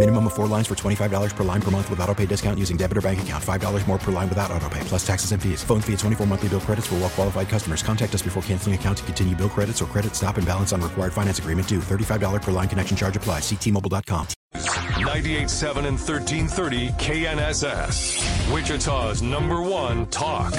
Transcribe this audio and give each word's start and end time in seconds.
Minimum 0.00 0.28
of 0.28 0.32
four 0.32 0.46
lines 0.46 0.66
for 0.66 0.74
$25 0.74 1.36
per 1.36 1.44
line 1.44 1.60
per 1.60 1.70
month 1.70 1.90
with 1.90 2.00
auto 2.00 2.14
pay 2.14 2.24
discount 2.24 2.58
using 2.58 2.78
debit 2.78 2.96
or 2.96 3.02
bank 3.02 3.20
account. 3.20 3.44
$5 3.44 3.86
more 3.86 3.98
per 3.98 4.10
line 4.10 4.30
without 4.30 4.50
auto 4.50 4.66
pay, 4.70 4.80
plus 4.84 5.06
taxes 5.06 5.32
and 5.32 5.42
fees. 5.42 5.62
Phone 5.62 5.82
fee 5.82 5.92
at 5.92 5.98
24 5.98 6.26
monthly 6.26 6.48
bill 6.48 6.60
credits 6.60 6.86
for 6.86 6.94
well 6.94 7.10
qualified 7.10 7.50
customers. 7.50 7.82
Contact 7.82 8.14
us 8.14 8.22
before 8.22 8.42
canceling 8.44 8.74
account 8.74 8.96
to 8.96 9.04
continue 9.04 9.36
bill 9.36 9.50
credits 9.50 9.82
or 9.82 9.84
credit 9.84 10.16
stop 10.16 10.38
and 10.38 10.46
balance 10.46 10.72
on 10.72 10.80
required 10.80 11.12
finance 11.12 11.38
agreement 11.38 11.68
due. 11.68 11.80
$35 11.80 12.40
per 12.40 12.50
line 12.50 12.66
connection 12.66 12.96
charge 12.96 13.14
applies. 13.14 13.42
Ctmobile.com. 13.42 14.26
98.7 14.54 15.76
and 15.84 16.00
1330 16.00 16.88
KNSS. 16.92 18.54
Wichita's 18.54 19.20
number 19.20 19.60
one 19.60 20.06
talk. 20.06 20.54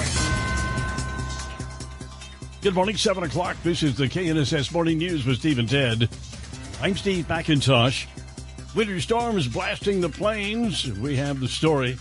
Good 2.60 2.74
morning, 2.74 2.96
7 2.96 3.24
o'clock. 3.24 3.56
This 3.64 3.82
is 3.82 3.96
the 3.96 4.06
KNSS 4.06 4.72
Morning 4.72 4.98
News 4.98 5.26
with 5.26 5.38
Steve 5.40 5.58
and 5.58 5.68
Ted. 5.68 6.08
I'm 6.80 6.96
Steve 6.96 7.26
McIntosh. 7.26 8.06
Winter 8.74 9.00
storms 9.00 9.46
blasting 9.48 10.00
the 10.00 10.08
plains. 10.08 10.90
We 10.92 11.14
have 11.16 11.40
the 11.40 11.48
story. 11.48 11.98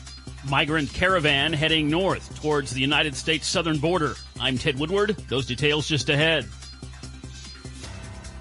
Migrant 0.49 0.91
caravan 0.93 1.51
heading 1.51 1.89
north 1.89 2.41
towards 2.41 2.71
the 2.71 2.79
United 2.79 3.13
States 3.13 3.45
southern 3.45 3.77
border. 3.77 4.15
I'm 4.39 4.57
Ted 4.57 4.79
Woodward. 4.79 5.17
Those 5.27 5.45
details 5.45 5.85
just 5.85 6.07
ahead. 6.07 6.45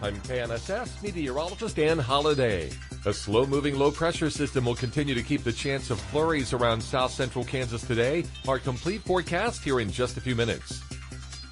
I'm 0.01 0.15
KNSS 0.21 1.03
meteorologist 1.03 1.75
Dan 1.75 1.99
Holliday. 1.99 2.71
A 3.05 3.13
slow 3.13 3.47
moving 3.47 3.77
low 3.77 3.91
pressure 3.91 4.31
system 4.31 4.65
will 4.65 4.77
continue 4.77 5.15
to 5.17 5.25
keep 5.25 5.43
the 5.43 5.53
chance 5.53 5.91
of 5.91 6.01
flurries 6.01 6.53
around 6.53 6.81
south 6.81 7.11
central 7.11 7.45
Kansas 7.45 7.83
today. 7.83 8.25
Our 8.47 8.61
complete 8.61 9.03
forecast 9.03 9.65
here 9.65 9.81
in 9.81 9.91
just 9.91 10.17
a 10.17 10.21
few 10.21 10.37
minutes. 10.37 10.81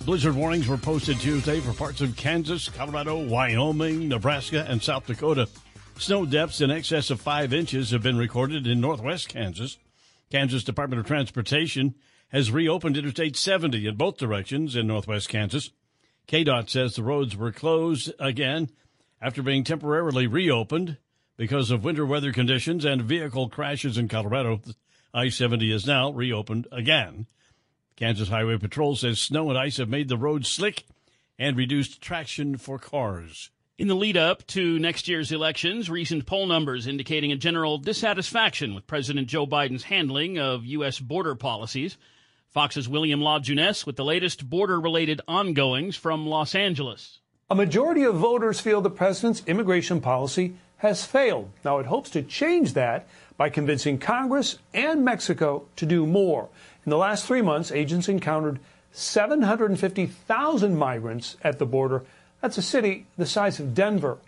Blizzard 0.04 0.36
warnings 0.36 0.68
were 0.68 0.78
posted 0.78 1.18
Tuesday 1.18 1.58
for 1.58 1.72
parts 1.72 2.00
of 2.00 2.16
Kansas, 2.16 2.68
Colorado, 2.68 3.18
Wyoming, 3.18 4.08
Nebraska, 4.08 4.64
and 4.68 4.80
South 4.80 5.06
Dakota. 5.06 5.48
Snow 5.98 6.24
depths 6.24 6.60
in 6.60 6.70
excess 6.70 7.10
of 7.10 7.20
five 7.20 7.52
inches 7.52 7.90
have 7.90 8.04
been 8.04 8.16
recorded 8.16 8.68
in 8.68 8.80
northwest 8.80 9.28
Kansas. 9.28 9.78
Kansas 10.30 10.62
Department 10.62 11.00
of 11.00 11.06
Transportation 11.06 11.96
has 12.28 12.52
reopened 12.52 12.96
Interstate 12.96 13.36
70 13.36 13.84
in 13.84 13.96
both 13.96 14.16
directions 14.16 14.76
in 14.76 14.86
northwest 14.86 15.28
Kansas. 15.28 15.70
KDOT 16.28 16.70
says 16.70 16.94
the 16.94 17.02
roads 17.02 17.36
were 17.36 17.50
closed 17.50 18.12
again 18.20 18.70
after 19.20 19.42
being 19.42 19.64
temporarily 19.64 20.28
reopened 20.28 20.98
because 21.36 21.72
of 21.72 21.82
winter 21.82 22.06
weather 22.06 22.32
conditions 22.32 22.84
and 22.84 23.02
vehicle 23.02 23.48
crashes 23.48 23.98
in 23.98 24.06
Colorado. 24.06 24.60
I 25.12 25.30
70 25.30 25.72
is 25.72 25.84
now 25.84 26.10
reopened 26.12 26.68
again. 26.70 27.26
Kansas 27.96 28.28
Highway 28.28 28.58
Patrol 28.58 28.94
says 28.94 29.20
snow 29.20 29.50
and 29.50 29.58
ice 29.58 29.78
have 29.78 29.88
made 29.88 30.08
the 30.08 30.16
roads 30.16 30.48
slick 30.48 30.84
and 31.40 31.56
reduced 31.56 32.00
traction 32.00 32.56
for 32.56 32.78
cars. 32.78 33.50
In 33.78 33.86
the 33.86 33.94
lead 33.94 34.16
up 34.16 34.44
to 34.48 34.76
next 34.80 35.06
year's 35.06 35.30
elections, 35.30 35.88
recent 35.88 36.26
poll 36.26 36.48
numbers 36.48 36.88
indicating 36.88 37.30
a 37.30 37.36
general 37.36 37.78
dissatisfaction 37.78 38.74
with 38.74 38.88
President 38.88 39.28
Joe 39.28 39.46
Biden's 39.46 39.84
handling 39.84 40.36
of 40.36 40.66
U.S. 40.66 40.98
border 40.98 41.36
policies. 41.36 41.96
Fox's 42.48 42.88
William 42.88 43.20
LaJeunesse 43.20 43.86
with 43.86 43.94
the 43.94 44.04
latest 44.04 44.50
border 44.50 44.80
related 44.80 45.20
ongoings 45.28 45.94
from 45.94 46.26
Los 46.26 46.56
Angeles. 46.56 47.20
A 47.48 47.54
majority 47.54 48.02
of 48.02 48.16
voters 48.16 48.58
feel 48.58 48.80
the 48.80 48.90
president's 48.90 49.44
immigration 49.46 50.00
policy 50.00 50.56
has 50.78 51.04
failed. 51.04 51.52
Now, 51.64 51.78
it 51.78 51.86
hopes 51.86 52.10
to 52.10 52.22
change 52.22 52.72
that 52.72 53.06
by 53.36 53.48
convincing 53.48 53.98
Congress 53.98 54.58
and 54.74 55.04
Mexico 55.04 55.68
to 55.76 55.86
do 55.86 56.04
more. 56.04 56.48
In 56.84 56.90
the 56.90 56.98
last 56.98 57.26
three 57.26 57.42
months, 57.42 57.70
agents 57.70 58.08
encountered 58.08 58.58
750,000 58.90 60.76
migrants 60.76 61.36
at 61.42 61.60
the 61.60 61.66
border. 61.66 62.04
That's 62.40 62.58
a 62.58 62.62
city 62.62 63.06
the 63.16 63.26
size 63.26 63.60
of 63.60 63.74
Denver. 63.74 64.18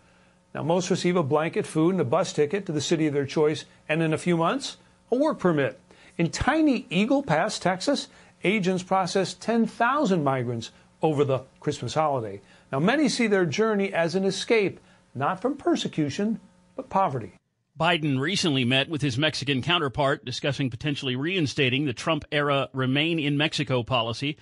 Now, 0.54 0.62
most 0.62 0.90
receive 0.90 1.16
a 1.16 1.22
blanket, 1.22 1.66
food, 1.66 1.92
and 1.92 2.00
a 2.00 2.04
bus 2.04 2.32
ticket 2.32 2.66
to 2.66 2.72
the 2.72 2.80
city 2.80 3.06
of 3.06 3.14
their 3.14 3.26
choice, 3.26 3.64
and 3.88 4.02
in 4.02 4.12
a 4.12 4.18
few 4.18 4.36
months, 4.36 4.78
a 5.12 5.16
work 5.16 5.38
permit. 5.38 5.78
In 6.18 6.30
tiny 6.30 6.86
Eagle 6.90 7.22
Pass, 7.22 7.58
Texas, 7.58 8.08
agents 8.42 8.82
processed 8.82 9.40
10,000 9.40 10.24
migrants 10.24 10.72
over 11.02 11.24
the 11.24 11.40
Christmas 11.60 11.94
holiday. 11.94 12.40
Now, 12.72 12.80
many 12.80 13.08
see 13.08 13.26
their 13.26 13.46
journey 13.46 13.92
as 13.92 14.14
an 14.14 14.24
escape, 14.24 14.80
not 15.14 15.40
from 15.40 15.56
persecution, 15.56 16.40
but 16.74 16.90
poverty. 16.90 17.32
Biden 17.78 18.20
recently 18.20 18.64
met 18.64 18.90
with 18.90 19.00
his 19.00 19.16
Mexican 19.16 19.62
counterpart 19.62 20.24
discussing 20.24 20.68
potentially 20.68 21.16
reinstating 21.16 21.86
the 21.86 21.94
Trump 21.94 22.24
era 22.30 22.68
Remain 22.72 23.18
in 23.18 23.38
Mexico 23.38 23.82
policy. 23.82 24.36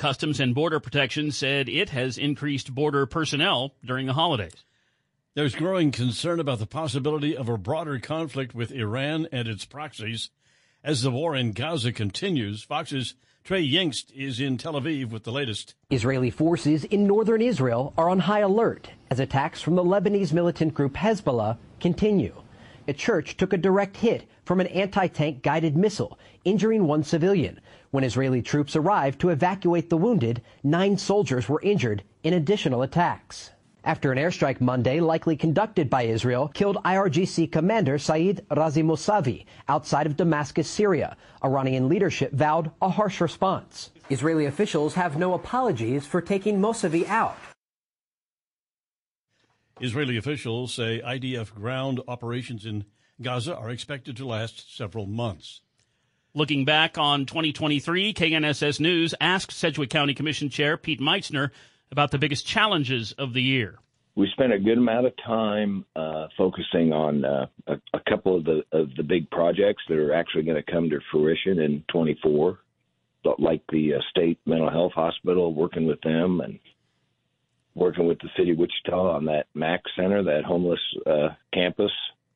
Customs 0.00 0.40
and 0.40 0.54
Border 0.54 0.80
Protection 0.80 1.30
said 1.30 1.68
it 1.68 1.90
has 1.90 2.16
increased 2.16 2.74
border 2.74 3.04
personnel 3.04 3.74
during 3.84 4.06
the 4.06 4.14
holidays. 4.14 4.64
There's 5.34 5.54
growing 5.54 5.92
concern 5.92 6.40
about 6.40 6.58
the 6.58 6.64
possibility 6.64 7.36
of 7.36 7.50
a 7.50 7.58
broader 7.58 7.98
conflict 7.98 8.54
with 8.54 8.72
Iran 8.72 9.28
and 9.30 9.46
its 9.46 9.66
proxies 9.66 10.30
as 10.82 11.02
the 11.02 11.10
war 11.10 11.36
in 11.36 11.52
Gaza 11.52 11.92
continues. 11.92 12.62
Fox's 12.62 13.12
Trey 13.44 13.62
Yingst 13.62 14.10
is 14.14 14.40
in 14.40 14.56
Tel 14.56 14.72
Aviv 14.72 15.10
with 15.10 15.24
the 15.24 15.32
latest. 15.32 15.74
Israeli 15.90 16.30
forces 16.30 16.84
in 16.84 17.06
northern 17.06 17.42
Israel 17.42 17.92
are 17.98 18.08
on 18.08 18.20
high 18.20 18.40
alert 18.40 18.88
as 19.10 19.20
attacks 19.20 19.60
from 19.60 19.74
the 19.74 19.84
Lebanese 19.84 20.32
militant 20.32 20.72
group 20.72 20.94
Hezbollah 20.94 21.58
continue. 21.78 22.42
A 22.88 22.94
church 22.94 23.36
took 23.36 23.52
a 23.52 23.58
direct 23.58 23.98
hit 23.98 24.26
from 24.46 24.60
an 24.60 24.66
anti-tank 24.68 25.42
guided 25.42 25.76
missile, 25.76 26.18
injuring 26.44 26.86
one 26.86 27.04
civilian. 27.04 27.60
When 27.90 28.04
Israeli 28.04 28.40
troops 28.40 28.76
arrived 28.76 29.20
to 29.20 29.30
evacuate 29.30 29.90
the 29.90 29.96
wounded, 29.96 30.42
nine 30.62 30.96
soldiers 30.96 31.48
were 31.48 31.60
injured 31.60 32.04
in 32.22 32.34
additional 32.34 32.82
attacks. 32.82 33.50
After 33.82 34.12
an 34.12 34.18
airstrike 34.18 34.60
Monday, 34.60 35.00
likely 35.00 35.36
conducted 35.36 35.90
by 35.90 36.02
Israel, 36.02 36.46
killed 36.48 36.76
IRGC 36.84 37.50
commander 37.50 37.98
Saeed 37.98 38.46
Razi 38.50 38.84
Mousavi 38.84 39.44
outside 39.68 40.06
of 40.06 40.16
Damascus, 40.16 40.68
Syria. 40.68 41.16
Iranian 41.42 41.88
leadership 41.88 42.32
vowed 42.32 42.70
a 42.80 42.90
harsh 42.90 43.20
response. 43.20 43.90
Israeli 44.08 44.46
officials 44.46 44.94
have 44.94 45.18
no 45.18 45.34
apologies 45.34 46.06
for 46.06 46.20
taking 46.20 46.60
Mousavi 46.60 47.08
out. 47.08 47.36
Israeli 49.80 50.16
officials 50.16 50.72
say 50.72 51.02
IDF 51.04 51.54
ground 51.54 52.00
operations 52.06 52.66
in 52.66 52.84
Gaza 53.20 53.56
are 53.56 53.70
expected 53.70 54.16
to 54.18 54.26
last 54.26 54.76
several 54.76 55.06
months. 55.06 55.62
Looking 56.32 56.64
back 56.64 56.96
on 56.96 57.26
2023, 57.26 58.14
KNSS 58.14 58.78
News 58.78 59.16
asked 59.20 59.50
Sedgwick 59.50 59.90
County 59.90 60.14
Commission 60.14 60.48
Chair 60.48 60.76
Pete 60.76 61.00
Meitzner 61.00 61.50
about 61.90 62.12
the 62.12 62.18
biggest 62.18 62.46
challenges 62.46 63.10
of 63.18 63.32
the 63.32 63.42
year. 63.42 63.80
We 64.14 64.28
spent 64.30 64.52
a 64.52 64.58
good 64.60 64.78
amount 64.78 65.06
of 65.06 65.12
time 65.26 65.84
uh, 65.96 66.28
focusing 66.38 66.92
on 66.92 67.24
uh, 67.24 67.46
a, 67.66 67.74
a, 67.94 68.00
couple 68.08 68.36
of 68.36 68.44
the 68.44 68.62
of 68.70 68.94
the 68.96 69.02
big 69.02 69.28
projects 69.30 69.82
that 69.88 69.98
are 69.98 70.14
actually 70.14 70.44
going 70.44 70.62
to 70.62 70.70
come 70.70 70.88
to 70.90 71.00
fruition 71.10 71.58
in 71.58 71.82
24, 71.90 72.60
like 73.40 73.62
the 73.72 73.94
uh, 73.94 73.98
state 74.10 74.38
mental 74.46 74.70
health 74.70 74.92
hospital, 74.92 75.52
working 75.52 75.84
with 75.84 76.00
them 76.02 76.40
and 76.40 76.60
working 77.74 78.06
with 78.06 78.20
the 78.20 78.28
city 78.36 78.52
of 78.52 78.58
Wichita 78.58 79.16
on 79.16 79.24
that 79.24 79.46
MAC 79.54 79.82
center, 79.96 80.22
that 80.22 80.44
homeless 80.44 80.80
uh, 81.06 81.30
campus 81.52 81.92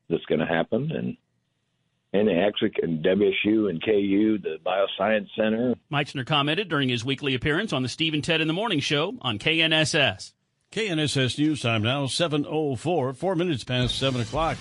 that's 0.09 0.25
going 0.25 0.39
to 0.39 0.45
happen, 0.45 0.91
and 0.91 1.15
and 2.15 2.29
actually 2.29 2.71
and 2.81 3.03
WSU 3.03 3.69
and 3.69 3.83
KU, 3.83 4.37
the 4.37 4.57
Bioscience 4.65 5.27
Center. 5.35 5.75
Meitzner 5.91 6.25
commented 6.25 6.69
during 6.69 6.89
his 6.89 7.03
weekly 7.03 7.35
appearance 7.35 7.73
on 7.73 7.83
the 7.83 7.89
Steve 7.89 8.13
and 8.13 8.23
Ted 8.23 8.41
in 8.41 8.47
the 8.47 8.53
Morning 8.53 8.79
Show 8.79 9.15
on 9.21 9.37
KNSS. 9.39 10.33
KNSS 10.71 11.37
News 11.37 11.61
Time 11.61 11.83
now, 11.83 12.05
7.04, 12.05 13.15
four 13.15 13.35
minutes 13.35 13.63
past 13.63 13.97
7 13.97 14.21
o'clock. 14.21 14.57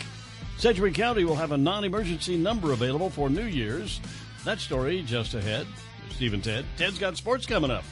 Sedgwick 0.58 0.94
County 0.94 1.24
will 1.24 1.34
have 1.34 1.52
a 1.52 1.56
non-emergency 1.56 2.36
number 2.36 2.72
available 2.72 3.10
for 3.10 3.28
New 3.28 3.44
Year's. 3.44 4.00
That 4.44 4.60
story 4.60 5.02
just 5.02 5.34
ahead. 5.34 5.66
Steve 6.10 6.34
and 6.34 6.44
Ted. 6.44 6.64
Ted's 6.76 6.98
got 6.98 7.16
sports 7.16 7.46
coming 7.46 7.70
up. 7.70 7.84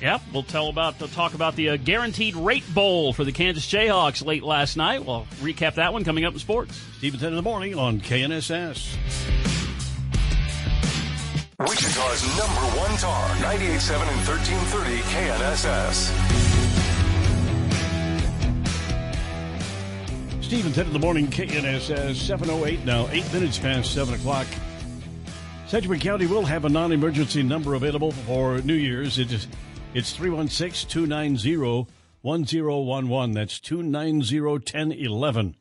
Yep, 0.00 0.20
we'll 0.32 0.42
tell 0.42 0.68
about 0.68 0.98
the 0.98 1.06
talk 1.08 1.34
about 1.34 1.56
the 1.56 1.70
uh, 1.70 1.76
guaranteed 1.76 2.36
rate 2.36 2.64
bowl 2.74 3.12
for 3.14 3.24
the 3.24 3.32
Kansas 3.32 3.66
Jayhawks 3.66 4.24
late 4.24 4.42
last 4.42 4.76
night. 4.76 5.04
We'll 5.04 5.26
recap 5.40 5.76
that 5.76 5.92
one 5.92 6.04
coming 6.04 6.24
up 6.24 6.34
in 6.34 6.38
sports. 6.38 6.76
Steve 6.98 7.18
10 7.18 7.28
in 7.28 7.36
the 7.36 7.42
morning 7.42 7.78
on 7.78 8.00
KNSS. 8.00 8.96
Wichita's 11.58 12.36
number 12.36 12.60
one 12.76 12.94
talk, 12.98 13.30
98.7 13.38 14.02
and 14.02 14.28
1330 14.28 14.98
KNSS. 15.08 16.12
Steve 20.42 20.72
10 20.74 20.86
in 20.86 20.92
the 20.92 20.98
morning, 20.98 21.26
KNSS 21.28 22.14
708 22.14 22.84
now, 22.84 23.08
8 23.10 23.32
minutes 23.32 23.58
past 23.58 23.92
7 23.94 24.14
o'clock. 24.14 24.46
Sedgwick 25.68 26.00
County 26.00 26.26
will 26.26 26.44
have 26.44 26.64
a 26.64 26.68
non 26.68 26.92
emergency 26.92 27.42
number 27.42 27.74
available 27.74 28.12
for 28.12 28.58
New 28.58 28.74
Year's. 28.74 29.18
It 29.18 29.32
is, 29.32 29.48
it's 29.94 30.12
316 30.12 30.88
290 30.88 31.88
1011. 32.22 33.32
That's 33.32 33.58
290 33.58 34.40
1011. 34.42 35.56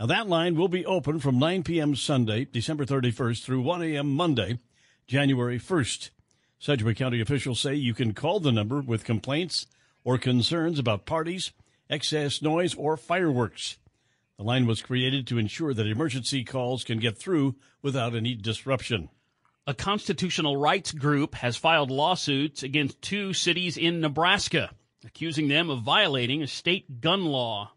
Now, 0.00 0.06
that 0.06 0.28
line 0.28 0.54
will 0.54 0.68
be 0.68 0.86
open 0.86 1.20
from 1.20 1.38
9 1.38 1.62
p.m. 1.62 1.94
Sunday, 1.94 2.46
December 2.46 2.86
31st, 2.86 3.44
through 3.44 3.60
1 3.60 3.82
a.m. 3.82 4.14
Monday, 4.14 4.60
January 5.06 5.58
1st. 5.58 6.08
Sedgwick 6.58 6.96
County 6.96 7.20
officials 7.20 7.60
say 7.60 7.74
you 7.74 7.92
can 7.92 8.14
call 8.14 8.40
the 8.40 8.50
number 8.50 8.80
with 8.80 9.04
complaints 9.04 9.66
or 10.04 10.16
concerns 10.16 10.78
about 10.78 11.04
parties, 11.04 11.52
excess 11.90 12.40
noise, 12.40 12.74
or 12.74 12.96
fireworks. 12.96 13.76
The 14.38 14.42
line 14.42 14.66
was 14.66 14.80
created 14.80 15.26
to 15.26 15.36
ensure 15.36 15.74
that 15.74 15.86
emergency 15.86 16.44
calls 16.44 16.82
can 16.82 16.98
get 16.98 17.18
through 17.18 17.56
without 17.82 18.14
any 18.14 18.34
disruption. 18.34 19.10
A 19.66 19.72
constitutional 19.72 20.58
rights 20.58 20.92
group 20.92 21.36
has 21.36 21.56
filed 21.56 21.90
lawsuits 21.90 22.62
against 22.62 23.00
two 23.00 23.32
cities 23.32 23.78
in 23.78 23.98
Nebraska, 23.98 24.70
accusing 25.06 25.48
them 25.48 25.70
of 25.70 25.80
violating 25.80 26.42
a 26.42 26.46
state 26.46 27.00
gun 27.00 27.24
law. 27.24 27.72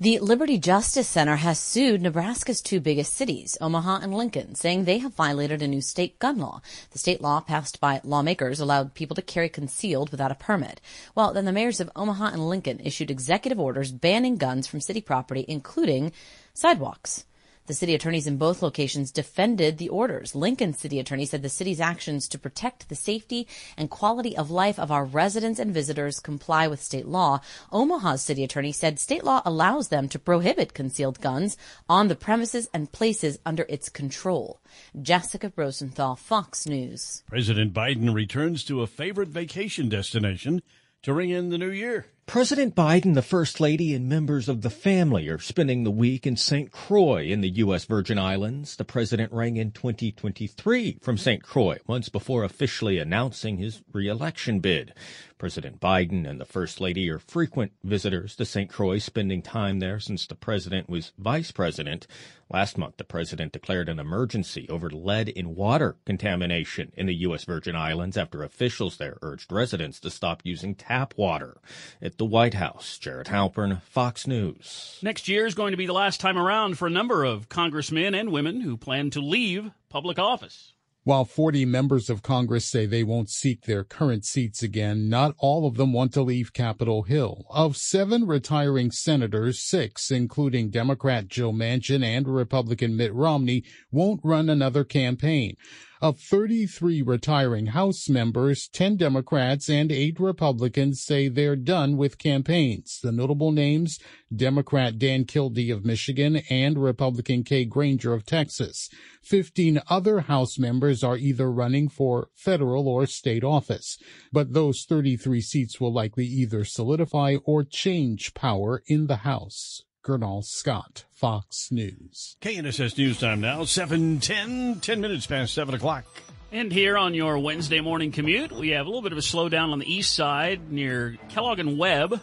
The 0.00 0.18
Liberty 0.18 0.58
Justice 0.58 1.06
Center 1.06 1.36
has 1.36 1.60
sued 1.60 2.02
Nebraska's 2.02 2.60
two 2.60 2.80
biggest 2.80 3.14
cities, 3.14 3.56
Omaha 3.60 4.00
and 4.02 4.12
Lincoln, 4.12 4.56
saying 4.56 4.82
they 4.82 4.98
have 4.98 5.14
violated 5.14 5.62
a 5.62 5.68
new 5.68 5.80
state 5.80 6.18
gun 6.18 6.38
law. 6.38 6.60
The 6.90 6.98
state 6.98 7.20
law 7.20 7.38
passed 7.38 7.78
by 7.78 8.00
lawmakers 8.02 8.58
allowed 8.58 8.94
people 8.94 9.14
to 9.14 9.22
carry 9.22 9.48
concealed 9.48 10.10
without 10.10 10.32
a 10.32 10.36
permit. 10.36 10.80
Well, 11.14 11.32
then 11.32 11.44
the 11.44 11.52
mayors 11.52 11.78
of 11.78 11.88
Omaha 11.94 12.30
and 12.32 12.48
Lincoln 12.48 12.80
issued 12.80 13.12
executive 13.12 13.60
orders 13.60 13.92
banning 13.92 14.38
guns 14.38 14.66
from 14.66 14.80
city 14.80 15.00
property, 15.00 15.44
including 15.46 16.10
sidewalks. 16.52 17.26
The 17.68 17.74
city 17.74 17.94
attorneys 17.94 18.26
in 18.26 18.38
both 18.38 18.62
locations 18.62 19.12
defended 19.12 19.76
the 19.76 19.90
orders. 19.90 20.34
Lincoln 20.34 20.72
city 20.72 20.98
attorney 20.98 21.26
said 21.26 21.42
the 21.42 21.50
city's 21.50 21.82
actions 21.82 22.26
to 22.28 22.38
protect 22.38 22.88
the 22.88 22.94
safety 22.94 23.46
and 23.76 23.90
quality 23.90 24.34
of 24.34 24.50
life 24.50 24.78
of 24.78 24.90
our 24.90 25.04
residents 25.04 25.60
and 25.60 25.70
visitors 25.70 26.18
comply 26.18 26.66
with 26.66 26.82
state 26.82 27.06
law. 27.06 27.42
Omaha's 27.70 28.22
city 28.22 28.42
attorney 28.42 28.72
said 28.72 28.98
state 28.98 29.22
law 29.22 29.42
allows 29.44 29.88
them 29.88 30.08
to 30.08 30.18
prohibit 30.18 30.72
concealed 30.72 31.20
guns 31.20 31.58
on 31.90 32.08
the 32.08 32.16
premises 32.16 32.70
and 32.72 32.90
places 32.90 33.38
under 33.44 33.66
its 33.68 33.90
control. 33.90 34.62
Jessica 35.02 35.52
Rosenthal, 35.54 36.16
Fox 36.16 36.66
News. 36.66 37.22
President 37.28 37.74
Biden 37.74 38.14
returns 38.14 38.64
to 38.64 38.80
a 38.80 38.86
favorite 38.86 39.28
vacation 39.28 39.90
destination 39.90 40.62
to 41.02 41.12
ring 41.12 41.28
in 41.28 41.50
the 41.50 41.58
new 41.58 41.70
year. 41.70 42.06
President 42.28 42.74
Biden, 42.74 43.14
the 43.14 43.22
First 43.22 43.58
Lady, 43.58 43.94
and 43.94 44.06
members 44.06 44.50
of 44.50 44.60
the 44.60 44.68
family 44.68 45.28
are 45.28 45.38
spending 45.38 45.84
the 45.84 45.90
week 45.90 46.26
in 46.26 46.36
St. 46.36 46.70
Croix 46.70 47.22
in 47.22 47.40
the 47.40 47.48
U.S. 47.48 47.86
Virgin 47.86 48.18
Islands. 48.18 48.76
The 48.76 48.84
president 48.84 49.32
rang 49.32 49.56
in 49.56 49.70
2023 49.70 50.98
from 51.00 51.16
St. 51.16 51.42
Croix 51.42 51.78
once 51.86 52.10
before 52.10 52.44
officially 52.44 52.98
announcing 52.98 53.56
his 53.56 53.80
reelection 53.94 54.60
bid. 54.60 54.92
President 55.38 55.80
Biden 55.80 56.28
and 56.28 56.40
the 56.40 56.44
First 56.44 56.80
Lady 56.80 57.08
are 57.08 57.20
frequent 57.20 57.72
visitors 57.84 58.34
to 58.36 58.44
St. 58.44 58.68
Croix, 58.68 58.98
spending 58.98 59.40
time 59.40 59.78
there 59.78 60.00
since 60.00 60.26
the 60.26 60.34
president 60.34 60.90
was 60.90 61.12
vice 61.16 61.52
president. 61.52 62.08
Last 62.50 62.76
month, 62.76 62.96
the 62.96 63.04
president 63.04 63.52
declared 63.52 63.88
an 63.88 64.00
emergency 64.00 64.66
over 64.68 64.90
lead 64.90 65.28
in 65.28 65.54
water 65.54 65.96
contamination 66.04 66.92
in 66.96 67.06
the 67.06 67.14
U.S. 67.14 67.44
Virgin 67.44 67.76
Islands 67.76 68.16
after 68.16 68.42
officials 68.42 68.96
there 68.96 69.18
urged 69.22 69.52
residents 69.52 70.00
to 70.00 70.10
stop 70.10 70.42
using 70.44 70.74
tap 70.74 71.14
water. 71.16 71.58
At 72.02 72.17
the 72.18 72.24
White 72.24 72.54
House, 72.54 72.98
Jared 72.98 73.28
Halpern, 73.28 73.80
Fox 73.82 74.26
News. 74.26 74.98
Next 75.02 75.28
year 75.28 75.46
is 75.46 75.54
going 75.54 75.70
to 75.70 75.76
be 75.76 75.86
the 75.86 75.92
last 75.92 76.20
time 76.20 76.36
around 76.36 76.76
for 76.76 76.88
a 76.88 76.90
number 76.90 77.24
of 77.24 77.48
congressmen 77.48 78.12
and 78.12 78.32
women 78.32 78.60
who 78.60 78.76
plan 78.76 79.10
to 79.10 79.20
leave 79.20 79.70
public 79.88 80.18
office. 80.18 80.74
While 81.04 81.24
40 81.24 81.64
members 81.64 82.10
of 82.10 82.22
Congress 82.22 82.66
say 82.66 82.84
they 82.84 83.04
won't 83.04 83.30
seek 83.30 83.62
their 83.62 83.82
current 83.82 84.26
seats 84.26 84.62
again, 84.62 85.08
not 85.08 85.34
all 85.38 85.66
of 85.66 85.76
them 85.76 85.92
want 85.92 86.12
to 86.14 86.22
leave 86.22 86.52
Capitol 86.52 87.04
Hill. 87.04 87.46
Of 87.48 87.78
seven 87.78 88.26
retiring 88.26 88.90
senators, 88.90 89.58
six, 89.58 90.10
including 90.10 90.68
Democrat 90.68 91.28
Joe 91.28 91.52
Manchin 91.52 92.04
and 92.04 92.28
Republican 92.28 92.96
Mitt 92.96 93.14
Romney, 93.14 93.64
won't 93.90 94.20
run 94.22 94.50
another 94.50 94.84
campaign. 94.84 95.54
Of 96.00 96.20
33 96.20 97.02
retiring 97.02 97.66
House 97.66 98.08
members, 98.08 98.68
10 98.68 98.98
Democrats 98.98 99.68
and 99.68 99.90
8 99.90 100.20
Republicans 100.20 101.02
say 101.02 101.26
they're 101.26 101.56
done 101.56 101.96
with 101.96 102.18
campaigns. 102.18 103.00
The 103.02 103.10
notable 103.10 103.50
names, 103.50 103.98
Democrat 104.34 104.96
Dan 105.00 105.24
Kildee 105.24 105.72
of 105.72 105.84
Michigan 105.84 106.36
and 106.48 106.78
Republican 106.78 107.42
Kay 107.42 107.64
Granger 107.64 108.12
of 108.12 108.24
Texas. 108.24 108.88
15 109.22 109.80
other 109.90 110.20
House 110.20 110.56
members 110.56 111.02
are 111.02 111.16
either 111.16 111.50
running 111.50 111.88
for 111.88 112.28
federal 112.32 112.86
or 112.86 113.04
state 113.04 113.42
office. 113.42 113.98
But 114.32 114.52
those 114.52 114.84
33 114.84 115.40
seats 115.40 115.80
will 115.80 115.92
likely 115.92 116.26
either 116.26 116.64
solidify 116.64 117.38
or 117.44 117.64
change 117.64 118.34
power 118.34 118.84
in 118.86 119.08
the 119.08 119.16
House. 119.16 119.82
Gurnal 120.02 120.44
Scott, 120.44 121.04
Fox 121.12 121.70
News. 121.70 122.36
KNSS 122.40 122.96
News 122.96 123.18
Time 123.18 123.40
now, 123.40 123.64
710, 123.64 124.80
10 124.80 125.00
minutes 125.00 125.26
past 125.26 125.54
7 125.54 125.74
o'clock. 125.74 126.04
And 126.50 126.72
here 126.72 126.96
on 126.96 127.12
your 127.12 127.38
Wednesday 127.38 127.80
morning 127.80 128.10
commute, 128.10 128.52
we 128.52 128.70
have 128.70 128.86
a 128.86 128.88
little 128.88 129.02
bit 129.02 129.12
of 129.12 129.18
a 129.18 129.22
slowdown 129.22 129.70
on 129.72 129.78
the 129.78 129.92
east 129.92 130.14
side 130.14 130.72
near 130.72 131.18
Kellogg 131.28 131.58
and 131.58 131.76
Webb, 131.76 132.22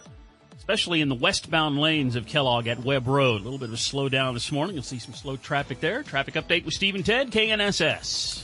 especially 0.57 1.01
in 1.01 1.09
the 1.09 1.15
westbound 1.15 1.77
lanes 1.79 2.15
of 2.15 2.25
Kellogg 2.25 2.67
at 2.67 2.83
Webb 2.83 3.07
Road. 3.07 3.41
A 3.41 3.43
little 3.43 3.59
bit 3.59 3.69
of 3.69 3.75
a 3.75 3.77
slowdown 3.77 4.33
this 4.33 4.51
morning. 4.51 4.75
You'll 4.75 4.83
see 4.83 4.97
some 4.97 5.13
slow 5.13 5.35
traffic 5.35 5.79
there. 5.79 6.01
Traffic 6.01 6.33
update 6.33 6.65
with 6.65 6.73
Steve 6.73 6.95
and 6.95 7.05
Ted, 7.05 7.29
KNSS. 7.29 8.41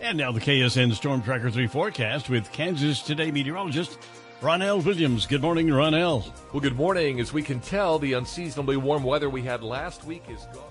And 0.00 0.18
now 0.18 0.30
the 0.30 0.40
KSN 0.40 0.94
Storm 0.94 1.22
Tracker 1.22 1.50
3 1.50 1.66
forecast 1.66 2.30
with 2.30 2.52
Kansas 2.52 3.02
Today 3.02 3.32
meteorologist 3.32 3.98
Ronell 4.40 4.84
Williams. 4.84 5.26
Good 5.26 5.40
morning, 5.40 5.68
Ronell. 5.68 6.30
Well, 6.52 6.60
good 6.60 6.76
morning. 6.76 7.20
As 7.20 7.32
we 7.32 7.42
can 7.42 7.58
tell, 7.58 7.98
the 7.98 8.12
unseasonably 8.12 8.76
warm 8.76 9.02
weather 9.02 9.30
we 9.30 9.40
had 9.42 9.62
last 9.62 10.04
week 10.04 10.24
is 10.28 10.44
gone. 10.52 10.62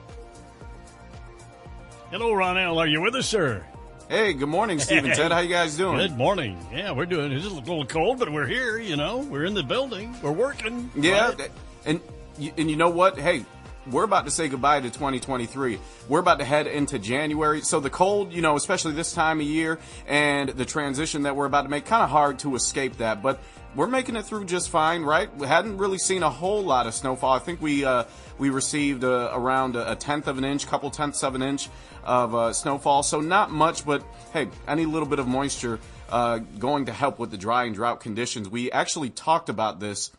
Hello, 2.11 2.31
Ronell. 2.31 2.77
Are 2.77 2.87
you 2.87 3.01
with 3.01 3.15
us, 3.15 3.27
sir? 3.27 3.65
Hey, 4.07 4.33
good 4.33 4.49
morning, 4.49 4.77
Steve 4.77 5.03
and 5.03 5.15
Ted. 5.15 5.31
How 5.31 5.39
you 5.39 5.49
guys 5.49 5.75
doing? 5.75 5.97
Good 5.97 6.15
morning. 6.15 6.63
Yeah, 6.71 6.91
we're 6.91 7.07
doing. 7.07 7.31
It's 7.31 7.47
a 7.47 7.49
little 7.49 7.85
cold, 7.87 8.19
but 8.19 8.31
we're 8.31 8.45
here. 8.45 8.77
You 8.77 8.97
know, 8.97 9.17
we're 9.17 9.45
in 9.45 9.55
the 9.55 9.63
building. 9.63 10.15
We're 10.21 10.31
working. 10.31 10.91
Yeah, 10.95 11.29
right? 11.29 11.51
and 11.85 11.99
and 12.37 12.69
you 12.69 12.75
know 12.75 12.91
what? 12.91 13.17
Hey, 13.17 13.45
we're 13.89 14.03
about 14.03 14.25
to 14.25 14.31
say 14.31 14.47
goodbye 14.47 14.81
to 14.81 14.89
2023. 14.89 15.79
We're 16.07 16.19
about 16.19 16.39
to 16.39 16.45
head 16.45 16.67
into 16.67 16.99
January. 16.99 17.61
So 17.61 17.79
the 17.79 17.89
cold, 17.89 18.31
you 18.31 18.41
know, 18.41 18.55
especially 18.55 18.93
this 18.93 19.13
time 19.13 19.39
of 19.39 19.45
year 19.45 19.79
and 20.07 20.49
the 20.49 20.65
transition 20.65 21.23
that 21.23 21.35
we're 21.35 21.45
about 21.45 21.63
to 21.63 21.69
make, 21.69 21.85
kind 21.85 22.03
of 22.03 22.09
hard 22.09 22.39
to 22.39 22.55
escape 22.55 22.97
that. 22.97 23.21
But 23.21 23.39
we're 23.75 23.87
making 23.87 24.15
it 24.15 24.23
through 24.23 24.45
just 24.45 24.69
fine, 24.69 25.03
right? 25.03 25.33
We 25.35 25.47
hadn't 25.47 25.77
really 25.77 25.97
seen 25.97 26.23
a 26.23 26.29
whole 26.29 26.63
lot 26.63 26.87
of 26.87 26.93
snowfall. 26.93 27.33
I 27.33 27.39
think 27.39 27.61
we 27.61 27.83
uh, 27.83 28.05
we 28.37 28.49
received 28.49 29.03
uh, 29.03 29.29
around 29.33 29.75
a 29.75 29.95
tenth 29.95 30.27
of 30.27 30.37
an 30.37 30.45
inch, 30.45 30.67
couple 30.67 30.89
tenths 30.91 31.23
of 31.23 31.35
an 31.35 31.41
inch 31.41 31.69
of 32.03 32.33
uh, 32.33 32.53
snowfall. 32.53 33.03
So 33.03 33.19
not 33.19 33.51
much, 33.51 33.85
but 33.85 34.03
hey, 34.33 34.47
any 34.67 34.85
little 34.85 35.07
bit 35.07 35.19
of 35.19 35.27
moisture 35.27 35.79
uh, 36.09 36.39
going 36.59 36.85
to 36.85 36.93
help 36.93 37.19
with 37.19 37.31
the 37.31 37.37
dry 37.37 37.65
and 37.65 37.75
drought 37.75 37.99
conditions. 37.99 38.49
We 38.49 38.71
actually 38.71 39.09
talked 39.09 39.49
about 39.49 39.79
this 39.79 40.11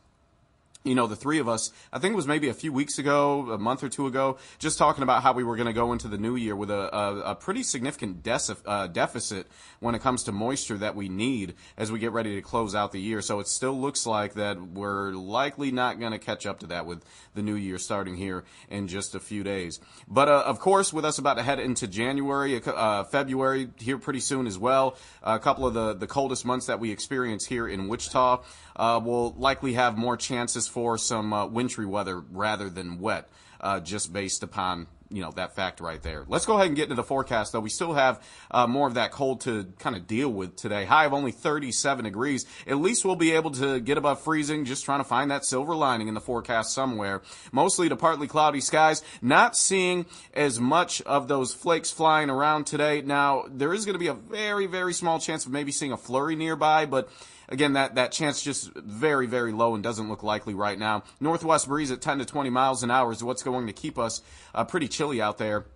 you 0.87 0.95
know, 0.95 1.07
the 1.07 1.17
three 1.17 1.39
of 1.39 1.49
us, 1.49 1.73
I 1.93 1.99
think 1.99 2.13
it 2.13 2.17
was 2.17 2.27
maybe 2.27 2.49
a 2.49 2.55
few 2.55 2.73
weeks 2.73 2.99
ago, 2.99 3.51
a 3.51 3.59
month 3.59 3.83
or 3.83 3.89
two 3.89 4.07
ago, 4.07 4.39
just 4.59 4.79
talking 4.79 5.03
about 5.03 5.23
how 5.23 5.33
we 5.33 5.45
were 5.45 5.57
going 5.57 5.67
to 5.67 5.73
go 5.73 5.93
into 5.93 6.09
the 6.09 6.19
new 6.19 6.37
year 6.37 6.55
with 6.55 6.71
a, 6.71 6.97
a, 6.97 7.21
a 7.33 7.35
pretty 7.35 7.63
significant 7.63 8.23
deci- 8.23 8.63
uh, 8.65 8.87
deficit 8.87 9.47
when 9.81 9.95
it 9.95 10.01
comes 10.01 10.23
to 10.25 10.33
moisture 10.33 10.79
that 10.79 10.95
we 10.95 11.09
need 11.09 11.55
as 11.77 11.91
we 11.91 11.99
get 11.99 12.13
ready 12.13 12.37
to 12.37 12.43
close 12.43 12.75
out 12.75 12.93
the 12.93 13.01
year. 13.01 13.21
So 13.21 13.41
it 13.41 13.49
still 13.49 13.79
looks 13.79 14.07
like 14.07 14.35
that 14.35 14.61
we're 14.61 15.13
likely 15.13 15.71
not 15.71 15.99
going 15.99 16.13
to 16.13 16.19
catch 16.19 16.47
up 16.47 16.61
to 16.61 16.67
that 16.69 16.87
with 16.87 17.05
the 17.35 17.43
new 17.43 17.57
year 17.57 17.79
starting 17.79 18.17
here 18.17 18.45
in 18.71 18.89
just 18.89 19.15
a 19.15 19.21
few 19.21 19.43
days. 19.43 19.81
But 20.09 20.29
uh, 20.29 20.45
of 20.47 20.61
course, 20.61 20.93
with 20.93 21.05
us 21.05 21.19
about 21.19 21.35
to 21.35 21.43
head 21.43 21.59
into 21.59 21.87
January, 21.87 22.61
uh, 22.65 23.05
February 23.05 23.69
here 23.79 23.99
pretty 23.99 24.21
soon 24.21 24.47
as 24.47 24.59
well, 24.59 24.97
a 25.23 25.39
couple 25.39 25.67
of 25.67 25.75
the, 25.75 25.95
the 25.95 26.07
coldest 26.07 26.45
months 26.45 26.67
that 26.67 26.81
we 26.81 26.91
experience 26.91 27.47
here 27.47 27.67
in 27.67 27.89
Wichita 27.89 28.43
uh, 28.77 29.01
will 29.03 29.33
likely 29.33 29.73
have 29.75 29.99
more 29.99 30.17
chances 30.17 30.69
for 30.77 30.99
some 30.99 31.33
uh, 31.33 31.47
wintry 31.47 31.87
weather 31.87 32.21
rather 32.21 32.69
than 32.69 33.01
wet, 33.01 33.31
uh, 33.63 33.81
just 33.81 34.13
based 34.13 34.43
upon 34.43 34.87
you 35.09 35.23
know 35.23 35.31
that 35.31 35.57
fact 35.57 35.81
right 35.81 36.03
there. 36.03 36.27
Let's 36.29 36.45
go 36.45 36.57
ahead 36.57 36.67
and 36.67 36.77
get 36.77 36.83
into 36.83 36.97
the 36.97 37.03
forecast, 37.03 37.53
though. 37.53 37.61
We 37.61 37.71
still 37.71 37.95
have 37.95 38.23
uh, 38.51 38.67
more 38.67 38.87
of 38.87 38.93
that 38.93 39.11
cold 39.11 39.41
to 39.43 39.73
kind 39.79 39.97
of 39.97 40.07
deal 40.07 40.29
with 40.29 40.55
today. 40.55 40.85
High 40.85 41.07
of 41.07 41.15
only 41.15 41.33
37 41.33 42.05
degrees. 42.05 42.45
At 42.67 42.77
least 42.77 43.07
we'll 43.07 43.17
be 43.17 43.33
able 43.33 43.53
to 43.53 43.81
get 43.81 43.97
above 43.97 44.21
freezing. 44.21 44.67
Just 44.67 44.85
trying 44.85 45.01
to 45.01 45.05
find 45.05 45.31
that 45.31 45.47
silver 45.47 45.75
lining 45.75 46.09
in 46.09 46.15
the 46.15 46.21
forecast 46.21 46.75
somewhere. 46.75 47.23
Mostly 47.53 47.89
to 47.89 47.97
partly 47.97 48.27
cloudy 48.27 48.61
skies. 48.61 49.03
Not 49.23 49.57
seeing 49.57 50.05
as 50.35 50.61
much 50.61 51.01
of 51.03 51.27
those 51.27 51.55
flakes 51.55 51.91
flying 51.91 52.29
around 52.29 52.67
today. 52.67 53.01
Now 53.01 53.47
there 53.49 53.73
is 53.73 53.87
going 53.87 53.95
to 53.95 53.99
be 53.99 54.09
a 54.09 54.15
very 54.15 54.67
very 54.67 54.93
small 54.93 55.21
chance 55.21 55.47
of 55.47 55.53
maybe 55.53 55.73
seeing 55.73 55.93
a 55.93 55.97
flurry 55.97 56.37
nearby, 56.37 56.85
but 56.85 57.09
again, 57.49 57.75
that, 57.75 57.95
that 57.95 58.13
chance 58.13 58.43
just 58.43 58.73
very, 58.75 59.27
very 59.27 59.53
low 59.53 59.75
and 59.75 59.83
doesn't 59.83 60.09
look 60.09 60.23
likely 60.23 60.55
right 60.55 60.79
now. 60.79 61.03
Northwest 61.21 61.69
breeze 61.69 61.91
at 61.91 62.01
10 62.01 62.19
to 62.19 62.25
20 62.25 62.51
miles 62.51 62.83
an 62.83 62.91
hour 62.91 63.13
is 63.13 63.23
what's 63.23 63.43
going 63.43 63.67
to 63.67 63.73
keep 63.73 63.99
us 63.99 64.23
uh, 64.55 64.65
pretty 64.65 64.89
chilly 64.89 65.21
out 65.21 65.39
there 65.39 65.67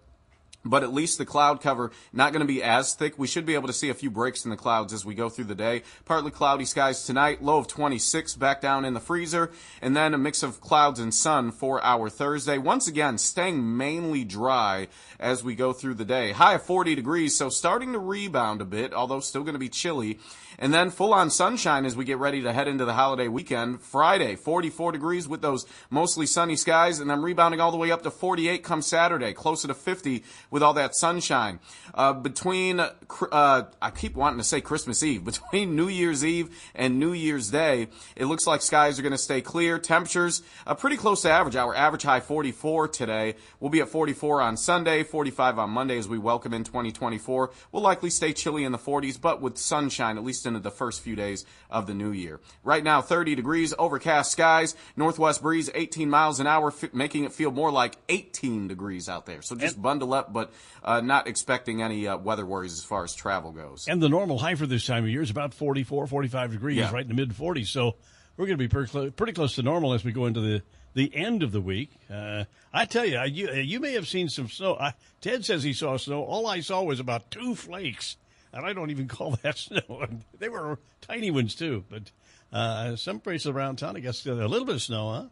but 0.64 0.82
at 0.82 0.92
least 0.92 1.18
the 1.18 1.24
cloud 1.24 1.60
cover 1.60 1.90
not 2.12 2.32
going 2.32 2.40
to 2.40 2.52
be 2.52 2.62
as 2.62 2.94
thick. 2.94 3.18
We 3.18 3.26
should 3.26 3.46
be 3.46 3.54
able 3.54 3.68
to 3.68 3.72
see 3.72 3.88
a 3.88 3.94
few 3.94 4.10
breaks 4.10 4.44
in 4.44 4.50
the 4.50 4.56
clouds 4.56 4.92
as 4.92 5.04
we 5.04 5.14
go 5.14 5.28
through 5.28 5.44
the 5.44 5.54
day. 5.54 5.82
Partly 6.04 6.30
cloudy 6.30 6.64
skies 6.64 7.04
tonight, 7.04 7.42
low 7.42 7.58
of 7.58 7.68
26 7.68 8.34
back 8.36 8.60
down 8.60 8.84
in 8.84 8.94
the 8.94 9.00
freezer, 9.00 9.50
and 9.80 9.96
then 9.96 10.14
a 10.14 10.18
mix 10.18 10.42
of 10.42 10.60
clouds 10.60 11.00
and 11.00 11.14
sun 11.14 11.50
for 11.50 11.82
our 11.82 12.10
Thursday. 12.10 12.58
Once 12.58 12.88
again, 12.88 13.18
staying 13.18 13.76
mainly 13.76 14.24
dry 14.24 14.88
as 15.18 15.42
we 15.42 15.54
go 15.54 15.72
through 15.72 15.94
the 15.94 16.04
day. 16.04 16.32
High 16.32 16.54
of 16.54 16.62
40 16.62 16.94
degrees, 16.94 17.36
so 17.36 17.48
starting 17.48 17.92
to 17.92 17.98
rebound 17.98 18.60
a 18.60 18.64
bit, 18.64 18.92
although 18.92 19.20
still 19.20 19.42
going 19.42 19.54
to 19.54 19.58
be 19.58 19.68
chilly. 19.68 20.18
And 20.58 20.74
then 20.74 20.90
full 20.90 21.14
on 21.14 21.30
sunshine 21.30 21.86
as 21.86 21.96
we 21.96 22.04
get 22.04 22.18
ready 22.18 22.42
to 22.42 22.52
head 22.52 22.68
into 22.68 22.84
the 22.84 22.92
holiday 22.92 23.28
weekend. 23.28 23.80
Friday, 23.80 24.36
44 24.36 24.92
degrees 24.92 25.26
with 25.26 25.40
those 25.40 25.64
mostly 25.88 26.26
sunny 26.26 26.56
skies, 26.56 27.00
and 27.00 27.08
then 27.08 27.22
rebounding 27.22 27.60
all 27.60 27.70
the 27.70 27.78
way 27.78 27.90
up 27.90 28.02
to 28.02 28.10
48 28.10 28.62
come 28.62 28.82
Saturday, 28.82 29.32
closer 29.32 29.68
to 29.68 29.74
50 29.74 30.22
with 30.50 30.62
all 30.62 30.74
that 30.74 30.94
sunshine. 30.94 31.60
Uh, 31.94 32.12
between, 32.12 32.80
uh, 32.80 33.62
I 33.82 33.90
keep 33.90 34.14
wanting 34.14 34.38
to 34.38 34.44
say 34.44 34.60
Christmas 34.60 35.02
Eve, 35.02 35.24
between 35.30 35.76
New 35.76 35.88
Year's 35.88 36.24
Eve 36.24 36.48
and 36.74 36.98
New 36.98 37.12
Year's 37.12 37.50
Day, 37.50 37.88
it 38.16 38.26
looks 38.26 38.46
like 38.46 38.62
skies 38.62 38.98
are 38.98 39.02
going 39.02 39.12
to 39.12 39.18
stay 39.18 39.40
clear. 39.40 39.78
Temperatures 39.78 40.42
uh, 40.66 40.74
pretty 40.74 40.96
close 40.96 41.22
to 41.22 41.30
average. 41.30 41.56
Our 41.56 41.74
average 41.74 42.02
high 42.02 42.20
44 42.20 42.88
today. 42.88 43.34
We'll 43.58 43.70
be 43.70 43.80
at 43.80 43.88
44 43.88 44.42
on 44.42 44.56
Sunday, 44.56 45.02
45 45.02 45.58
on 45.58 45.70
Monday 45.70 45.98
as 45.98 46.08
we 46.08 46.18
welcome 46.18 46.54
in 46.54 46.64
2024. 46.64 47.50
We'll 47.72 47.82
likely 47.82 48.10
stay 48.10 48.32
chilly 48.32 48.64
in 48.64 48.72
the 48.72 48.78
40s, 48.78 49.20
but 49.20 49.40
with 49.40 49.58
sunshine, 49.58 50.16
at 50.16 50.24
least 50.24 50.46
into 50.46 50.60
the 50.60 50.70
first 50.70 51.02
few 51.02 51.16
days 51.16 51.44
of 51.68 51.86
the 51.86 51.94
new 51.94 52.10
year. 52.10 52.40
Right 52.64 52.82
now, 52.82 53.00
30 53.02 53.34
degrees, 53.34 53.74
overcast 53.78 54.32
skies, 54.32 54.74
northwest 54.96 55.42
breeze, 55.42 55.70
18 55.74 56.10
miles 56.10 56.40
an 56.40 56.46
hour, 56.46 56.68
f- 56.68 56.92
making 56.92 57.24
it 57.24 57.32
feel 57.32 57.50
more 57.50 57.70
like 57.70 57.96
18 58.08 58.68
degrees 58.68 59.08
out 59.08 59.26
there. 59.26 59.42
So 59.42 59.56
just 59.56 59.80
bundle 59.80 60.14
up, 60.14 60.32
but 60.40 60.52
uh, 60.82 61.00
not 61.00 61.26
expecting 61.26 61.82
any 61.82 62.06
uh, 62.06 62.16
weather 62.16 62.46
worries 62.46 62.72
as 62.72 62.84
far 62.84 63.04
as 63.04 63.14
travel 63.14 63.52
goes. 63.52 63.86
And 63.88 64.02
the 64.02 64.08
normal 64.08 64.38
high 64.38 64.54
for 64.54 64.66
this 64.66 64.86
time 64.86 65.04
of 65.04 65.10
year 65.10 65.22
is 65.22 65.30
about 65.30 65.54
44, 65.54 66.06
45 66.06 66.52
degrees, 66.52 66.78
yeah. 66.78 66.92
right 66.92 67.02
in 67.02 67.08
the 67.08 67.14
mid 67.14 67.30
40s. 67.30 67.68
So 67.68 67.96
we're 68.36 68.46
going 68.46 68.58
to 68.58 68.64
be 68.64 68.68
pretty 68.68 68.90
close, 68.90 69.10
pretty 69.12 69.32
close 69.32 69.54
to 69.56 69.62
normal 69.62 69.92
as 69.94 70.04
we 70.04 70.12
go 70.12 70.26
into 70.26 70.40
the 70.40 70.62
the 70.92 71.14
end 71.14 71.44
of 71.44 71.52
the 71.52 71.60
week. 71.60 71.90
Uh, 72.12 72.44
I 72.72 72.84
tell 72.84 73.04
you, 73.04 73.22
you, 73.22 73.52
you 73.52 73.78
may 73.78 73.92
have 73.92 74.08
seen 74.08 74.28
some 74.28 74.48
snow. 74.48 74.74
I, 74.74 74.94
Ted 75.20 75.44
says 75.44 75.62
he 75.62 75.72
saw 75.72 75.96
snow. 75.96 76.24
All 76.24 76.48
I 76.48 76.60
saw 76.60 76.82
was 76.82 76.98
about 76.98 77.30
two 77.30 77.54
flakes 77.54 78.16
and 78.52 78.66
I 78.66 78.72
don't 78.72 78.90
even 78.90 79.08
call 79.16 79.38
that 79.42 79.58
snow. 79.58 80.06
they 80.38 80.48
were 80.48 80.78
tiny 81.00 81.30
ones 81.30 81.54
too, 81.54 81.84
but 81.88 82.10
uh, 82.52 82.96
some 82.96 83.20
places 83.20 83.46
around 83.46 83.76
town, 83.76 83.96
I 83.96 84.00
guess, 84.00 84.26
a 84.26 84.32
little 84.34 84.66
bit 84.66 84.76
of 84.76 84.82
snow, 84.82 85.12
huh? 85.12 85.24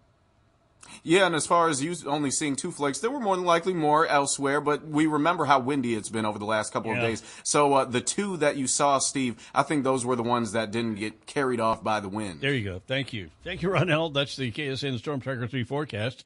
Yeah, 1.02 1.26
and 1.26 1.34
as 1.34 1.46
far 1.46 1.68
as 1.68 1.82
you 1.82 1.94
only 2.06 2.30
seeing 2.30 2.56
two 2.56 2.70
flakes, 2.70 2.98
there 2.98 3.10
were 3.10 3.20
more 3.20 3.36
than 3.36 3.44
likely 3.44 3.72
more 3.72 4.06
elsewhere, 4.06 4.60
but 4.60 4.86
we 4.86 5.06
remember 5.06 5.44
how 5.44 5.58
windy 5.60 5.94
it's 5.94 6.08
been 6.08 6.26
over 6.26 6.38
the 6.38 6.44
last 6.44 6.72
couple 6.72 6.90
yeah. 6.90 6.98
of 6.98 7.02
days. 7.02 7.22
So 7.44 7.74
uh, 7.74 7.84
the 7.84 8.00
two 8.00 8.36
that 8.38 8.56
you 8.56 8.66
saw, 8.66 8.98
Steve, 8.98 9.36
I 9.54 9.62
think 9.62 9.84
those 9.84 10.04
were 10.04 10.16
the 10.16 10.22
ones 10.22 10.52
that 10.52 10.70
didn't 10.70 10.96
get 10.96 11.26
carried 11.26 11.60
off 11.60 11.82
by 11.82 12.00
the 12.00 12.08
wind. 12.08 12.40
There 12.40 12.54
you 12.54 12.64
go. 12.64 12.82
Thank 12.86 13.12
you. 13.12 13.30
Thank 13.44 13.62
you, 13.62 13.68
Ronell. 13.70 14.12
That's 14.12 14.36
the 14.36 14.50
KSN 14.50 14.98
Storm 14.98 15.20
Tracker 15.20 15.46
3 15.46 15.64
forecast. 15.64 16.24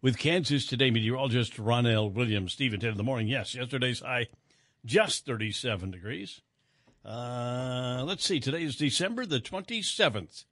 With 0.00 0.18
Kansas 0.18 0.66
today, 0.66 0.90
meteorologist 0.90 1.56
Ronell 1.58 2.12
Williams, 2.12 2.52
Steve, 2.52 2.78
10 2.78 2.90
in 2.90 2.96
the 2.96 3.04
morning. 3.04 3.28
Yes, 3.28 3.54
yesterday's 3.54 4.00
high 4.00 4.26
just 4.84 5.26
37 5.26 5.90
degrees. 5.90 6.40
Uh, 7.04 8.02
let's 8.06 8.24
see, 8.24 8.40
today 8.40 8.62
is 8.62 8.76
December 8.76 9.26
the 9.26 9.40
27th. 9.40 10.44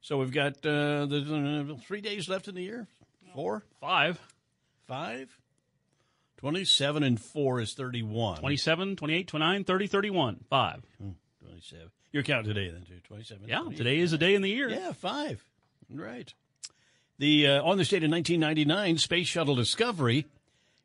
So 0.00 0.18
we've 0.18 0.32
got 0.32 0.56
uh, 0.64 1.06
the 1.06 1.78
three 1.86 2.00
days 2.00 2.28
left 2.28 2.48
in 2.48 2.54
the 2.54 2.62
year. 2.62 2.86
Four? 3.34 3.64
Five. 3.80 4.20
Five? 4.86 5.36
27 6.38 7.02
and 7.02 7.20
4 7.20 7.60
is 7.60 7.74
31. 7.74 8.38
27, 8.38 8.96
28, 8.96 9.26
29, 9.26 9.64
30, 9.64 9.86
31. 9.86 10.44
Five. 10.48 10.82
Hmm, 10.98 11.10
27. 11.40 11.90
You're 12.12 12.22
counting 12.22 12.54
today 12.54 12.70
then, 12.70 12.82
too. 12.82 13.00
27. 13.04 13.48
Yeah, 13.48 13.64
today 13.74 13.98
is 13.98 14.12
a 14.12 14.18
day 14.18 14.34
in 14.34 14.42
the 14.42 14.48
year. 14.48 14.68
Yeah, 14.68 14.92
five. 14.92 15.44
Right. 15.90 16.32
The 17.18 17.48
uh, 17.48 17.62
On 17.62 17.78
this 17.78 17.88
date 17.88 18.04
in 18.04 18.10
1999, 18.10 18.98
Space 18.98 19.26
Shuttle 19.26 19.54
Discovery 19.54 20.26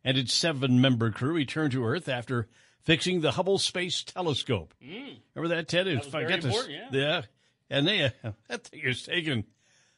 and 0.04 0.18
its 0.18 0.34
seven 0.34 0.82
member 0.82 1.12
crew 1.12 1.34
returned 1.34 1.74
to 1.74 1.86
Earth 1.86 2.10
after 2.10 2.48
fixing 2.84 3.22
the 3.22 3.32
Hubble 3.32 3.58
Space 3.58 4.04
Telescope. 4.04 4.74
Mm. 4.84 5.18
Remember 5.36 5.56
that, 5.56 5.68
Ted? 5.68 5.88
That 5.88 5.98
was 5.98 6.08
very 6.08 6.34
important, 6.34 6.72
yeah. 6.72 6.88
yeah. 6.92 7.22
And 7.72 7.88
they, 7.88 8.04
uh, 8.24 8.32
that 8.48 8.66
thing 8.66 8.82
is 8.84 9.02
taking 9.02 9.46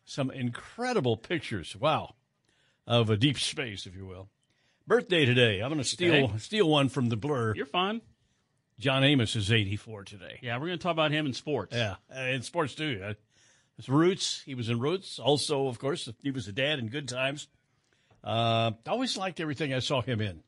some 0.05 0.31
incredible 0.31 1.17
pictures. 1.17 1.75
Wow. 1.75 2.15
Of 2.85 3.09
a 3.09 3.17
deep 3.17 3.39
space, 3.39 3.85
if 3.85 3.95
you 3.95 4.05
will. 4.05 4.29
Birthday 4.85 5.25
today. 5.25 5.61
I'm 5.61 5.69
going 5.69 5.81
to 5.81 5.87
steal 5.87 6.25
okay. 6.25 6.37
steal 6.37 6.69
one 6.69 6.89
from 6.89 7.07
the 7.07 7.15
blur. 7.15 7.53
You're 7.55 7.65
fine. 7.65 8.01
John 8.79 9.03
Amos 9.03 9.35
is 9.37 9.51
84 9.51 10.03
today. 10.03 10.39
Yeah, 10.41 10.57
we're 10.57 10.67
going 10.67 10.79
to 10.79 10.83
talk 10.83 10.91
about 10.91 11.11
him 11.11 11.25
in 11.25 11.33
sports. 11.33 11.73
Yeah, 11.73 11.95
uh, 12.13 12.21
in 12.21 12.41
sports 12.41 12.75
too. 12.75 13.01
Uh, 13.01 13.13
his 13.77 13.87
roots. 13.87 14.41
He 14.45 14.55
was 14.55 14.69
in 14.69 14.79
Roots. 14.79 15.19
Also, 15.19 15.67
of 15.67 15.79
course, 15.79 16.09
he 16.21 16.31
was 16.31 16.47
a 16.47 16.51
dad 16.51 16.79
in 16.79 16.89
Good 16.89 17.07
Times. 17.07 17.47
Uh, 18.23 18.71
I 18.85 18.89
always 18.89 19.17
liked 19.17 19.39
everything 19.39 19.73
I 19.73 19.79
saw 19.79 20.01
him 20.01 20.21
in. 20.21 20.43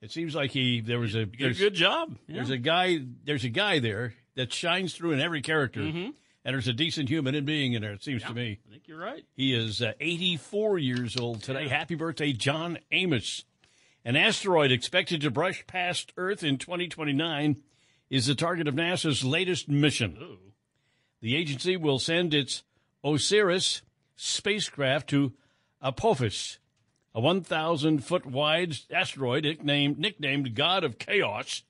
It 0.00 0.12
seems 0.12 0.34
like 0.34 0.50
he 0.50 0.80
there 0.80 0.98
was 0.98 1.14
a 1.14 1.24
good 1.24 1.74
job. 1.74 2.16
Yeah. 2.28 2.36
There's 2.36 2.50
a 2.50 2.58
guy 2.58 2.98
there's 3.24 3.44
a 3.44 3.48
guy 3.48 3.78
there 3.78 4.14
that 4.34 4.52
shines 4.52 4.94
through 4.94 5.12
in 5.12 5.20
every 5.20 5.40
character, 5.40 5.80
mm-hmm. 5.80 6.10
And 6.46 6.54
there's 6.54 6.68
a 6.68 6.72
decent 6.72 7.08
human 7.08 7.34
in 7.34 7.44
being 7.44 7.72
in 7.72 7.82
there. 7.82 7.92
It 7.92 8.04
seems 8.04 8.22
yeah, 8.22 8.28
to 8.28 8.34
me. 8.34 8.60
I 8.68 8.70
think 8.70 8.86
you're 8.86 9.00
right. 9.00 9.24
He 9.34 9.52
is 9.52 9.82
uh, 9.82 9.94
84 9.98 10.78
years 10.78 11.16
old 11.16 11.42
today. 11.42 11.64
Yeah. 11.64 11.70
Happy 11.70 11.96
birthday, 11.96 12.32
John 12.32 12.78
Amos! 12.92 13.44
An 14.04 14.14
asteroid 14.14 14.70
expected 14.70 15.20
to 15.22 15.30
brush 15.32 15.66
past 15.66 16.12
Earth 16.16 16.44
in 16.44 16.58
2029 16.58 17.56
is 18.10 18.26
the 18.26 18.36
target 18.36 18.68
of 18.68 18.76
NASA's 18.76 19.24
latest 19.24 19.68
mission. 19.68 20.16
Ooh. 20.22 20.52
The 21.20 21.34
agency 21.34 21.76
will 21.76 21.98
send 21.98 22.32
its 22.32 22.62
OSIRIS 23.02 23.82
spacecraft 24.14 25.10
to 25.10 25.32
Apophis 25.82 26.58
a 27.12 27.20
1,000 27.20 28.04
foot 28.04 28.24
wide 28.24 28.76
asteroid 28.92 29.42
nicknamed, 29.42 29.98
nicknamed 29.98 30.54
God 30.54 30.84
of 30.84 30.98
Chaos. 30.98 31.62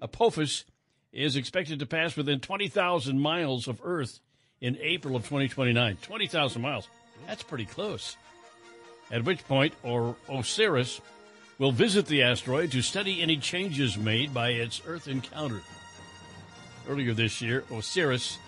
Apophis 0.00 0.64
is 1.16 1.34
expected 1.34 1.78
to 1.78 1.86
pass 1.86 2.14
within 2.16 2.40
20,000 2.40 3.18
miles 3.18 3.66
of 3.66 3.80
Earth 3.82 4.20
in 4.60 4.76
April 4.80 5.16
of 5.16 5.22
2029. 5.22 5.96
20,000 6.02 6.62
miles. 6.62 6.88
That's 7.26 7.42
pretty 7.42 7.64
close. 7.64 8.16
At 9.10 9.24
which 9.24 9.46
point, 9.48 9.72
or 9.82 10.16
Osiris 10.28 11.00
will 11.58 11.72
visit 11.72 12.06
the 12.06 12.22
asteroid 12.22 12.70
to 12.72 12.82
study 12.82 13.22
any 13.22 13.38
changes 13.38 13.96
made 13.96 14.34
by 14.34 14.50
its 14.50 14.82
Earth 14.86 15.08
encounter. 15.08 15.62
Earlier 16.86 17.14
this 17.14 17.40
year, 17.40 17.64
Osiris 17.72 18.38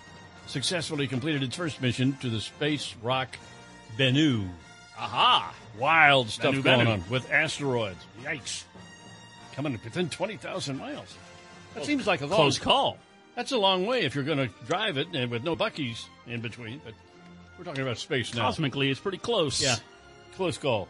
successfully 0.45 1.07
completed 1.07 1.41
its 1.41 1.55
first 1.55 1.81
mission 1.81 2.17
to 2.17 2.29
the 2.29 2.39
space 2.39 2.95
rock 3.01 3.35
Bennu. 3.97 4.47
Aha! 4.97 5.53
Wild 5.79 6.29
stuff 6.29 6.53
Bennu, 6.53 6.63
going 6.63 6.85
Bennu. 6.85 6.93
on 6.93 7.03
with 7.09 7.31
asteroids. 7.31 8.05
Yikes. 8.21 8.63
Coming 9.53 9.79
within 9.83 10.09
20,000 10.09 10.77
miles. 10.77 11.17
That 11.79 11.85
seems 11.85 12.07
like 12.07 12.21
a 12.21 12.25
long, 12.25 12.37
close 12.37 12.59
call. 12.59 12.97
That's 13.35 13.51
a 13.51 13.57
long 13.57 13.85
way 13.85 14.01
if 14.01 14.15
you're 14.15 14.23
going 14.23 14.37
to 14.37 14.49
drive 14.67 14.97
it 14.97 15.07
and 15.13 15.31
with 15.31 15.43
no 15.43 15.55
Buc-ee's 15.55 16.07
in 16.27 16.41
between. 16.41 16.81
But 16.83 16.93
we're 17.57 17.63
talking 17.63 17.81
about 17.81 17.97
space 17.97 18.33
now. 18.33 18.43
Cosmically, 18.43 18.89
it's 18.89 18.99
pretty 18.99 19.17
close. 19.17 19.61
Yeah. 19.61 19.75
Close 20.35 20.57
call. 20.57 20.87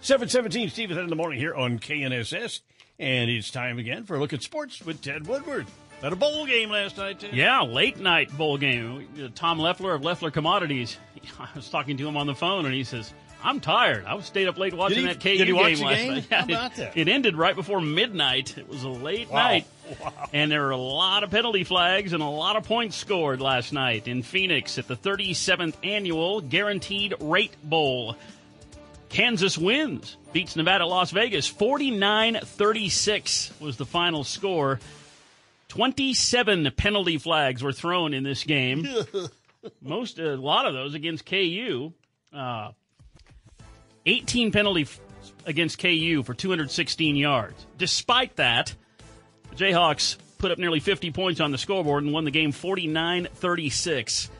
717 0.00 0.70
Steve 0.70 0.90
in 0.90 1.08
the 1.08 1.16
morning 1.16 1.38
here 1.38 1.54
on 1.54 1.78
KNSS. 1.78 2.60
And 3.00 3.30
it's 3.30 3.50
time 3.50 3.78
again 3.78 4.04
for 4.04 4.16
a 4.16 4.18
look 4.18 4.32
at 4.32 4.42
sports 4.42 4.84
with 4.84 5.00
Ted 5.00 5.26
Woodward. 5.26 5.66
Had 6.02 6.12
a 6.12 6.16
bowl 6.16 6.46
game 6.46 6.70
last 6.70 6.96
night, 6.96 7.20
too. 7.20 7.28
Yeah, 7.32 7.62
late 7.62 7.98
night 7.98 8.36
bowl 8.36 8.56
game. 8.56 9.08
Uh, 9.20 9.28
Tom 9.34 9.58
Leffler 9.58 9.94
of 9.94 10.04
Leffler 10.04 10.30
Commodities. 10.30 10.96
I 11.40 11.48
was 11.56 11.68
talking 11.68 11.96
to 11.96 12.06
him 12.08 12.16
on 12.16 12.26
the 12.26 12.34
phone, 12.34 12.66
and 12.66 12.74
he 12.74 12.84
says, 12.84 13.12
I'm 13.42 13.60
tired. 13.60 14.04
I 14.04 14.18
stayed 14.20 14.48
up 14.48 14.58
late 14.58 14.74
watching 14.74 15.00
he, 15.00 15.06
that 15.06 15.20
KU 15.20 15.44
game 15.44 15.56
last 15.56 15.80
game? 15.80 16.12
night. 16.12 16.26
How 16.30 16.44
about 16.44 16.78
it. 16.78 16.92
It 16.94 17.08
ended 17.08 17.36
right 17.36 17.54
before 17.54 17.80
midnight. 17.80 18.56
It 18.58 18.68
was 18.68 18.84
a 18.84 18.88
late 18.88 19.28
wow. 19.28 19.48
night. 19.48 19.66
Wow. 20.00 20.12
And 20.32 20.52
there 20.52 20.62
were 20.62 20.70
a 20.70 20.76
lot 20.76 21.24
of 21.24 21.30
penalty 21.30 21.64
flags 21.64 22.12
and 22.12 22.22
a 22.22 22.26
lot 22.28 22.56
of 22.56 22.64
points 22.64 22.96
scored 22.96 23.40
last 23.40 23.72
night 23.72 24.06
in 24.08 24.22
Phoenix 24.22 24.76
at 24.78 24.86
the 24.86 24.96
37th 24.96 25.74
annual 25.82 26.40
Guaranteed 26.42 27.14
Rate 27.20 27.54
Bowl. 27.64 28.16
Kansas 29.08 29.56
wins, 29.56 30.16
beats 30.34 30.54
Nevada 30.54 30.84
Las 30.84 31.10
Vegas 31.12 31.46
49 31.46 32.40
36 32.42 33.52
was 33.58 33.78
the 33.78 33.86
final 33.86 34.22
score. 34.22 34.80
27 35.68 36.70
penalty 36.76 37.18
flags 37.18 37.62
were 37.62 37.72
thrown 37.72 38.12
in 38.14 38.22
this 38.22 38.44
game. 38.44 38.86
Most, 39.82 40.18
a 40.18 40.36
lot 40.36 40.66
of 40.66 40.74
those 40.74 40.94
against 40.94 41.26
KU. 41.26 41.92
Uh, 42.32 42.72
18 44.06 44.52
penalty 44.52 44.82
f- 44.82 45.00
against 45.46 45.78
KU 45.78 46.22
for 46.24 46.34
216 46.34 47.16
yards. 47.16 47.66
Despite 47.76 48.36
that, 48.36 48.74
Jayhawks 49.58 50.16
put 50.38 50.52
up 50.52 50.58
nearly 50.58 50.80
50 50.80 51.10
points 51.10 51.40
on 51.40 51.50
the 51.50 51.58
scoreboard 51.58 52.04
and 52.04 52.12
won 52.12 52.24
the 52.24 52.30
game 52.30 52.52
49 52.52 53.28
36. 53.34 54.30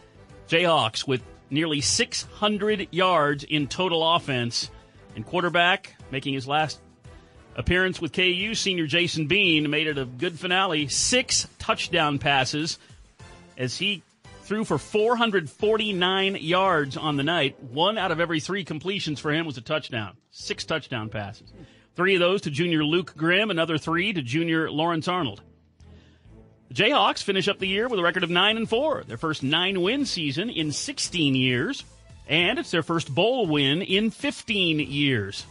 Jayhawks 0.49 1.07
with 1.07 1.23
nearly 1.51 1.81
600 1.81 2.89
yards 2.91 3.45
in 3.45 3.67
total 3.67 4.15
offense. 4.15 4.71
And 5.17 5.27
quarterback, 5.27 5.97
making 6.13 6.35
his 6.35 6.47
last 6.47 6.79
appearance 7.57 8.01
with 8.01 8.13
KU, 8.13 8.55
senior 8.55 8.87
Jason 8.87 9.27
Bean 9.27 9.69
made 9.69 9.89
it 9.89 9.99
a 9.99 10.05
good 10.05 10.39
finale. 10.39 10.87
Six 10.87 11.49
touchdown 11.59 12.21
passes 12.21 12.79
as 13.57 13.77
he 13.77 14.03
threw 14.43 14.65
for 14.65 14.79
449 14.79 16.37
yards 16.37 16.97
on 16.97 17.17
the 17.17 17.25
night. 17.25 17.61
One 17.65 17.99
out 17.99 18.13
of 18.13 18.21
every 18.21 18.39
three 18.39 18.65
completions 18.65 19.19
for 19.19 19.33
him 19.33 19.45
was 19.45 19.59
a 19.59 19.61
touchdown. 19.61 20.17
Six 20.31 20.65
touchdown 20.65 21.09
passes. 21.09 21.53
Three 21.99 22.15
of 22.15 22.21
those 22.21 22.43
to 22.43 22.51
junior 22.53 22.85
Luke 22.85 23.15
Grimm, 23.17 23.51
another 23.51 23.77
three 23.77 24.13
to 24.13 24.23
junior 24.23 24.71
Lawrence 24.71 25.09
Arnold. 25.09 25.43
The 26.69 26.75
Jayhawks 26.75 27.25
finish 27.25 27.49
up 27.49 27.59
the 27.59 27.67
year 27.67 27.89
with 27.89 27.99
a 27.99 28.05
record 28.05 28.23
of 28.23 28.31
9 28.31 28.57
and 28.57 28.69
4, 28.69 29.03
their 29.09 29.17
first 29.17 29.43
9-win 29.43 30.07
season 30.07 30.49
in 30.49 30.71
16 30.71 31.35
years, 31.35 31.83
and 32.29 32.57
it's 32.61 32.71
their 32.71 32.85
first 32.85 33.13
bowl 33.13 33.49
win 33.49 33.83
in 33.83 34.13
15 34.13 34.79
years. 34.79 35.45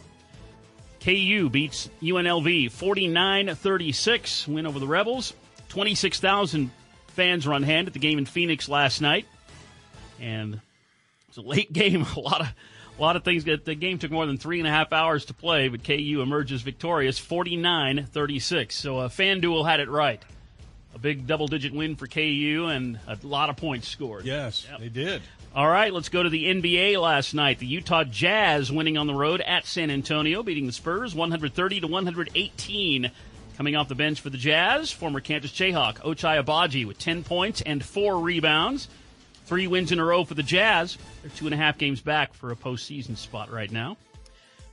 KU 1.01 1.49
beats 1.49 1.89
UNLV 2.01 2.67
49-36, 2.67 4.47
win 4.47 4.65
over 4.65 4.79
the 4.79 4.87
Rebels. 4.87 5.33
26,000 5.67 6.71
fans 7.07 7.45
were 7.45 7.55
on 7.55 7.63
hand 7.63 7.87
at 7.87 7.93
the 7.93 7.99
game 7.99 8.19
in 8.19 8.25
Phoenix 8.25 8.69
last 8.69 9.01
night. 9.01 9.25
And 10.21 10.61
it's 11.27 11.37
a 11.37 11.41
late 11.41 11.73
game. 11.73 12.05
A 12.15 12.19
lot 12.21 12.39
of 12.39 12.47
a 12.97 13.01
lot 13.01 13.15
of 13.15 13.23
things. 13.23 13.43
The 13.43 13.75
game 13.75 13.99
took 13.99 14.11
more 14.11 14.25
than 14.25 14.37
three 14.37 14.59
and 14.59 14.67
a 14.67 14.71
half 14.71 14.91
hours 14.91 15.25
to 15.25 15.33
play, 15.33 15.67
but 15.67 15.83
KU 15.83 16.21
emerges 16.21 16.61
victorious 16.61 17.19
49 17.19 18.07
36. 18.11 18.75
So 18.75 18.99
uh, 18.99 19.09
FanDuel 19.09 19.67
had 19.67 19.79
it 19.79 19.89
right. 19.89 20.21
A 20.95 20.99
big 20.99 21.27
double 21.27 21.47
digit 21.47 21.73
win 21.73 21.95
for 21.95 22.07
KU 22.07 22.67
and 22.71 22.99
a 23.07 23.17
lot 23.23 23.49
of 23.49 23.57
points 23.57 23.87
scored. 23.87 24.25
Yes, 24.25 24.65
they 24.79 24.89
did. 24.89 25.21
All 25.55 25.67
right, 25.67 25.93
let's 25.93 26.09
go 26.09 26.21
to 26.21 26.29
the 26.29 26.45
NBA 26.45 27.01
last 27.01 27.33
night. 27.33 27.59
The 27.59 27.65
Utah 27.65 28.03
Jazz 28.03 28.71
winning 28.71 28.97
on 28.97 29.07
the 29.07 29.13
road 29.13 29.41
at 29.41 29.65
San 29.65 29.89
Antonio, 29.89 30.43
beating 30.43 30.65
the 30.65 30.71
Spurs 30.71 31.15
130 31.15 31.81
to 31.81 31.87
118. 31.87 33.11
Coming 33.57 33.75
off 33.75 33.87
the 33.87 33.95
bench 33.95 34.21
for 34.21 34.29
the 34.29 34.37
Jazz, 34.37 34.91
former 34.91 35.19
Kansas 35.19 35.51
Jayhawk 35.51 35.95
Ochai 36.01 36.43
Agbaji 36.43 36.85
with 36.85 36.99
10 36.99 37.23
points 37.23 37.61
and 37.61 37.83
four 37.83 38.19
rebounds. 38.19 38.87
Three 39.47 39.67
wins 39.67 39.93
in 39.93 39.99
a 39.99 40.03
row 40.03 40.25
for 40.25 40.33
the 40.33 40.43
Jazz. 40.43 40.97
They're 41.21 41.31
two 41.31 41.45
and 41.45 41.53
a 41.53 41.57
half 41.57 41.77
games 41.77 42.01
back 42.01 42.33
for 42.33 42.51
a 42.51 42.55
postseason 42.55 43.15
spot 43.15 43.49
right 43.49 43.71
now. 43.71 43.95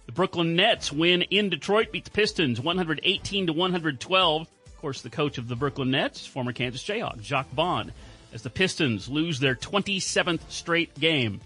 The 0.07 0.13
Brooklyn 0.13 0.57
Nets 0.57 0.93
win 0.93 1.23
in 1.23 1.49
Detroit, 1.49 1.93
beat 1.93 2.05
the 2.05 2.11
Pistons 2.11 2.61
118 2.61 3.47
to 3.47 3.53
112. 3.53 4.43
Of 4.43 4.81
course, 4.81 5.01
the 5.01 5.11
coach 5.11 5.39
of 5.39 5.47
the 5.47 5.55
Brooklyn 5.55 5.93
Nets, 5.93 6.27
former 6.27 6.53
Kansas 6.53 6.83
Jayhawk, 6.83 7.23
Jacque 7.23 7.51
Vaughn, 7.53 7.93
as 8.33 8.43
the 8.43 8.51
Pistons 8.51 9.09
lose 9.09 9.39
their 9.39 9.55
27th 9.55 10.41
straight 10.51 10.99
game. 10.99 11.41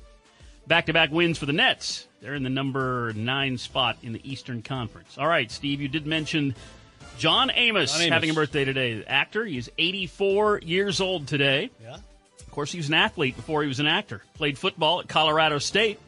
Back 0.66 0.86
to 0.86 0.94
back 0.94 1.12
wins 1.12 1.36
for 1.36 1.46
the 1.46 1.52
Nets. 1.52 2.08
They're 2.22 2.34
in 2.34 2.42
the 2.42 2.50
number 2.50 3.12
nine 3.14 3.58
spot 3.58 3.98
in 4.02 4.14
the 4.14 4.20
Eastern 4.24 4.62
Conference. 4.62 5.18
All 5.18 5.28
right, 5.28 5.50
Steve, 5.50 5.82
you 5.82 5.88
did 5.88 6.06
mention 6.06 6.54
John 7.18 7.50
Amos, 7.54 7.92
John 7.92 8.02
Amos. 8.02 8.12
having 8.12 8.30
a 8.30 8.34
birthday 8.34 8.64
today. 8.64 9.00
The 9.00 9.10
actor, 9.10 9.44
he's 9.44 9.68
84 9.76 10.60
years 10.64 11.00
old 11.00 11.28
today. 11.28 11.70
Yeah. 11.82 11.98
Course, 12.58 12.72
he 12.72 12.78
was 12.78 12.88
an 12.88 12.94
athlete 12.94 13.36
before 13.36 13.62
he 13.62 13.68
was 13.68 13.78
an 13.78 13.86
actor. 13.86 14.20
Played 14.34 14.58
football 14.58 14.98
at 14.98 15.06
Colorado 15.06 15.60
State. 15.60 16.00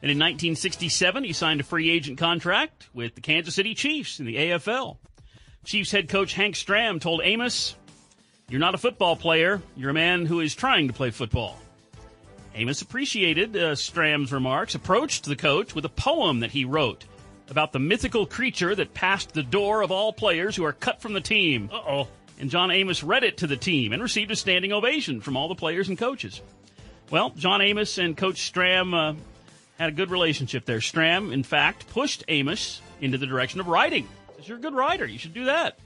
And 0.00 0.10
in 0.10 0.16
1967, 0.16 1.22
he 1.22 1.34
signed 1.34 1.60
a 1.60 1.64
free 1.64 1.90
agent 1.90 2.16
contract 2.16 2.88
with 2.94 3.14
the 3.14 3.20
Kansas 3.20 3.54
City 3.54 3.74
Chiefs 3.74 4.18
in 4.18 4.24
the 4.24 4.36
AFL. 4.36 4.96
Chiefs 5.66 5.90
head 5.90 6.08
coach 6.08 6.32
Hank 6.32 6.54
Stram 6.54 6.98
told 6.98 7.20
Amos, 7.22 7.74
You're 8.48 8.58
not 8.58 8.74
a 8.74 8.78
football 8.78 9.16
player, 9.16 9.60
you're 9.76 9.90
a 9.90 9.92
man 9.92 10.24
who 10.24 10.40
is 10.40 10.54
trying 10.54 10.86
to 10.86 10.94
play 10.94 11.10
football. 11.10 11.60
Amos 12.54 12.80
appreciated 12.80 13.54
uh, 13.54 13.72
Stram's 13.72 14.32
remarks, 14.32 14.74
approached 14.74 15.26
the 15.26 15.36
coach 15.36 15.74
with 15.74 15.84
a 15.84 15.90
poem 15.90 16.40
that 16.40 16.52
he 16.52 16.64
wrote 16.64 17.04
about 17.50 17.74
the 17.74 17.78
mythical 17.78 18.24
creature 18.24 18.74
that 18.74 18.94
passed 18.94 19.34
the 19.34 19.42
door 19.42 19.82
of 19.82 19.90
all 19.90 20.14
players 20.14 20.56
who 20.56 20.64
are 20.64 20.72
cut 20.72 21.02
from 21.02 21.12
the 21.12 21.20
team. 21.20 21.68
Uh 21.70 21.82
oh. 21.86 22.08
And 22.38 22.50
John 22.50 22.70
Amos 22.70 23.02
read 23.02 23.24
it 23.24 23.38
to 23.38 23.46
the 23.46 23.56
team 23.56 23.92
and 23.92 24.02
received 24.02 24.30
a 24.30 24.36
standing 24.36 24.72
ovation 24.72 25.20
from 25.20 25.36
all 25.36 25.48
the 25.48 25.54
players 25.54 25.88
and 25.88 25.96
coaches. 25.96 26.40
Well, 27.10 27.30
John 27.30 27.62
Amos 27.62 27.98
and 27.98 28.16
Coach 28.16 28.52
Stram 28.52 28.94
uh, 28.94 29.16
had 29.78 29.90
a 29.90 29.92
good 29.92 30.10
relationship 30.10 30.64
there. 30.64 30.78
Stram, 30.78 31.32
in 31.32 31.42
fact, 31.42 31.88
pushed 31.88 32.24
Amos 32.28 32.80
into 33.00 33.18
the 33.18 33.26
direction 33.26 33.60
of 33.60 33.68
writing. 33.68 34.08
Says, 34.36 34.48
You're 34.48 34.58
a 34.58 34.60
good 34.60 34.74
writer. 34.74 35.06
You 35.06 35.18
should 35.18 35.34
do 35.34 35.44
that. 35.44 35.78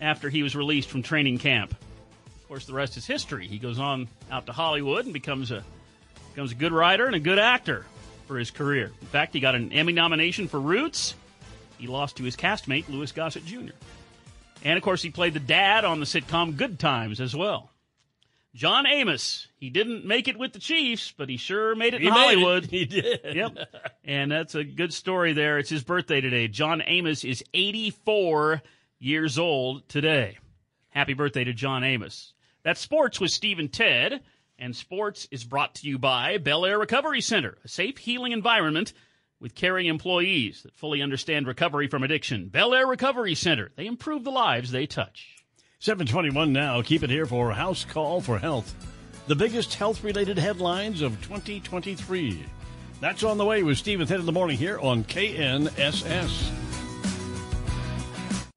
After 0.00 0.30
he 0.30 0.42
was 0.42 0.56
released 0.56 0.88
from 0.88 1.02
training 1.02 1.38
camp. 1.38 1.72
Of 1.72 2.48
course, 2.48 2.66
the 2.66 2.74
rest 2.74 2.96
is 2.96 3.06
history. 3.06 3.46
He 3.46 3.58
goes 3.58 3.78
on 3.78 4.08
out 4.30 4.46
to 4.46 4.52
Hollywood 4.52 5.04
and 5.04 5.14
becomes 5.14 5.50
a 5.50 5.64
becomes 6.34 6.52
a 6.52 6.56
good 6.56 6.72
writer 6.72 7.06
and 7.06 7.14
a 7.14 7.20
good 7.20 7.38
actor 7.38 7.86
for 8.26 8.38
his 8.38 8.50
career. 8.50 8.90
In 9.00 9.06
fact, 9.08 9.34
he 9.34 9.40
got 9.40 9.54
an 9.54 9.72
Emmy 9.72 9.92
nomination 9.92 10.48
for 10.48 10.60
Roots. 10.60 11.14
He 11.78 11.86
lost 11.86 12.16
to 12.16 12.22
his 12.24 12.36
castmate, 12.36 12.88
Louis 12.88 13.10
Gossett 13.12 13.44
Jr. 13.44 13.72
And 14.64 14.76
of 14.76 14.82
course, 14.82 15.02
he 15.02 15.10
played 15.10 15.34
the 15.34 15.40
dad 15.40 15.84
on 15.84 16.00
the 16.00 16.06
sitcom 16.06 16.56
Good 16.56 16.78
Times 16.78 17.20
as 17.20 17.36
well. 17.36 17.70
John 18.54 18.86
Amos. 18.86 19.48
He 19.56 19.68
didn't 19.68 20.04
make 20.04 20.28
it 20.28 20.38
with 20.38 20.52
the 20.52 20.58
Chiefs, 20.60 21.12
but 21.16 21.28
he 21.28 21.36
sure 21.36 21.74
made 21.74 21.92
it 21.92 22.00
He 22.00 22.06
in 22.06 22.14
made 22.14 22.20
it. 22.20 22.38
Hollywood. 22.40 22.64
He 22.70 22.84
did. 22.84 23.20
Yep. 23.34 23.58
And 24.04 24.30
that's 24.30 24.54
a 24.54 24.62
good 24.64 24.92
story 24.92 25.32
there. 25.32 25.58
It's 25.58 25.70
his 25.70 25.82
birthday 25.82 26.20
today. 26.20 26.46
John 26.48 26.80
Amos 26.86 27.24
is 27.24 27.42
84 27.52 28.62
years 29.00 29.38
old 29.38 29.88
today. 29.88 30.38
Happy 30.90 31.14
birthday 31.14 31.42
to 31.44 31.52
John 31.52 31.82
Amos. 31.82 32.32
That's 32.62 32.80
sports 32.80 33.20
with 33.20 33.32
Steve 33.32 33.58
and 33.58 33.72
Ted. 33.72 34.20
And 34.56 34.74
sports 34.74 35.26
is 35.32 35.42
brought 35.42 35.74
to 35.76 35.88
you 35.88 35.98
by 35.98 36.38
Bel 36.38 36.64
Air 36.64 36.78
Recovery 36.78 37.20
Center, 37.20 37.58
a 37.64 37.68
safe, 37.68 37.98
healing 37.98 38.30
environment 38.30 38.92
with 39.44 39.54
caring 39.54 39.84
employees 39.84 40.62
that 40.62 40.74
fully 40.74 41.02
understand 41.02 41.46
recovery 41.46 41.86
from 41.86 42.02
addiction. 42.02 42.48
Bel 42.48 42.72
Air 42.72 42.86
Recovery 42.86 43.34
Center. 43.34 43.70
They 43.76 43.84
improve 43.84 44.24
the 44.24 44.30
lives 44.30 44.70
they 44.70 44.86
touch. 44.86 45.44
721 45.80 46.50
now. 46.50 46.80
Keep 46.80 47.02
it 47.02 47.10
here 47.10 47.26
for 47.26 47.52
House 47.52 47.84
Call 47.84 48.22
for 48.22 48.38
Health. 48.38 48.74
The 49.26 49.36
biggest 49.36 49.74
health 49.74 50.02
related 50.02 50.38
headlines 50.38 51.02
of 51.02 51.20
2023. 51.20 52.42
That's 53.02 53.22
on 53.22 53.36
the 53.36 53.44
way 53.44 53.62
with 53.62 53.76
Steve 53.76 54.00
and 54.00 54.08
Ted 54.08 54.20
in 54.20 54.24
the 54.24 54.32
morning 54.32 54.56
here 54.56 54.78
on 54.78 55.04
KNSS. 55.04 56.50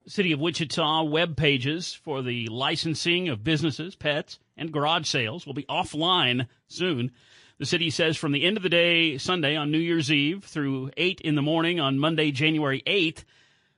City 0.07 0.31
of 0.31 0.39
Wichita 0.39 1.03
web 1.03 1.35
pages 1.35 1.93
for 1.93 2.21
the 2.21 2.47
licensing 2.47 3.27
of 3.27 3.43
businesses, 3.43 3.93
pets, 3.97 4.39
and 4.55 4.71
garage 4.71 5.05
sales 5.05 5.45
will 5.45 5.53
be 5.53 5.65
offline 5.65 6.47
soon. 6.69 7.11
The 7.59 7.65
city 7.65 7.89
says 7.89 8.17
from 8.17 8.33
the 8.33 8.43
end 8.43 8.57
of 8.57 8.63
the 8.63 8.69
day 8.69 9.17
Sunday 9.17 9.55
on 9.55 9.71
New 9.71 9.79
Year's 9.79 10.11
Eve 10.11 10.43
through 10.43 10.91
8 10.95 11.21
in 11.21 11.33
the 11.33 11.41
morning 11.41 11.79
on 11.79 11.97
Monday, 11.97 12.29
January 12.29 12.83
8th, 12.85 13.23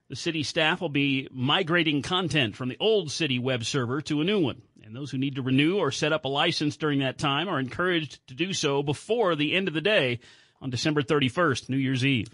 the 0.10 0.18
city 0.18 0.44
staff 0.44 0.82
will 0.82 0.90
be 0.90 1.30
migrating 1.32 2.02
content 2.02 2.58
from 2.58 2.68
the 2.68 2.78
old 2.82 3.10
city 3.10 3.40
web 3.40 3.64
server 3.64 4.02
to 4.02 4.20
a 4.20 4.26
new 4.26 4.42
one. 4.42 4.62
And 4.84 4.94
those 4.94 5.12
who 5.12 5.18
need 5.18 5.36
to 5.36 5.42
renew 5.42 5.78
or 5.78 5.92
set 5.92 6.12
up 6.12 6.26
a 6.26 6.28
license 6.28 6.76
during 6.76 7.00
that 7.00 7.18
time 7.18 7.48
are 7.48 7.60
encouraged 7.60 8.28
to 8.28 8.34
do 8.34 8.52
so 8.54 8.84
before 8.84 9.36
the 9.36 9.56
end 9.56 9.70
of 9.70 9.74
the 9.74 9.82
day 9.82 10.20
on 10.62 10.72
December 10.72 11.02
31st, 11.02 11.70
New 11.70 11.78
Year's 11.78 12.04
Eve. 12.04 12.30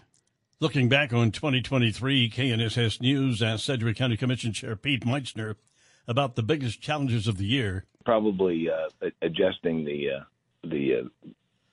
Looking 0.59 0.89
back 0.89 1.13
on 1.13 1.29
2023, 1.29 2.29
KNSS 2.29 3.01
News 3.01 3.43
asked 3.43 3.65
Sedgwick 3.65 3.97
County 3.97 4.17
Commission 4.17 4.51
Chair 4.51 4.75
Pete 4.75 5.05
Meitzner 5.05 5.57
about 6.07 6.35
the 6.35 6.43
biggest 6.43 6.81
challenges 6.81 7.27
of 7.27 7.37
the 7.37 7.45
year. 7.45 7.85
Probably 8.03 8.69
uh, 8.69 9.09
adjusting 9.21 9.83
the 9.83 10.11
uh, 10.11 10.23
the 10.65 11.09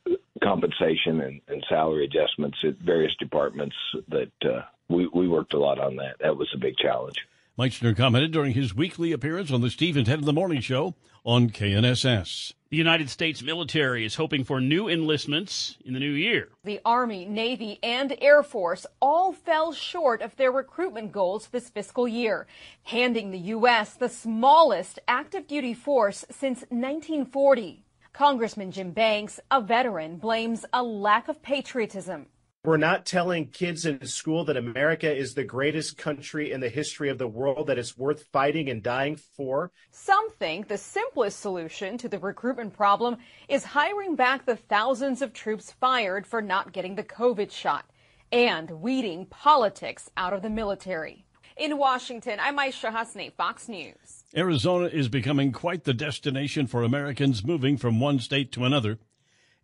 uh, 0.09 0.15
compensation 0.43 1.21
and, 1.21 1.41
and 1.49 1.65
salary 1.69 2.05
adjustments 2.05 2.59
at 2.65 2.77
various 2.79 3.15
departments. 3.19 3.77
That 4.09 4.33
uh, 4.45 4.63
we 4.89 5.07
we 5.09 5.29
worked 5.29 5.55
a 5.55 5.59
lot 5.59 5.79
on 5.79 5.97
that. 5.97 6.17
That 6.21 6.37
was 6.37 6.49
a 6.55 6.59
big 6.59 6.77
challenge. 6.77 7.17
Meitzner 7.59 7.95
commented 7.95 8.33
during 8.33 8.55
his 8.55 8.75
weekly 8.75 9.13
appearance 9.13 9.51
on 9.53 9.61
the 9.61 9.69
Steve 9.69 9.97
Head 9.97 10.07
Ted 10.07 10.21
in 10.21 10.25
the 10.25 10.33
Morning 10.33 10.63
Show 10.63 10.95
on 11.25 11.51
KNSS. 11.51 12.55
The 12.71 12.79
United 12.79 13.11
States 13.11 13.43
military 13.43 14.07
is 14.07 14.15
hoping 14.15 14.45
for 14.45 14.59
new 14.59 14.89
enlistments 14.89 15.77
in 15.85 15.93
the 15.93 16.01
new 16.01 16.13
year. 16.13 16.49
The 16.65 16.81
Army, 16.87 17.27
Navy, 17.27 17.79
and 17.83 18.17
Air 18.23 18.43
Force 18.43 18.87
all 19.03 19.35
fell 19.35 19.75
short 19.75 20.23
of 20.23 20.35
their 20.37 20.51
recruitment 20.51 21.13
goals 21.13 21.49
this 21.49 21.69
fiscal 21.69 22.09
year, 22.09 22.47
handing 22.85 23.31
the 23.31 23.39
U.S. 23.39 23.93
the 23.93 24.09
smallest 24.09 24.99
active 25.07 25.47
duty 25.47 25.75
force 25.75 26.25
since 26.31 26.61
1940. 26.71 27.85
Congressman 28.13 28.71
Jim 28.71 28.91
Banks, 28.91 29.41
a 29.51 29.59
veteran, 29.59 30.19
blames 30.19 30.67
a 30.75 30.83
lack 30.83 31.29
of 31.29 31.41
patriotism. 31.41 32.27
We're 32.63 32.77
not 32.77 33.07
telling 33.07 33.49
kids 33.49 33.87
in 33.87 34.07
school 34.07 34.45
that 34.45 34.57
America 34.57 35.11
is 35.11 35.33
the 35.35 35.45
greatest 35.45 35.97
country 35.97 36.53
in 36.53 36.61
the 36.61 36.69
history 36.69 37.09
of 37.09 37.17
the 37.17 37.27
world, 37.27 37.69
that 37.69 37.79
it's 37.79 37.97
worth 37.97 38.25
fighting 38.31 38.69
and 38.69 38.83
dying 38.83 39.17
for. 39.17 39.73
Some 39.91 40.31
think 40.31 40.69
the 40.69 40.77
simplest 40.77 41.41
solution 41.41 41.97
to 41.99 42.09
the 42.09 42.19
recruitment 42.19 42.75
problem 42.75 43.17
is 43.49 43.65
hiring 43.65 44.15
back 44.15 44.45
the 44.45 44.57
thousands 44.57 45.23
of 45.23 45.33
troops 45.33 45.73
fired 45.73 46.27
for 46.27 46.43
not 46.43 46.73
getting 46.73 46.97
the 46.97 47.03
COVID 47.03 47.51
shot 47.51 47.87
and 48.31 48.71
weeding 48.83 49.25
politics 49.27 50.11
out 50.19 50.35
of 50.35 50.43
the 50.43 50.51
military. 50.51 51.25
In 51.57 51.79
Washington, 51.79 52.39
I'm 52.41 52.59
Aishah 52.59 52.93
Hasnie, 52.93 53.33
Fox 53.33 53.69
News. 53.69 54.22
Arizona 54.37 54.87
is 54.87 55.09
becoming 55.09 55.53
quite 55.53 55.85
the 55.85 55.95
destination 55.95 56.67
for 56.67 56.83
Americans 56.83 57.45
moving 57.45 57.77
from 57.77 58.01
one 58.01 58.19
state 58.19 58.51
to 58.53 58.65
another 58.65 58.99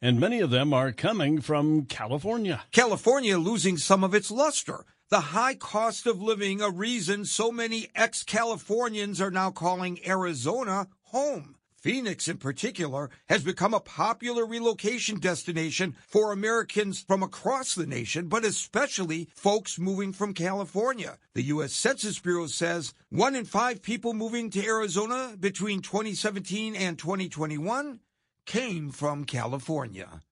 and 0.00 0.20
many 0.20 0.40
of 0.40 0.50
them 0.50 0.72
are 0.72 0.92
coming 0.92 1.40
from 1.40 1.84
California. 1.86 2.62
California 2.70 3.38
losing 3.38 3.76
some 3.76 4.04
of 4.04 4.14
its 4.14 4.30
luster. 4.30 4.84
The 5.10 5.20
high 5.20 5.54
cost 5.54 6.06
of 6.06 6.20
living, 6.20 6.60
a 6.60 6.70
reason 6.70 7.24
so 7.24 7.50
many 7.50 7.88
ex 7.94 8.22
Californians 8.22 9.20
are 9.20 9.30
now 9.30 9.50
calling 9.50 9.98
Arizona 10.06 10.88
home. 11.04 11.56
Phoenix, 11.80 12.26
in 12.26 12.38
particular, 12.38 13.08
has 13.28 13.44
become 13.44 13.72
a 13.72 13.80
popular 13.80 14.44
relocation 14.44 15.20
destination 15.20 15.94
for 16.08 16.32
Americans 16.32 17.00
from 17.00 17.22
across 17.22 17.74
the 17.74 17.86
nation, 17.86 18.26
but 18.26 18.44
especially 18.44 19.28
folks 19.34 19.78
moving 19.78 20.12
from 20.12 20.34
California. 20.34 21.18
The 21.34 21.44
U.S. 21.44 21.72
Census 21.72 22.18
Bureau 22.18 22.48
says 22.48 22.94
one 23.10 23.36
in 23.36 23.44
five 23.44 23.80
people 23.80 24.12
moving 24.12 24.50
to 24.50 24.66
Arizona 24.66 25.36
between 25.38 25.80
2017 25.80 26.74
and 26.74 26.98
2021 26.98 28.00
came 28.44 28.90
from 28.90 29.24
California. 29.24 30.22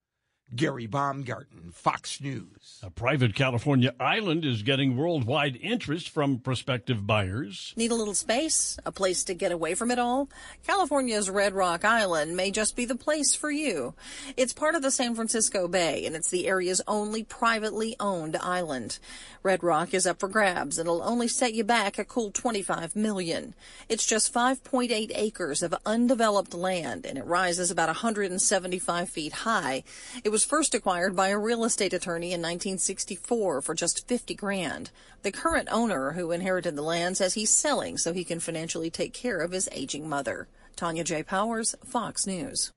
Gary 0.55 0.87
Baumgarten, 0.87 1.73
Fox 1.73 2.21
News. 2.21 2.81
A 2.83 2.89
private 2.89 3.35
California 3.35 3.93
island 3.99 4.45
is 4.45 4.63
getting 4.63 4.97
worldwide 4.97 5.59
interest 5.61 6.09
from 6.09 6.39
prospective 6.39 7.05
buyers. 7.05 7.75
Need 7.77 7.91
a 7.91 7.97
little 7.97 8.15
space? 8.15 8.79
A 8.87 8.93
place 8.93 9.25
to 9.25 9.35
get 9.35 9.51
away 9.51 9.75
from 9.75 9.91
it 9.91 9.99
all? 9.99 10.29
California's 10.65 11.29
Red 11.29 11.53
Rock 11.53 11.85
Island 11.85 12.37
may 12.37 12.53
just 12.53 12.77
be 12.77 12.85
the 12.85 12.95
place 12.95 13.35
for 13.35 13.51
you. 13.51 13.95
It's 14.37 14.53
part 14.53 14.77
of 14.77 14.83
the 14.83 14.93
San 14.93 15.17
Francisco 15.17 15.67
Bay, 15.67 16.07
and 16.07 16.15
it's 16.15 16.31
the 16.31 16.47
area's 16.47 16.81
only 16.87 17.25
privately 17.25 17.97
owned 17.99 18.37
island. 18.37 19.01
Red 19.43 19.65
Rock 19.65 19.95
is 19.95 20.07
up 20.07 20.21
for 20.21 20.29
grabs, 20.29 20.79
and 20.79 20.87
it'll 20.87 21.03
only 21.03 21.29
set 21.29 21.55
you 21.55 21.65
back 21.65 21.99
a 21.99 22.05
cool 22.05 22.31
25 22.31 22.95
million. 22.95 23.55
It's 23.89 24.07
just 24.07 24.33
5.8 24.33 25.11
acres 25.15 25.63
of 25.63 25.75
undeveloped 25.85 26.55
land, 26.55 27.05
and 27.05 27.19
it 27.19 27.25
rises 27.25 27.71
about 27.71 27.89
175 27.89 29.09
feet 29.09 29.33
high. 29.33 29.83
It 30.25 30.36
was 30.37 30.45
first 30.45 30.75
acquired 30.75 31.17
by 31.17 31.29
a 31.29 31.39
real 31.39 31.65
estate 31.65 31.95
attorney 31.95 32.27
in 32.27 32.43
1964 32.43 33.63
for 33.63 33.75
just 33.75 34.07
50 34.07 34.35
grand. 34.35 34.91
The 35.23 35.33
current 35.33 35.67
owner 35.73 36.13
who 36.13 36.31
inherited 36.31 36.77
the 36.77 36.83
land 36.83 37.17
says 37.17 37.33
he's 37.33 37.49
selling 37.49 37.97
so 37.97 38.13
he 38.13 38.23
can 38.23 38.39
financially 38.39 38.91
take 38.91 39.15
care 39.15 39.41
of 39.41 39.53
his 39.53 39.67
aging 39.73 40.07
mother. 40.07 40.47
Tanya 40.77 41.05
J. 41.05 41.23
Powers, 41.23 41.75
Fox 41.87 42.27
News. 42.27 42.71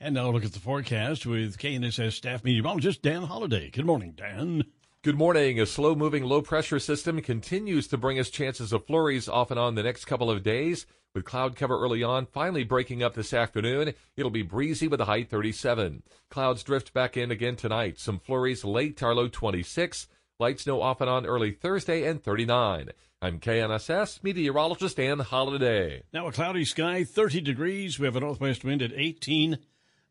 And 0.00 0.14
now 0.14 0.30
look 0.30 0.46
at 0.46 0.54
the 0.54 0.60
forecast 0.60 1.26
with 1.26 1.58
KNSS 1.58 2.12
staff 2.12 2.42
meteorologist 2.42 3.02
Dan 3.02 3.24
Holliday. 3.24 3.68
Good 3.68 3.84
morning, 3.84 4.14
Dan. 4.16 4.64
Good 5.02 5.18
morning. 5.18 5.60
A 5.60 5.66
slow 5.66 5.94
moving 5.94 6.24
low 6.24 6.40
pressure 6.40 6.78
system 6.78 7.20
continues 7.20 7.86
to 7.88 7.98
bring 7.98 8.18
us 8.18 8.30
chances 8.30 8.72
of 8.72 8.86
flurries 8.86 9.28
off 9.28 9.50
and 9.50 9.60
on 9.60 9.74
the 9.74 9.82
next 9.82 10.06
couple 10.06 10.30
of 10.30 10.42
days. 10.42 10.86
With 11.14 11.24
cloud 11.24 11.56
cover 11.56 11.80
early 11.80 12.02
on, 12.02 12.26
finally 12.26 12.64
breaking 12.64 13.02
up 13.02 13.14
this 13.14 13.32
afternoon. 13.32 13.94
It'll 14.16 14.30
be 14.30 14.42
breezy 14.42 14.88
with 14.88 15.00
a 15.00 15.06
high 15.06 15.24
37. 15.24 16.02
Clouds 16.28 16.62
drift 16.62 16.92
back 16.92 17.16
in 17.16 17.30
again 17.30 17.56
tonight. 17.56 17.98
Some 17.98 18.18
flurries 18.18 18.62
late, 18.64 19.02
our 19.02 19.14
low 19.14 19.28
26. 19.28 20.06
Light 20.38 20.60
snow 20.60 20.82
off 20.82 21.00
and 21.00 21.08
on 21.08 21.24
early 21.24 21.50
Thursday 21.50 22.04
and 22.04 22.22
39. 22.22 22.90
I'm 23.22 23.40
KNSS 23.40 24.22
meteorologist 24.22 24.98
Dan 24.98 25.18
Holliday. 25.18 26.02
Now 26.12 26.28
a 26.28 26.32
cloudy 26.32 26.64
sky, 26.64 27.04
30 27.04 27.40
degrees. 27.40 27.98
We 27.98 28.04
have 28.04 28.14
a 28.14 28.20
northwest 28.20 28.62
wind 28.62 28.82
at 28.82 28.92
18 28.94 29.58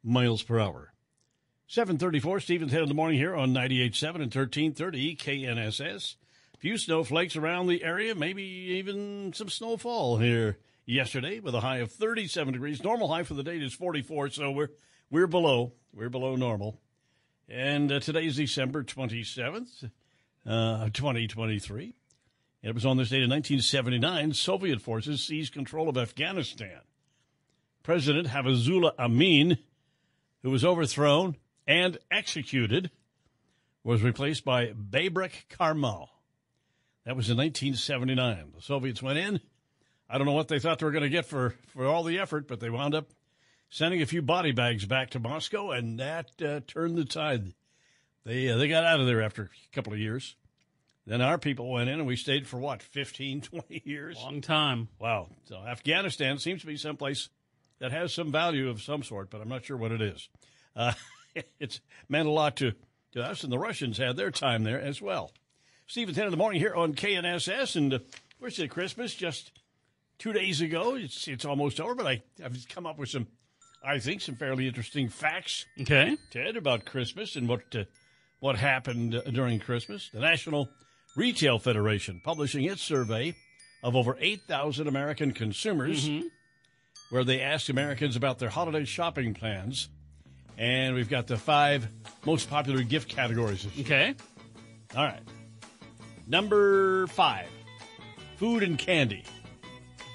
miles 0.04 0.42
per 0.42 0.60
hour. 0.60 0.94
734 1.68 2.40
Stevens 2.40 2.72
Head 2.72 2.82
in 2.82 2.90
the 2.90 2.96
morning 2.96 3.20
here 3.20 3.36
on 3.36 3.54
98.7 3.54 4.16
and 4.16 4.34
1330 4.34 5.16
KNSS. 5.16 6.16
Few 6.58 6.78
snowflakes 6.78 7.36
around 7.36 7.68
the 7.68 7.84
area, 7.84 8.16
maybe 8.16 8.44
even 8.44 9.32
some 9.32 9.50
snowfall 9.50 10.18
here 10.18 10.58
yesterday 10.88 11.40
with 11.40 11.54
a 11.54 11.60
high 11.60 11.78
of 11.78 11.92
37 11.92 12.54
degrees. 12.54 12.84
Normal 12.84 13.10
high 13.10 13.24
for 13.24 13.36
the 13.36 13.44
date 13.44 13.62
is 13.62 13.74
44, 13.74 14.30
so 14.32 14.50
we're 14.50 14.70
we're 15.12 15.28
below 15.28 15.74
we're 15.94 16.10
below 16.10 16.36
normal. 16.36 16.80
And 17.50 17.92
uh, 17.92 18.00
today 18.00 18.26
is 18.26 18.38
December 18.38 18.84
27th, 18.84 19.90
uh, 20.46 20.90
2023. 20.90 21.94
It 22.64 22.74
was 22.74 22.86
on 22.86 22.98
this 22.98 23.10
date 23.10 23.24
in 23.24 23.30
1979, 23.30 24.34
Soviet 24.34 24.82
forces 24.82 25.24
seized 25.24 25.54
control 25.54 25.88
of 25.88 25.98
Afghanistan. 25.98 26.82
President 27.84 28.28
Hafizullah 28.28 28.92
Amin, 29.00 29.60
who 30.42 30.50
was 30.50 30.66
overthrown 30.66 31.38
and 31.66 31.98
executed, 32.12 32.92
was 33.84 34.04
replaced 34.04 34.44
by 34.44 34.74
Babrak 34.74 35.48
Karmal. 35.50 36.10
That 37.06 37.16
was 37.16 37.30
in 37.30 37.38
1979. 37.38 38.52
The 38.56 38.62
Soviets 38.62 39.02
went 39.02 39.20
in. 39.20 39.40
I 40.10 40.18
don't 40.18 40.28
know 40.28 40.34
what 40.34 40.48
they 40.48 40.60
thought 40.60 40.80
they 40.80 40.86
were 40.86 40.92
going 40.92 41.04
to 41.04 41.10
get 41.10 41.26
for, 41.26 41.56
for 41.68 41.86
all 41.86 42.04
the 42.04 42.20
effort, 42.20 42.48
but 42.48 42.60
they 42.60 42.70
wound 42.70 42.96
up 42.96 43.10
sending 43.70 44.02
a 44.02 44.06
few 44.06 44.22
body 44.22 44.52
bags 44.52 44.86
back 44.86 45.10
to 45.12 45.20
Moscow, 45.20 45.72
and 45.72 46.00
that 46.00 46.32
uh, 46.42 46.62
turned 46.66 46.98
the 46.98 47.06
tide. 47.06 47.54
They, 48.26 48.50
uh, 48.50 48.58
they 48.58 48.68
got 48.68 48.86
out 48.86 49.00
of 49.00 49.08
there 49.08 49.22
after 49.22 49.44
a 49.44 49.76
couple 49.76 49.94
of 49.94 50.00
years. 50.00 50.36
Then 51.06 51.22
our 51.22 51.38
people 51.38 51.72
went 51.72 51.90
in, 51.90 52.00
and 52.00 52.08
we 52.08 52.16
stayed 52.16 52.48
for 52.48 52.58
what, 52.58 52.82
15, 52.82 53.42
20 53.42 53.82
years? 53.86 54.18
Long 54.18 54.42
time. 54.42 54.90
Wow. 55.00 55.30
So 55.46 55.58
Afghanistan 55.58 56.38
seems 56.38 56.62
to 56.62 56.68
be 56.68 56.78
someplace 56.78 57.30
that 57.80 57.92
has 57.92 58.14
some 58.14 58.32
value 58.32 58.70
of 58.70 58.82
some 58.82 59.04
sort, 59.04 59.30
but 59.30 59.42
I'm 59.42 59.50
not 59.50 59.66
sure 59.66 59.78
what 59.78 59.92
it 59.92 60.02
is. 60.02 60.30
Uh, 60.76 60.94
it's 61.60 61.82
meant 62.10 62.28
a 62.28 62.32
lot 62.32 62.58
to, 62.58 62.74
to 63.14 63.24
us, 63.24 63.44
and 63.44 63.52
the 63.52 63.60
Russians 63.60 63.98
had 63.98 64.18
their 64.18 64.32
time 64.32 64.64
there 64.64 64.82
as 64.82 65.02
well. 65.02 65.32
Steve 65.86 66.10
at 66.10 66.16
10 66.16 66.26
in 66.26 66.32
the 66.32 66.38
morning 66.38 66.60
here 66.60 66.76
on 66.76 66.94
KNSS, 66.94 67.76
and 67.76 67.94
uh, 67.94 68.00
where's 68.40 68.60
it 68.60 68.70
Christmas? 68.70 69.16
Just 69.16 69.52
two 70.20 70.34
days 70.34 70.62
ago. 70.62 70.96
It's 70.96 71.28
it's 71.28 71.46
almost 71.46 71.80
over, 71.80 71.96
but 71.96 72.08
I, 72.08 72.24
I've 72.44 72.58
come 72.70 72.86
up 72.86 72.98
with 72.98 73.10
some, 73.10 73.28
I 73.84 74.00
think, 74.00 74.22
some 74.22 74.36
fairly 74.36 74.68
interesting 74.68 75.10
facts. 75.10 75.66
Okay. 75.82 76.18
Ted, 76.32 76.56
about 76.58 76.86
Christmas 76.86 77.36
and 77.36 77.48
what 77.48 77.62
uh, 77.76 77.84
what 78.40 78.56
happened 78.58 79.16
uh, 79.16 79.22
during 79.32 79.60
Christmas. 79.60 80.10
The 80.14 80.20
National 80.20 80.70
Retail 81.16 81.60
Federation 81.60 82.22
publishing 82.24 82.66
its 82.66 82.82
survey 82.82 83.36
of 83.84 83.96
over 83.96 84.18
8,000 84.20 84.88
American 84.88 85.32
consumers, 85.34 86.08
Mhm. 86.08 86.24
where 87.10 87.24
they 87.24 87.42
asked 87.42 87.70
Americans 87.70 88.16
about 88.16 88.40
their 88.40 88.50
holiday 88.50 88.86
shopping 88.86 89.34
plans. 89.34 89.90
And 90.58 90.96
we've 90.96 91.10
got 91.10 91.28
the 91.28 91.38
five 91.38 91.88
most 92.26 92.50
popular 92.50 92.82
gift 92.82 93.10
categories. 93.10 93.68
Okay. 93.80 94.16
All 94.96 95.04
right. 95.06 95.22
Number 96.28 97.08
five 97.08 97.48
food 98.38 98.64
and 98.64 98.78
candy. 98.78 99.24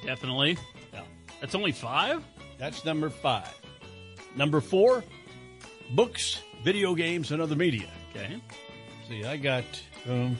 Definitely. 0.04 0.58
Yeah. 0.92 1.02
That's 1.40 1.54
only 1.54 1.72
five? 1.72 2.22
That's 2.58 2.84
number 2.84 3.10
five. 3.10 3.48
Number 4.36 4.60
four 4.60 5.04
books, 5.90 6.40
video 6.64 6.94
games, 6.94 7.30
and 7.32 7.42
other 7.42 7.56
media. 7.56 7.88
Okay. 8.14 8.40
See, 9.08 9.24
I 9.24 9.36
got 9.36 9.64
um, 10.08 10.36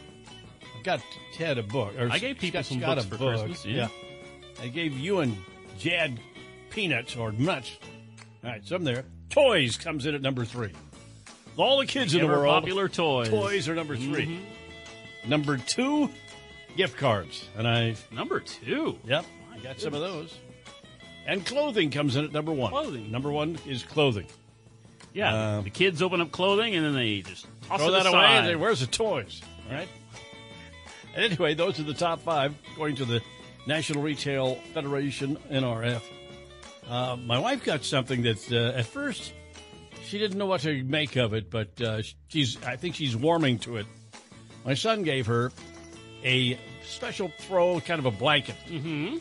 I 0.79 0.83
got 0.83 1.01
Ted 1.35 1.59
a 1.59 1.63
book. 1.63 1.93
Or 1.99 2.09
I 2.11 2.19
gave 2.19 2.39
people 2.39 2.63
Scott- 2.63 2.67
some 2.67 2.81
Scott 2.81 2.97
books 2.97 3.07
for 3.09 3.17
book. 3.19 3.39
Christmas, 3.47 3.65
yeah. 3.67 3.89
I 4.61 4.69
gave 4.69 4.97
you 4.99 5.21
and 5.21 5.37
Jad 5.79 6.19
peanuts 6.71 7.17
or 7.17 7.33
nuts. 7.33 7.77
All 8.45 8.51
right, 8.51 8.65
some 8.67 8.85
there. 8.85 9.05
Toys 9.31 9.77
comes 9.77 10.07
in 10.07 10.15
at 10.15 10.23
number 10.23 10.45
three. 10.45 10.73
All 11.57 11.79
the 11.79 11.87
kids 11.87 12.15
in 12.15 12.21
the 12.23 12.27
world. 12.27 12.47
popular 12.63 12.89
toys. 12.89 13.29
Toys 13.29 13.69
are 13.69 13.75
number 13.75 13.95
3 13.97 14.27
Mhm. 14.27 14.41
Number 15.29 15.57
two, 15.59 16.09
gift 16.77 16.97
cards. 16.97 17.47
And 17.57 17.69
I 17.69 17.95
Number 18.11 18.41
two. 18.41 18.99
Yep, 19.07 19.25
got 19.63 19.81
some 19.81 19.95
of 19.95 20.01
those. 20.01 20.37
And 21.27 21.45
clothing 21.47 21.91
comes 21.91 22.17
in 22.17 22.25
at 22.25 22.33
number 22.33 22.53
one. 22.53 22.71
Clothing. 22.73 23.11
Number 23.11 23.31
one 23.31 23.59
is 23.67 23.83
clothing. 23.85 24.27
Yeah. 25.15 25.57
Um, 25.59 25.65
the 25.65 25.71
kids 25.71 26.03
open 26.03 26.21
up 26.21 26.33
clothing 26.33 26.75
and 26.75 26.85
then 26.85 26.95
they 26.95 27.21
just 27.21 27.47
toss 27.69 27.79
Throw 27.79 27.89
it 27.89 27.93
that 27.93 28.01
aside. 28.07 28.09
away 28.15 28.27
and 28.39 28.47
say, 28.47 28.57
where's 28.57 28.81
the 28.81 28.87
toys? 28.87 29.41
All 29.69 29.77
right. 29.77 29.89
And 31.15 31.25
anyway, 31.33 31.55
those 31.55 31.79
are 31.79 31.85
the 31.85 31.95
top 31.95 32.21
five 32.23 32.55
according 32.73 32.97
to 32.97 33.05
the 33.05 33.21
National 33.67 34.03
Retail 34.03 34.57
Federation, 34.75 35.37
NRF. 35.51 36.03
Uh, 36.89 37.17
my 37.17 37.39
wife 37.39 37.65
got 37.65 37.85
something 37.85 38.23
that 38.23 38.51
uh, 38.53 38.79
at 38.79 38.87
first 38.87 39.33
she 40.05 40.19
didn't 40.19 40.37
know 40.39 40.47
what 40.47 40.63
to 40.63 40.83
make 40.83 41.15
of 41.17 41.33
it, 41.33 41.51
but 41.51 41.81
uh, 41.81 42.03
she's 42.29 42.61
I 42.65 42.77
think 42.77 42.97
she's 42.97 43.15
warming 43.17 43.61
to 43.61 43.77
it. 43.77 43.87
My 44.65 44.75
son 44.75 45.03
gave 45.05 45.27
her 45.27 45.53
a 46.25 46.59
special 46.85 47.31
throw, 47.39 47.81
kind 47.81 47.99
of 48.01 48.07
a 48.07 48.11
blanket. 48.11 48.57
Mm-hmm. 48.69 49.19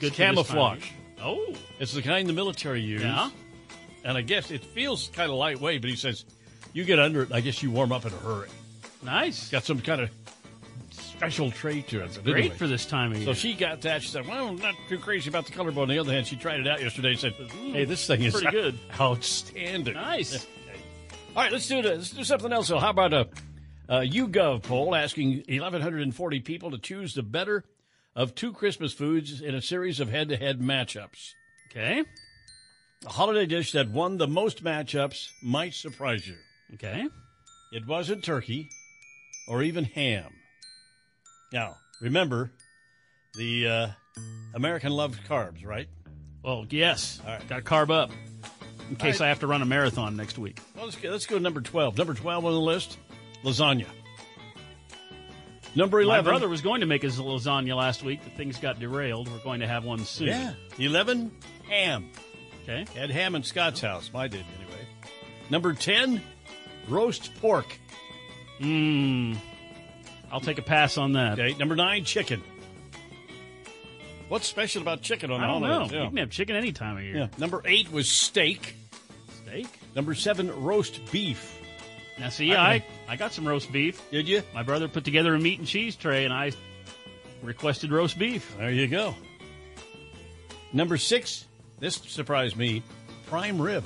Good 0.00 0.12
camouflage. 0.12 0.90
Oh. 1.22 1.54
It's 1.78 1.92
the 1.92 2.02
kind 2.02 2.28
the 2.28 2.32
military 2.32 2.80
use. 2.80 3.02
Yeah. 3.02 3.30
And 4.04 4.16
I 4.16 4.22
guess 4.22 4.50
it 4.50 4.64
feels 4.64 5.08
kind 5.08 5.30
of 5.30 5.36
lightweight, 5.36 5.80
but 5.80 5.90
he 5.90 5.96
says, 5.96 6.24
You 6.72 6.84
get 6.84 6.98
under 6.98 7.22
it, 7.22 7.32
I 7.32 7.40
guess 7.40 7.62
you 7.62 7.70
warm 7.70 7.92
up 7.92 8.04
in 8.06 8.12
a 8.12 8.16
hurry. 8.16 8.48
Nice. 9.02 9.50
Got 9.50 9.64
some 9.64 9.80
kind 9.80 10.02
of 10.02 10.10
special 10.90 11.50
trait 11.50 11.88
to 11.88 12.04
it. 12.04 12.18
Great 12.24 12.36
anyway. 12.36 12.56
for 12.56 12.66
this 12.66 12.84
time 12.86 13.12
of 13.12 13.18
year. 13.18 13.26
So 13.26 13.32
she 13.34 13.54
got 13.54 13.80
that. 13.82 14.02
She 14.02 14.08
said, 14.08 14.26
"Well, 14.26 14.48
I'm 14.48 14.56
not 14.56 14.74
too 14.88 14.98
crazy 14.98 15.30
about 15.30 15.46
the 15.46 15.52
color, 15.52 15.70
but 15.70 15.82
on 15.82 15.88
the 15.88 15.98
other 15.98 16.12
hand, 16.12 16.26
she 16.26 16.36
tried 16.36 16.60
it 16.60 16.66
out 16.66 16.82
yesterday. 16.82 17.10
and 17.10 17.18
Said, 17.18 17.32
hmm, 17.32 17.72
"Hey, 17.72 17.84
this 17.84 18.06
thing 18.06 18.22
is 18.22 18.34
pretty 18.34 18.50
good. 18.50 18.78
outstanding." 19.00 19.94
Nice. 19.94 20.46
All 21.34 21.42
right, 21.42 21.52
let's 21.52 21.68
do 21.68 21.82
this. 21.82 21.92
Uh, 21.92 21.96
let's 21.96 22.10
do 22.10 22.24
something 22.24 22.52
else. 22.52 22.68
So, 22.68 22.78
how 22.78 22.90
about 22.90 23.12
a, 23.12 23.28
a 23.88 24.00
YouGov 24.00 24.62
poll 24.62 24.94
asking 24.94 25.44
1,140 25.48 26.40
people 26.40 26.70
to 26.70 26.78
choose 26.78 27.14
the 27.14 27.22
better 27.22 27.64
of 28.16 28.34
two 28.34 28.52
Christmas 28.52 28.94
foods 28.94 29.40
in 29.42 29.54
a 29.54 29.62
series 29.62 30.00
of 30.00 30.08
head-to-head 30.08 30.58
matchups? 30.58 31.34
Okay. 31.70 32.02
A 33.04 33.08
holiday 33.08 33.46
dish 33.46 33.72
that 33.72 33.90
won 33.90 34.16
the 34.16 34.26
most 34.26 34.64
matchups 34.64 35.28
might 35.42 35.74
surprise 35.74 36.26
you. 36.26 36.36
Okay. 36.74 37.06
It 37.72 37.86
wasn't 37.86 38.24
turkey 38.24 38.70
or 39.46 39.62
even 39.62 39.84
ham. 39.84 40.32
Now, 41.52 41.76
remember, 42.00 42.50
the 43.34 43.68
uh, 43.68 43.88
American 44.54 44.92
loves 44.92 45.18
carbs, 45.28 45.64
right? 45.64 45.88
Well, 46.42 46.66
yes. 46.70 47.20
All 47.24 47.32
right. 47.32 47.48
Got 47.48 47.56
to 47.56 47.62
carb 47.62 47.90
up 47.90 48.10
in 48.88 48.96
case 48.96 49.20
right. 49.20 49.26
I 49.26 49.28
have 49.28 49.40
to 49.40 49.46
run 49.46 49.60
a 49.60 49.66
marathon 49.66 50.16
next 50.16 50.38
week. 50.38 50.58
Well, 50.74 50.86
let's 50.86 50.96
go, 50.96 51.10
let's 51.10 51.26
go 51.26 51.36
to 51.36 51.42
number 51.42 51.60
12. 51.60 51.98
Number 51.98 52.14
12 52.14 52.44
on 52.46 52.52
the 52.52 52.60
list, 52.60 52.98
lasagna. 53.44 53.86
Number 55.76 56.00
11. 56.00 56.24
My 56.24 56.30
brother 56.30 56.48
was 56.48 56.62
going 56.62 56.80
to 56.80 56.86
make 56.86 57.02
his 57.02 57.18
lasagna 57.18 57.76
last 57.76 58.02
week, 58.02 58.20
but 58.24 58.32
things 58.32 58.58
got 58.58 58.80
derailed. 58.80 59.30
We're 59.30 59.38
going 59.38 59.60
to 59.60 59.68
have 59.68 59.84
one 59.84 60.04
soon. 60.04 60.28
Yeah. 60.28 60.54
11, 60.78 61.30
ham. 61.68 62.10
Okay. 62.62 62.86
Had 62.98 63.10
ham 63.10 63.34
in 63.34 63.42
Scott's 63.42 63.80
house. 63.82 64.10
I 64.14 64.26
did, 64.26 64.44
anyway. 64.58 64.80
Number 65.50 65.74
10, 65.74 66.22
roast 66.88 67.34
pork. 67.40 67.66
Mmm. 68.58 69.36
I'll 70.32 70.40
take 70.40 70.58
a 70.58 70.62
pass 70.62 70.96
on 70.96 71.12
that. 71.12 71.38
Okay. 71.38 71.56
Number 71.58 71.76
9, 71.76 72.04
chicken. 72.04 72.42
What's 74.28 74.48
special 74.48 74.82
about 74.82 75.02
chicken 75.02 75.30
on 75.30 75.40
I 75.40 75.46
don't 75.46 75.60
know. 75.60 75.68
holidays? 75.68 75.92
You 75.92 76.08
can 76.08 76.16
have 76.16 76.30
chicken 76.30 76.56
any 76.56 76.72
time 76.72 76.96
of 76.96 77.02
year. 77.04 77.16
Yeah. 77.16 77.26
Number 77.38 77.62
8 77.64 77.92
was 77.92 78.08
steak. 78.08 78.74
Steak? 79.44 79.68
Number 79.94 80.14
7, 80.14 80.64
roast 80.64 81.00
beef. 81.12 81.55
Now, 82.18 82.28
see, 82.30 82.54
I- 82.54 82.74
I, 82.74 82.84
I 83.08 83.16
got 83.16 83.32
some 83.32 83.46
roast 83.46 83.70
beef. 83.72 84.00
Did 84.10 84.26
you? 84.28 84.42
My 84.54 84.62
brother 84.62 84.88
put 84.88 85.04
together 85.04 85.34
a 85.34 85.38
meat 85.38 85.58
and 85.58 85.68
cheese 85.68 85.96
tray, 85.96 86.24
and 86.24 86.32
I 86.32 86.52
requested 87.42 87.92
roast 87.92 88.18
beef. 88.18 88.54
There 88.58 88.70
you 88.70 88.88
go. 88.88 89.14
Number 90.72 90.96
6, 90.96 91.44
this 91.78 91.94
surprised 91.96 92.56
me, 92.56 92.82
prime 93.28 93.60
rib. 93.60 93.84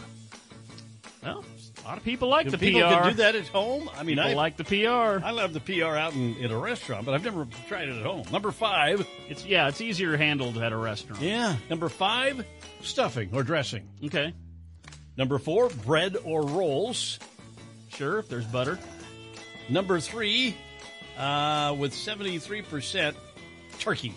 Well, 1.22 1.44
a 1.84 1.88
lot 1.88 1.98
of 1.98 2.04
people 2.04 2.28
like 2.28 2.50
the 2.50 2.58
people 2.58 2.80
PR. 2.80 2.86
can 2.94 3.08
do 3.10 3.14
that 3.16 3.34
at 3.36 3.46
home, 3.48 3.90
I 3.96 4.02
mean, 4.02 4.16
People 4.16 4.30
I 4.30 4.34
like 4.34 4.56
the 4.56 4.64
PR. 4.64 5.24
I 5.24 5.30
love 5.30 5.52
the 5.52 5.60
PR 5.60 5.96
out 5.96 6.14
in, 6.14 6.36
in 6.36 6.50
a 6.50 6.58
restaurant, 6.58 7.04
but 7.04 7.14
I've 7.14 7.24
never 7.24 7.46
tried 7.68 7.88
it 7.88 7.96
at 7.96 8.04
home. 8.04 8.24
Number 8.32 8.50
five, 8.50 9.06
It's 9.28 9.44
yeah, 9.44 9.68
it's 9.68 9.80
easier 9.80 10.16
handled 10.16 10.56
at 10.58 10.72
a 10.72 10.76
restaurant. 10.76 11.22
yeah. 11.22 11.56
Number 11.68 11.88
five, 11.88 12.44
stuffing 12.82 13.30
or 13.32 13.42
dressing. 13.42 13.88
Okay. 14.04 14.32
Number 15.16 15.38
four, 15.38 15.68
bread 15.68 16.16
or 16.24 16.42
rolls. 16.46 17.18
Sure, 18.00 18.18
if 18.18 18.30
there's 18.30 18.46
butter. 18.46 18.78
Number 19.68 20.00
three, 20.00 20.56
uh, 21.18 21.76
with 21.78 21.92
seventy 21.92 22.38
three 22.38 22.62
percent, 22.62 23.14
turkey. 23.78 24.14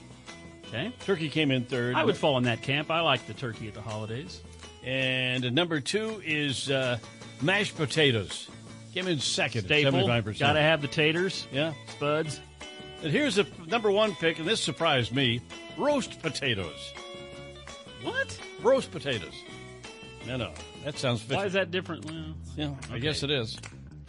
Okay. 0.69 0.93
Turkey 1.05 1.27
came 1.27 1.51
in 1.51 1.65
third. 1.65 1.93
I 1.95 2.05
would 2.05 2.15
fall 2.15 2.37
in 2.37 2.45
that 2.45 2.61
camp. 2.61 2.89
I 2.89 3.01
like 3.01 3.27
the 3.27 3.33
turkey 3.33 3.67
at 3.67 3.73
the 3.73 3.81
holidays. 3.81 4.39
And 4.85 5.53
number 5.53 5.81
two 5.81 6.21
is 6.23 6.71
uh, 6.71 6.97
mashed 7.41 7.75
potatoes. 7.75 8.49
Came 8.93 9.09
in 9.09 9.19
second, 9.19 9.65
Staple. 9.65 9.91
seventy 9.91 10.07
five 10.07 10.23
percent. 10.23 10.47
Got 10.47 10.53
to 10.53 10.61
have 10.61 10.81
the 10.81 10.87
taters. 10.87 11.45
Yeah. 11.51 11.73
Spuds. 11.89 12.39
And 13.01 13.11
here's 13.11 13.35
the 13.35 13.45
number 13.67 13.91
one 13.91 14.15
pick, 14.15 14.39
and 14.39 14.47
this 14.47 14.61
surprised 14.61 15.13
me: 15.13 15.41
roast 15.77 16.21
potatoes. 16.21 16.93
What? 18.01 18.39
Roast 18.61 18.91
potatoes. 18.91 19.35
No, 20.25 20.37
no, 20.37 20.53
that 20.83 20.97
sounds. 20.97 21.21
Fishy. 21.21 21.35
Why 21.37 21.45
is 21.45 21.53
that 21.53 21.71
different? 21.71 22.05
Well, 22.05 22.35
Yeah, 22.55 22.75
I 22.91 22.99
guess 22.99 23.23
it 23.23 23.31
is. 23.31 23.57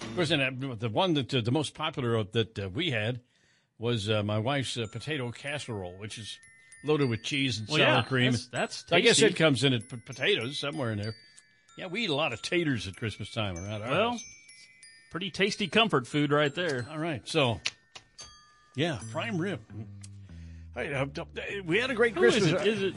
Of 0.01 0.15
course, 0.17 0.31
and 0.31 0.43
uh, 0.43 0.75
the 0.79 0.89
one 0.89 1.15
that 1.15 1.33
uh, 1.35 1.41
the 1.41 1.53
most 1.53 1.75
popular 1.75 2.23
that 2.25 2.59
uh, 2.59 2.69
we 2.69 2.91
had 2.91 3.21
was 3.79 4.09
uh, 4.11 4.23
my 4.23 4.39
wife's 4.39 4.77
uh, 4.77 4.87
potato 4.93 5.31
casserole, 5.31 5.97
which 5.99 6.19
is 6.19 6.39
loaded 6.85 7.09
with 7.09 7.23
cheese 7.23 7.59
and 7.59 7.69
Well, 7.69 7.79
sour 7.79 7.87
yeah, 7.87 8.03
cream. 8.03 8.33
that's- 8.33 8.49
that's 8.53 8.85
I 8.93 9.01
guess 9.01 9.21
it 9.23 9.37
comes 9.37 9.65
in 9.65 9.73
at 9.73 9.89
p- 9.89 9.97
potatoes 10.05 10.59
somewhere 10.59 10.93
in 10.93 10.99
there. 11.01 11.15
Yeah, 11.79 11.87
we 11.87 12.05
eat 12.05 12.11
a 12.11 12.15
lot 12.15 12.33
of 12.33 12.43
taters 12.43 12.87
at 12.87 12.97
Christmas 12.97 13.31
time 13.33 13.57
around 13.57 13.83
our 13.83 13.91
Well, 13.91 14.11
house. 14.13 14.25
pretty 15.11 15.31
tasty 15.31 15.67
comfort 15.67 16.07
food 16.07 16.31
right 16.31 16.55
there. 16.55 16.87
All 16.91 16.99
right, 16.99 17.27
so 17.27 17.61
yeah, 18.77 18.99
prime 19.13 19.39
rib. 19.39 19.61
All 20.77 20.83
right, 20.83 20.93
uh, 20.93 21.07
we 21.65 21.79
had 21.79 21.91
a 21.91 21.95
great 21.95 22.15
Who 22.15 22.25
is 22.25 22.35
Christmas. 22.39 22.63
it? 22.63 22.69
Is 22.69 22.83
it 22.83 22.95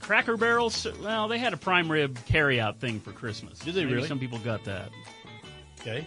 Cracker 0.00 0.36
Barrels? 0.36 0.86
Well, 1.02 1.28
they 1.28 1.38
had 1.38 1.52
a 1.52 1.56
prime 1.56 1.90
rib 1.90 2.18
carry-out 2.26 2.80
thing 2.80 3.00
for 3.00 3.12
Christmas. 3.12 3.58
Did 3.58 3.74
they 3.74 3.84
Maybe 3.84 3.96
really? 3.96 4.08
Some 4.08 4.18
people 4.18 4.38
got 4.38 4.64
that. 4.64 4.90
Okay. 5.80 6.06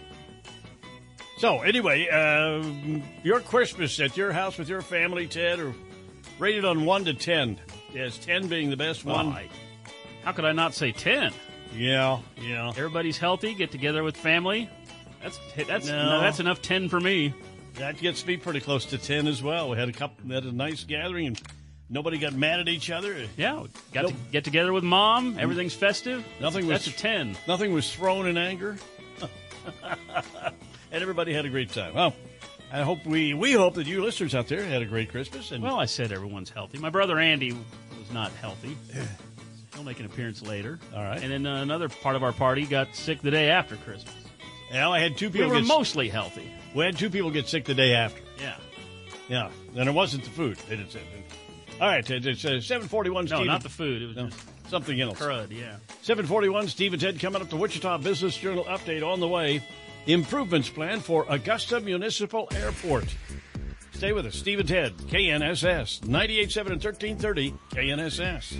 So 1.38 1.60
anyway, 1.60 2.08
um, 2.08 3.02
your 3.22 3.40
Christmas 3.40 3.98
at 4.00 4.16
your 4.16 4.30
house 4.32 4.58
with 4.58 4.68
your 4.68 4.82
family, 4.82 5.26
Ted, 5.26 5.58
or 5.58 5.74
rated 6.38 6.64
on 6.64 6.84
one 6.84 7.04
to 7.06 7.14
ten. 7.14 7.58
Yes, 7.94 8.18
ten 8.18 8.46
being 8.48 8.68
the 8.70 8.76
best 8.76 9.04
one. 9.04 9.26
Well, 9.28 9.36
I- 9.36 9.48
how 10.22 10.32
could 10.32 10.44
I 10.44 10.52
not 10.52 10.74
say 10.74 10.92
ten? 10.92 11.32
Yeah, 11.74 12.18
yeah. 12.40 12.68
Everybody's 12.76 13.16
healthy. 13.16 13.54
Get 13.54 13.70
together 13.70 14.02
with 14.02 14.16
family. 14.16 14.68
That's 15.22 15.38
that's 15.66 15.86
No. 15.86 16.10
no, 16.10 16.20
that's 16.20 16.40
enough 16.40 16.60
ten 16.60 16.88
for 16.90 17.00
me. 17.00 17.32
That 17.76 17.96
gets 17.98 18.26
me 18.26 18.36
pretty 18.36 18.60
close 18.60 18.84
to 18.86 18.98
ten 18.98 19.26
as 19.26 19.42
well. 19.42 19.70
We 19.70 19.78
had 19.78 19.88
a 19.88 19.92
couple, 19.92 20.26
we 20.28 20.34
had 20.34 20.44
a 20.44 20.52
nice 20.52 20.84
gathering, 20.84 21.28
and 21.28 21.40
nobody 21.90 22.18
got 22.18 22.32
mad 22.32 22.60
at 22.60 22.68
each 22.68 22.90
other. 22.90 23.14
Yeah, 23.36 23.64
got 23.92 24.02
Nope. 24.04 24.12
to 24.12 24.16
get 24.32 24.44
together 24.44 24.72
with 24.72 24.84
mom. 24.84 25.36
Everything's 25.38 25.74
festive. 25.74 26.24
Nothing 26.40 26.66
was 26.66 26.84
That's 26.84 26.96
a 26.96 26.98
ten. 26.98 27.36
Nothing 27.46 27.72
was 27.74 27.92
thrown 27.92 28.26
in 28.26 28.38
anger, 28.38 28.76
and 29.82 31.02
everybody 31.02 31.32
had 31.32 31.44
a 31.44 31.48
great 31.50 31.70
time. 31.70 31.94
Well, 31.94 32.14
I 32.72 32.82
hope 32.82 33.04
we 33.04 33.34
we 33.34 33.52
hope 33.52 33.74
that 33.74 33.86
you 33.86 34.02
listeners 34.02 34.34
out 34.34 34.48
there 34.48 34.64
had 34.64 34.82
a 34.82 34.86
great 34.86 35.10
Christmas. 35.10 35.50
And 35.52 35.62
Well, 35.62 35.78
I 35.78 35.86
said 35.86 36.12
everyone's 36.12 36.50
healthy. 36.50 36.78
My 36.78 36.90
brother 36.90 37.18
Andy 37.18 37.52
was 37.52 38.10
not 38.12 38.30
healthy. 38.32 38.76
He'll 39.74 39.84
make 39.84 40.00
an 40.00 40.06
appearance 40.06 40.42
later. 40.42 40.78
All 40.94 41.02
right. 41.02 41.22
And 41.22 41.30
then 41.32 41.46
uh, 41.46 41.62
another 41.62 41.88
part 41.88 42.16
of 42.16 42.22
our 42.22 42.32
party 42.32 42.66
got 42.66 42.94
sick 42.94 43.22
the 43.22 43.30
day 43.30 43.50
after 43.50 43.76
Christmas. 43.76 44.14
Now 44.72 44.92
I 44.92 45.00
had 45.00 45.16
two 45.16 45.30
people. 45.30 45.48
We 45.48 45.56
were 45.60 45.62
mostly 45.66 46.08
healthy. 46.08 46.50
we 46.74 46.84
had 46.84 46.96
two 46.98 47.10
people 47.10 47.30
get 47.30 47.48
sick 47.48 47.64
the 47.64 47.74
day 47.74 47.94
after. 47.94 48.20
Yeah. 48.38 48.56
Yeah, 49.28 49.50
and 49.76 49.88
it 49.88 49.92
wasn't 49.92 50.24
the 50.24 50.30
food. 50.30 50.56
They 50.68 50.76
didn't 50.76 50.90
say. 50.90 51.00
All 51.80 51.88
right, 51.88 52.08
it- 52.10 52.26
it's 52.26 52.44
uh, 52.44 52.60
seven 52.60 52.88
forty-one. 52.88 53.24
No, 53.26 53.42
not 53.44 53.62
the 53.62 53.68
food. 53.68 54.02
It 54.02 54.06
was 54.08 54.16
No, 54.16 54.28
something 54.68 55.00
else. 55.00 55.18
crud. 55.18 55.50
Yeah. 55.50 55.76
Seven 56.02 56.26
forty-one. 56.26 56.68
Steve 56.68 56.92
and 56.92 57.00
Ted 57.00 57.18
coming 57.18 57.40
up. 57.40 57.48
The 57.48 57.56
Wichita 57.56 57.98
Business 57.98 58.36
Journal 58.36 58.64
update 58.64 59.06
on 59.06 59.20
the 59.20 59.28
way. 59.28 59.62
Improvements 60.06 60.68
plan 60.68 61.00
for 61.00 61.26
Augusta 61.28 61.80
Municipal 61.80 62.48
Airport. 62.54 63.04
Stay 64.00 64.12
with 64.14 64.24
us, 64.24 64.34
Steve 64.34 64.58
and 64.60 64.66
Ted, 64.66 64.96
KNSS 64.96 66.00
98.7 66.00 66.72
and 66.72 66.80
thirteen 66.80 67.18
thirty 67.18 67.52
KNSS. 67.72 68.56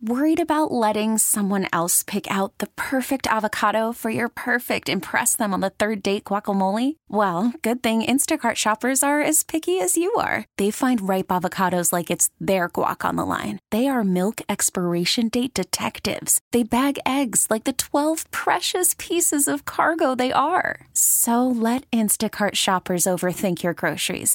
Worried 0.00 0.40
about 0.40 0.70
letting 0.70 1.18
someone 1.18 1.66
else 1.72 2.04
pick 2.04 2.30
out 2.30 2.56
the 2.58 2.68
perfect 2.76 3.26
avocado 3.26 3.92
for 3.92 4.08
your 4.10 4.28
perfect 4.28 4.88
impress 4.88 5.34
them 5.34 5.52
on 5.52 5.60
the 5.60 5.70
third 5.70 6.02
date 6.02 6.24
guacamole? 6.24 6.96
Well, 7.08 7.52
good 7.62 7.82
thing 7.82 8.02
Instacart 8.02 8.54
shoppers 8.54 9.02
are 9.02 9.20
as 9.20 9.42
picky 9.42 9.80
as 9.80 9.96
you 9.98 10.14
are. 10.14 10.46
They 10.56 10.70
find 10.70 11.06
ripe 11.06 11.26
avocados 11.26 11.92
like 11.92 12.10
it's 12.10 12.30
their 12.40 12.70
guac 12.70 13.04
on 13.04 13.16
the 13.16 13.26
line. 13.26 13.58
They 13.70 13.88
are 13.88 14.04
milk 14.04 14.40
expiration 14.48 15.28
date 15.28 15.52
detectives. 15.52 16.40
They 16.52 16.62
bag 16.62 16.98
eggs 17.04 17.48
like 17.50 17.64
the 17.64 17.74
12 17.74 18.30
precious 18.30 18.94
pieces 18.98 19.48
of 19.48 19.64
cargo 19.64 20.14
they 20.14 20.32
are. 20.32 20.86
So 20.94 21.44
let 21.46 21.90
Instacart 21.90 22.54
shoppers 22.54 23.04
overthink 23.04 23.64
your 23.64 23.74
groceries 23.74 24.34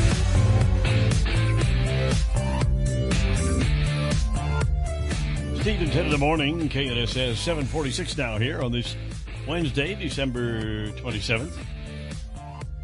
Steve 5.61 5.81
and 5.83 5.91
Ted 5.91 6.05
in 6.05 6.11
the 6.11 6.17
morning, 6.17 6.69
KNSS 6.69 7.35
746 7.35 8.17
now 8.17 8.39
here 8.39 8.63
on 8.63 8.71
this 8.71 8.95
Wednesday, 9.47 9.93
December 9.93 10.87
27th. 10.93 11.55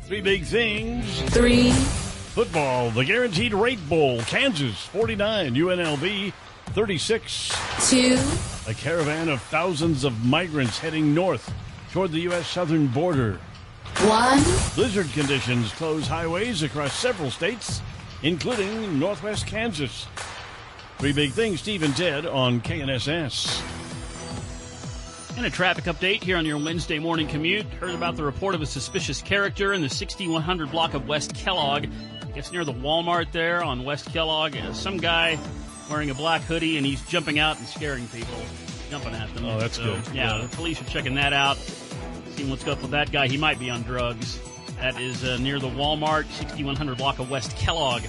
Three 0.03 0.21
big 0.21 0.43
things. 0.43 1.23
Three. 1.31 1.71
Football, 1.71 2.91
the 2.91 3.03
Guaranteed 3.03 3.55
Rate 3.55 3.79
Bowl, 3.89 4.21
Kansas 4.21 4.85
49, 4.85 5.55
UNLV 5.55 6.31
36. 6.67 7.89
Two. 7.89 8.19
A 8.67 8.75
caravan 8.75 9.29
of 9.29 9.41
thousands 9.41 10.03
of 10.03 10.23
migrants 10.23 10.77
heading 10.77 11.15
north 11.15 11.51
toward 11.91 12.11
the 12.11 12.19
U.S. 12.19 12.47
southern 12.47 12.85
border. 12.85 13.39
One. 14.01 14.43
Blizzard 14.75 15.11
conditions 15.13 15.71
close 15.71 16.05
highways 16.05 16.61
across 16.61 16.93
several 16.93 17.31
states, 17.31 17.81
including 18.21 18.99
northwest 18.99 19.47
Kansas. 19.47 20.05
Three 20.97 21.13
big 21.13 21.31
things, 21.31 21.59
Steve 21.61 21.83
and 21.83 21.95
Ted 21.95 22.25
on 22.25 22.59
KNSS. 22.61 23.61
And 25.37 25.45
a 25.45 25.49
traffic 25.51 25.83
update 25.85 26.23
here 26.23 26.37
on 26.37 26.45
your 26.45 26.57
Wednesday 26.57 26.97
morning 26.97 27.27
commute. 27.27 27.65
Heard 27.79 27.93
about 27.93 28.15
the 28.15 28.23
report 28.23 28.55
of 28.55 28.63
a 28.63 28.65
suspicious 28.65 29.21
character 29.21 29.73
in 29.73 29.81
the 29.83 29.89
6100 29.89 30.71
block 30.71 30.95
of 30.95 31.07
West 31.07 31.35
Kellogg. 31.35 31.85
I 32.23 32.25
guess 32.31 32.51
near 32.51 32.65
the 32.65 32.73
Walmart 32.73 33.31
there 33.31 33.63
on 33.63 33.83
West 33.83 34.11
Kellogg. 34.11 34.57
Uh, 34.57 34.73
some 34.73 34.97
guy 34.97 35.37
wearing 35.91 36.09
a 36.09 36.15
black 36.15 36.41
hoodie 36.41 36.77
and 36.77 36.85
he's 36.85 37.01
jumping 37.03 37.37
out 37.37 37.59
and 37.59 37.67
scaring 37.67 38.07
people, 38.07 38.33
jumping 38.89 39.13
at 39.13 39.31
them. 39.35 39.45
Oh, 39.45 39.59
that's 39.59 39.75
So, 39.77 39.83
good. 39.83 40.01
Yeah, 40.15 40.35
Yeah. 40.37 40.47
the 40.47 40.55
police 40.55 40.81
are 40.81 40.85
checking 40.85 41.13
that 41.15 41.31
out, 41.33 41.57
seeing 42.35 42.49
what's 42.49 42.65
up 42.65 42.81
with 42.81 42.91
that 42.91 43.11
guy. 43.11 43.27
He 43.27 43.37
might 43.37 43.59
be 43.59 43.69
on 43.69 43.83
drugs. 43.83 44.39
That 44.79 44.99
is 44.99 45.23
uh, 45.23 45.37
near 45.37 45.59
the 45.59 45.69
Walmart 45.69 46.25
6100 46.31 46.97
block 46.97 47.19
of 47.19 47.29
West 47.29 47.55
Kellogg. 47.55 48.01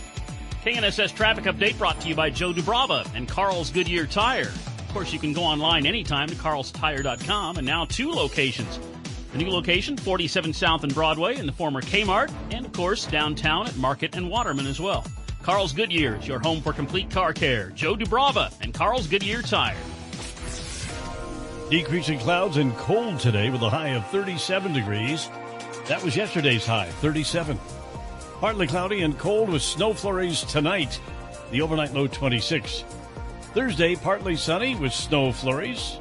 KNSS 0.64 1.14
traffic 1.14 1.44
update 1.44 1.78
brought 1.78 2.00
to 2.00 2.08
you 2.08 2.16
by 2.16 2.30
Joe 2.30 2.52
Dubrava 2.52 3.08
and 3.14 3.28
Carl's 3.28 3.70
Goodyear 3.70 4.06
Tire. 4.06 4.48
Of 4.48 4.88
course, 4.92 5.12
you 5.12 5.18
can 5.20 5.32
go 5.32 5.42
online 5.42 5.86
anytime 5.86 6.28
to 6.28 6.34
carlstire.com 6.34 7.58
and 7.58 7.66
now 7.66 7.84
two 7.84 8.10
locations. 8.10 8.80
The 9.32 9.38
new 9.38 9.50
location, 9.50 9.96
47 9.96 10.52
South 10.52 10.82
and 10.82 10.92
Broadway 10.92 11.36
in 11.36 11.46
the 11.46 11.52
former 11.52 11.80
Kmart, 11.80 12.32
and 12.50 12.66
of 12.66 12.72
course, 12.72 13.06
downtown 13.06 13.68
at 13.68 13.76
Market 13.76 14.16
and 14.16 14.28
Waterman 14.28 14.66
as 14.66 14.80
well. 14.80 15.04
Carl's 15.42 15.72
Goodyear 15.72 16.16
is 16.16 16.26
your 16.26 16.40
home 16.40 16.60
for 16.60 16.72
complete 16.72 17.08
car 17.08 17.32
care. 17.32 17.70
Joe 17.70 17.94
Dubrava 17.94 18.52
and 18.60 18.74
Carl's 18.74 19.06
Goodyear 19.06 19.42
Tire. 19.42 19.76
Decreasing 21.70 22.18
clouds 22.18 22.56
and 22.56 22.74
cold 22.78 23.20
today 23.20 23.50
with 23.50 23.62
a 23.62 23.70
high 23.70 23.90
of 23.90 24.06
37 24.08 24.72
degrees. 24.72 25.28
That 25.86 26.02
was 26.02 26.16
yesterday's 26.16 26.66
high, 26.66 26.88
37. 26.88 27.58
Partly 28.40 28.68
cloudy 28.68 29.02
and 29.02 29.18
cold 29.18 29.48
with 29.48 29.62
snow 29.62 29.92
flurries 29.92 30.44
tonight. 30.44 31.00
The 31.50 31.60
overnight 31.60 31.92
low 31.92 32.06
26. 32.06 32.84
Thursday, 33.52 33.96
partly 33.96 34.36
sunny 34.36 34.76
with 34.76 34.92
snow 34.92 35.32
flurries. 35.32 35.98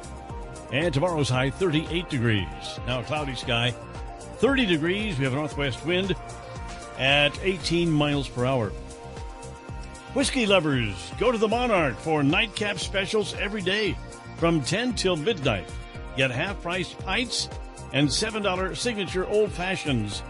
And 0.72 0.94
tomorrow's 0.94 1.28
high 1.28 1.50
38 1.50 2.08
degrees. 2.08 2.46
Now 2.86 3.02
cloudy 3.02 3.34
sky, 3.34 3.72
30 4.36 4.66
degrees. 4.66 5.18
We 5.18 5.24
have 5.24 5.32
a 5.32 5.36
northwest 5.36 5.84
wind 5.84 6.14
at 6.96 7.36
18 7.42 7.90
miles 7.90 8.28
per 8.28 8.44
hour. 8.44 8.70
Whiskey 10.14 10.46
lovers, 10.46 11.12
go 11.18 11.32
to 11.32 11.38
the 11.38 11.48
Monarch 11.48 11.96
for 11.98 12.22
nightcap 12.22 12.78
specials 12.78 13.34
every 13.34 13.62
day 13.62 13.96
from 14.36 14.62
10 14.62 14.94
till 14.94 15.16
midnight. 15.16 15.68
Get 16.16 16.30
half 16.30 16.62
price 16.62 16.92
pints 16.92 17.48
and 17.92 18.08
$7 18.08 18.76
signature 18.76 19.26
old 19.26 19.50
fashions. 19.50 20.22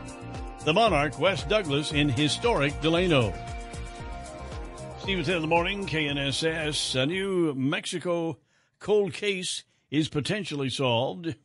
The 0.69 0.75
Monarch, 0.75 1.19
West 1.19 1.49
Douglas 1.49 1.93
in 1.93 2.11
historic 2.11 2.79
Delano. 2.83 3.33
Steve 5.01 5.21
at 5.21 5.25
Ted 5.25 5.37
in 5.37 5.41
the 5.41 5.49
morning, 5.49 5.87
KNSS. 5.87 6.95
A 6.95 7.07
New 7.07 7.55
Mexico 7.55 8.37
cold 8.79 9.15
case 9.15 9.65
is 9.91 10.11
potentially 10.11 10.69
solved. 10.69 11.37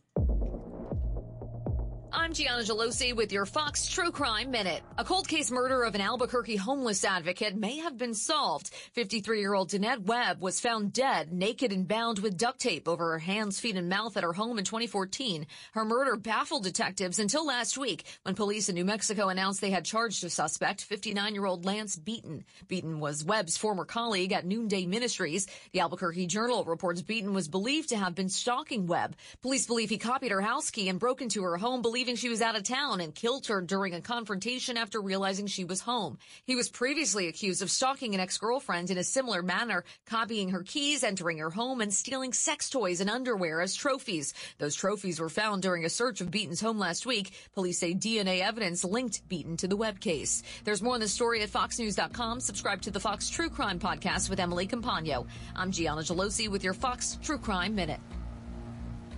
Gianna 2.34 2.64
Gelosi 2.64 3.16
with 3.16 3.32
your 3.32 3.46
Fox 3.46 3.86
True 3.86 4.10
Crime 4.10 4.50
Minute. 4.50 4.82
A 4.98 5.04
cold 5.04 5.28
case 5.28 5.52
murder 5.52 5.84
of 5.84 5.94
an 5.94 6.02
Albuquerque 6.02 6.56
homeless 6.56 7.04
advocate 7.04 7.56
may 7.56 7.78
have 7.78 7.96
been 7.96 8.16
solved. 8.16 8.74
53-year-old 8.98 9.70
Danette 9.70 10.04
Webb 10.06 10.42
was 10.42 10.60
found 10.60 10.94
dead, 10.94 11.32
naked 11.32 11.72
and 11.72 11.88
bound 11.88 12.18
with 12.18 12.36
duct 12.36 12.60
tape 12.60 12.88
over 12.88 13.12
her 13.12 13.20
hands, 13.20 13.60
feet, 13.60 13.76
and 13.76 13.88
mouth 13.88 14.18
at 14.18 14.24
her 14.24 14.34
home 14.34 14.58
in 14.58 14.66
2014. 14.66 15.46
Her 15.74 15.86
murder 15.86 16.16
baffled 16.16 16.64
detectives 16.64 17.20
until 17.20 17.46
last 17.46 17.78
week 17.78 18.04
when 18.24 18.34
police 18.34 18.68
in 18.68 18.74
New 18.74 18.86
Mexico 18.86 19.30
announced 19.30 19.62
they 19.62 19.70
had 19.70 19.86
charged 19.86 20.24
a 20.24 20.30
suspect, 20.32 20.90
59-year-old 20.90 21.66
Lance 21.66 21.98
Beaton. 21.98 22.46
Beaton 22.68 23.00
was 23.00 23.24
Webb's 23.24 23.58
former 23.58 23.86
colleague 23.86 24.32
at 24.32 24.44
Noonday 24.44 24.88
Ministries. 24.88 25.46
The 25.72 25.82
Albuquerque 25.82 26.26
Journal 26.26 26.64
reports 26.64 27.04
Beaton 27.04 27.36
was 27.36 27.48
believed 27.48 27.90
to 27.90 27.98
have 27.98 28.16
been 28.16 28.30
stalking 28.30 28.88
Webb. 28.88 29.18
Police 29.44 29.68
believe 29.68 29.92
he 29.92 30.00
copied 30.00 30.32
her 30.32 30.42
house 30.42 30.72
key 30.72 30.90
and 30.90 31.00
broke 31.00 31.22
into 31.22 31.44
her 31.44 31.58
home, 31.58 31.84
believing 31.84 32.16
she 32.24 32.30
was 32.30 32.42
out 32.42 32.56
of 32.56 32.64
town 32.64 33.02
and 33.02 33.14
killed 33.14 33.48
her 33.48 33.60
during 33.60 33.94
a 33.94 34.00
confrontation 34.00 34.78
after 34.78 35.02
realizing 35.02 35.46
she 35.46 35.66
was 35.66 35.82
home. 35.82 36.18
He 36.46 36.56
was 36.56 36.70
previously 36.70 37.28
accused 37.28 37.62
of 37.62 37.70
stalking 37.70 38.14
an 38.14 38.22
ex-girlfriend 38.22 38.90
in 38.90 38.98
a 38.98 39.04
similar 39.04 39.42
manner, 39.42 39.84
copying 40.06 40.48
her 40.52 40.64
keys, 40.64 41.04
entering 41.04 41.40
her 41.40 41.50
home, 41.50 41.82
and 41.82 41.94
stealing 41.94 42.32
sex 42.32 42.70
toys 42.70 43.02
and 43.02 43.10
underwear 43.10 43.60
as 43.60 43.76
trophies. 43.76 44.34
Those 44.58 44.74
trophies 44.74 45.20
were 45.20 45.28
found 45.28 45.64
during 45.64 45.84
a 45.84 45.90
search 45.90 46.22
of 46.22 46.32
Beaton's 46.32 46.62
home 46.62 46.80
last 46.80 47.06
week. 47.06 47.34
Police 47.56 47.80
say 47.80 47.94
DNA 47.94 48.40
evidence 48.40 48.86
linked 48.86 49.28
Beaton 49.28 49.58
to 49.58 49.68
the 49.68 49.76
Webb 49.76 50.00
case. 50.00 50.44
There's 50.64 50.82
more 50.82 50.94
on 50.94 51.02
the 51.02 51.10
story 51.10 51.42
at 51.42 51.50
foxnews.com. 51.50 52.40
Subscribe 52.40 52.82
to 52.84 52.92
the 52.92 53.02
Fox 53.02 53.30
True 53.30 53.50
Crime 53.50 53.80
podcast 53.80 54.30
with 54.30 54.40
Emily 54.40 54.66
Compagno. 54.66 55.28
I'm 55.58 55.72
Gianna 55.72 56.04
Gelosi 56.04 56.48
with 56.48 56.64
your 56.64 56.74
Fox 56.74 57.20
True 57.22 57.38
Crime 57.38 57.76
Minute. 57.76 58.00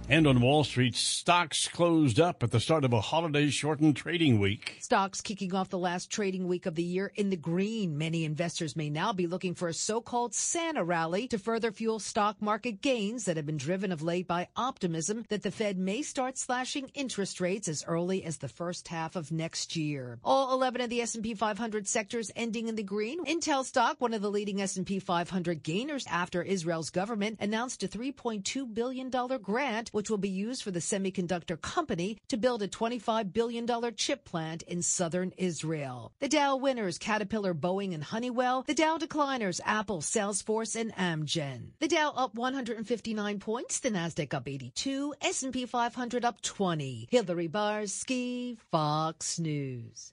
And 0.07 0.27
on 0.27 0.39
Wall 0.39 0.63
Street, 0.63 0.95
stocks 0.95 1.67
closed 1.67 2.19
up 2.19 2.43
at 2.43 2.51
the 2.51 2.59
start 2.59 2.85
of 2.85 2.93
a 2.93 3.01
holiday 3.01 3.49
shortened 3.49 3.95
trading 3.95 4.39
week. 4.39 4.77
Stocks 4.79 5.19
kicking 5.19 5.55
off 5.55 5.71
the 5.71 5.79
last 5.79 6.11
trading 6.11 6.47
week 6.47 6.67
of 6.67 6.75
the 6.75 6.83
year 6.83 7.11
in 7.15 7.31
the 7.31 7.35
green. 7.35 7.97
Many 7.97 8.23
investors 8.23 8.75
may 8.75 8.91
now 8.91 9.13
be 9.13 9.25
looking 9.25 9.55
for 9.55 9.67
a 9.67 9.73
so-called 9.73 10.35
Santa 10.35 10.83
rally 10.83 11.27
to 11.29 11.39
further 11.39 11.71
fuel 11.71 11.97
stock 11.97 12.39
market 12.39 12.83
gains 12.83 13.25
that 13.25 13.35
have 13.35 13.47
been 13.47 13.57
driven 13.57 13.91
of 13.91 14.03
late 14.03 14.27
by 14.27 14.47
optimism 14.55 15.25
that 15.29 15.41
the 15.41 15.49
Fed 15.49 15.79
may 15.79 16.03
start 16.03 16.37
slashing 16.37 16.91
interest 16.93 17.41
rates 17.41 17.67
as 17.67 17.83
early 17.87 18.23
as 18.23 18.37
the 18.37 18.47
first 18.47 18.89
half 18.89 19.15
of 19.15 19.31
next 19.31 19.75
year. 19.75 20.19
All 20.23 20.53
11 20.53 20.81
of 20.81 20.91
the 20.91 21.01
S&P 21.01 21.33
500 21.33 21.87
sectors 21.87 22.29
ending 22.35 22.67
in 22.67 22.75
the 22.75 22.83
green. 22.83 23.25
Intel 23.25 23.65
stock, 23.65 23.99
one 23.99 24.13
of 24.13 24.21
the 24.21 24.29
leading 24.29 24.61
S&P 24.61 24.99
500 24.99 25.63
gainers 25.63 26.05
after 26.05 26.43
Israel's 26.43 26.91
government 26.91 27.39
announced 27.41 27.81
a 27.81 27.87
$3.2 27.87 28.71
billion 28.71 29.09
grant 29.09 29.91
which 29.95 30.09
will 30.09 30.17
be 30.17 30.27
used 30.27 30.61
for 30.61 30.71
the 30.71 30.81
semiconductor 30.81 31.59
company 31.59 32.17
to 32.27 32.35
build 32.35 32.61
a 32.61 32.67
$25 32.67 33.31
billion 33.31 33.65
chip 33.95 34.25
plant 34.25 34.61
in 34.63 34.81
southern 34.81 35.31
Israel. 35.37 36.11
The 36.19 36.27
Dow 36.27 36.57
winners, 36.57 36.97
Caterpillar, 36.97 37.53
Boeing, 37.53 37.93
and 37.93 38.03
Honeywell. 38.03 38.63
The 38.63 38.73
Dow 38.73 38.97
decliners, 38.97 39.61
Apple, 39.63 40.01
Salesforce, 40.01 40.75
and 40.75 40.93
Amgen. 40.95 41.69
The 41.79 41.87
Dow 41.87 42.11
up 42.13 42.35
159 42.35 43.39
points, 43.39 43.79
the 43.79 43.89
Nasdaq 43.89 44.33
up 44.33 44.49
82, 44.49 45.13
S&P 45.21 45.65
500 45.65 46.25
up 46.25 46.41
20. 46.41 47.07
Hillary 47.09 47.47
Barsky, 47.47 48.57
Fox 48.69 49.39
News. 49.39 50.11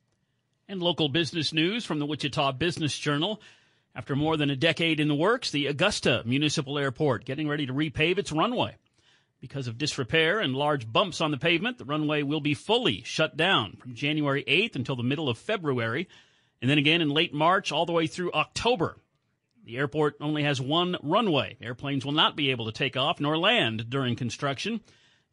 And 0.68 0.80
local 0.80 1.08
business 1.08 1.52
news 1.52 1.84
from 1.84 1.98
the 1.98 2.06
Wichita 2.06 2.52
Business 2.52 2.96
Journal. 2.96 3.40
After 3.96 4.14
more 4.14 4.36
than 4.36 4.48
a 4.48 4.54
decade 4.54 5.00
in 5.00 5.08
the 5.08 5.16
works, 5.16 5.50
the 5.50 5.66
Augusta 5.66 6.22
Municipal 6.24 6.78
Airport 6.78 7.24
getting 7.24 7.48
ready 7.48 7.66
to 7.66 7.74
repave 7.74 8.18
its 8.18 8.30
runway. 8.30 8.76
Because 9.42 9.66
of 9.66 9.76
disrepair 9.76 10.38
and 10.38 10.54
large 10.54 10.90
bumps 10.90 11.20
on 11.20 11.32
the 11.32 11.36
pavement, 11.36 11.76
the 11.76 11.84
runway 11.84 12.22
will 12.22 12.40
be 12.40 12.54
fully 12.54 13.02
shut 13.02 13.36
down 13.36 13.76
from 13.80 13.92
January 13.92 14.44
8th 14.44 14.76
until 14.76 14.94
the 14.94 15.02
middle 15.02 15.28
of 15.28 15.36
February, 15.36 16.08
and 16.62 16.70
then 16.70 16.78
again 16.78 17.00
in 17.00 17.10
late 17.10 17.34
March 17.34 17.72
all 17.72 17.84
the 17.84 17.90
way 17.90 18.06
through 18.06 18.30
October. 18.32 18.98
The 19.64 19.78
airport 19.78 20.14
only 20.20 20.44
has 20.44 20.60
one 20.60 20.96
runway. 21.02 21.56
Airplanes 21.60 22.04
will 22.04 22.12
not 22.12 22.36
be 22.36 22.52
able 22.52 22.66
to 22.66 22.72
take 22.72 22.96
off 22.96 23.18
nor 23.18 23.36
land 23.36 23.90
during 23.90 24.14
construction. 24.14 24.80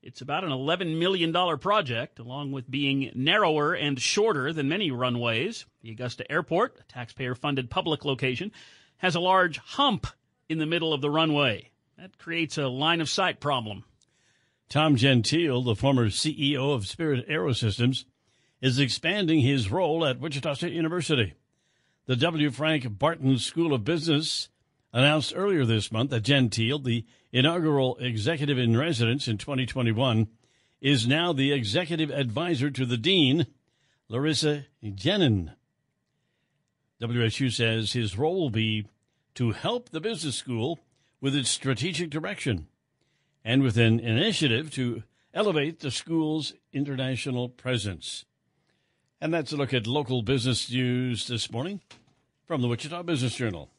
It's 0.01 0.21
about 0.21 0.43
an 0.43 0.49
$11 0.49 0.97
million 0.97 1.31
project, 1.59 2.17
along 2.17 2.51
with 2.51 2.69
being 2.69 3.11
narrower 3.13 3.73
and 3.73 4.01
shorter 4.01 4.51
than 4.51 4.67
many 4.67 4.89
runways. 4.89 5.67
The 5.83 5.91
Augusta 5.91 6.29
Airport, 6.31 6.79
a 6.79 6.83
taxpayer 6.91 7.35
funded 7.35 7.69
public 7.69 8.03
location, 8.05 8.51
has 8.97 9.13
a 9.13 9.19
large 9.19 9.59
hump 9.59 10.07
in 10.49 10.57
the 10.57 10.65
middle 10.65 10.93
of 10.93 11.01
the 11.01 11.11
runway. 11.11 11.69
That 11.99 12.17
creates 12.17 12.57
a 12.57 12.67
line 12.67 13.01
of 13.01 13.09
sight 13.09 13.39
problem. 13.39 13.83
Tom 14.69 14.95
Gentile, 14.97 15.63
the 15.63 15.75
former 15.75 16.09
CEO 16.09 16.75
of 16.75 16.85
Spirit 16.85 17.27
Aerosystems, 17.27 18.05
is 18.61 18.77
expanding 18.77 19.39
his 19.39 19.71
role 19.71 20.05
at 20.05 20.19
Wichita 20.19 20.53
State 20.53 20.73
University. 20.73 21.33
The 22.05 22.15
W. 22.15 22.51
Frank 22.51 22.99
Barton 22.99 23.39
School 23.39 23.73
of 23.73 23.83
Business 23.83 24.49
announced 24.93 25.33
earlier 25.35 25.65
this 25.65 25.91
month 25.91 26.11
that 26.11 26.21
Gentile, 26.21 26.77
the 26.77 27.03
inaugural 27.31 27.97
executive 27.97 28.59
in 28.59 28.77
residence 28.77 29.27
in 29.27 29.39
2021, 29.39 30.27
is 30.81 31.07
now 31.07 31.33
the 31.33 31.51
executive 31.51 32.11
advisor 32.11 32.69
to 32.69 32.85
the 32.85 32.97
dean, 32.97 33.47
Larissa 34.07 34.67
Genin. 34.83 35.55
WSU 37.01 37.51
says 37.51 37.93
his 37.93 38.19
role 38.19 38.39
will 38.39 38.49
be 38.51 38.85
to 39.33 39.51
help 39.51 39.89
the 39.89 39.99
business 39.99 40.35
school 40.35 40.77
with 41.19 41.35
its 41.35 41.49
strategic 41.49 42.11
direction 42.11 42.67
and 43.49 43.63
with 43.63 43.77
an 43.77 43.99
initiative 43.99 44.69
to 44.69 45.01
elevate 45.33 45.79
the 45.79 45.89
school's 45.89 46.53
international 46.71 47.49
presence. 47.49 48.25
And 49.19 49.33
that's 49.33 49.51
a 49.51 49.57
look 49.57 49.73
at 49.73 49.87
local 49.87 50.21
business 50.21 50.71
news 50.71 51.27
this 51.27 51.51
morning 51.51 51.81
from 52.45 52.61
the 52.61 52.67
Wichita 52.67 53.01
Business 53.01 53.33
Journal. 53.33 53.71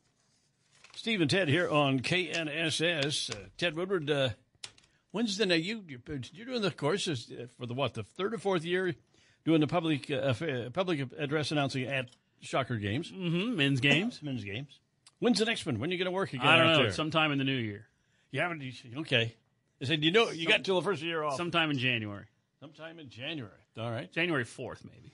Steve 0.96 1.20
and 1.20 1.30
Ted 1.30 1.48
here 1.48 1.70
on 1.70 2.00
KNSS. 2.00 3.30
Uh, 3.30 3.46
Ted 3.58 3.76
Woodward, 3.76 4.10
uh, 4.10 4.30
when's 5.12 5.36
the 5.36 5.56
you 5.56 5.84
you're 5.86 6.46
doing 6.46 6.62
the 6.62 6.72
courses 6.72 7.30
uh, 7.30 7.46
for 7.56 7.66
the 7.66 7.74
what 7.74 7.94
the 7.94 8.02
third 8.02 8.34
or 8.34 8.38
fourth 8.38 8.64
year 8.64 8.96
doing 9.44 9.60
the 9.60 9.68
public 9.68 10.10
uh, 10.10 10.34
public 10.72 11.06
address 11.16 11.52
announcing 11.52 11.84
at 11.84 12.10
Shocker 12.40 12.76
games, 12.76 13.12
mm-hmm, 13.12 13.56
men's 13.56 13.78
games, 13.78 14.20
men's 14.20 14.42
games. 14.42 14.80
When's 15.20 15.38
the 15.38 15.44
next 15.44 15.64
one? 15.64 15.78
When 15.78 15.90
are 15.90 15.92
you 15.92 15.98
going 15.98 16.06
to 16.06 16.10
work 16.10 16.32
again? 16.32 16.44
I 16.44 16.56
don't 16.56 16.66
know. 16.72 16.82
There? 16.82 16.92
Sometime 16.92 17.30
in 17.30 17.38
the 17.38 17.44
new 17.44 17.52
year. 17.52 17.86
You 18.32 18.40
haven't. 18.40 18.62
Okay. 18.98 19.36
I 19.82 19.86
said, 19.86 20.04
you 20.04 20.10
know, 20.10 20.30
you 20.30 20.44
Some, 20.44 20.52
got 20.52 20.64
till 20.64 20.76
the 20.76 20.84
first 20.84 21.02
year 21.02 21.22
off. 21.22 21.36
Sometime 21.36 21.70
in 21.70 21.78
January. 21.78 22.26
Sometime 22.60 22.98
in 22.98 23.08
January. 23.08 23.52
All 23.78 23.90
right. 23.90 24.12
January 24.12 24.44
4th, 24.44 24.84
maybe. 24.84 25.12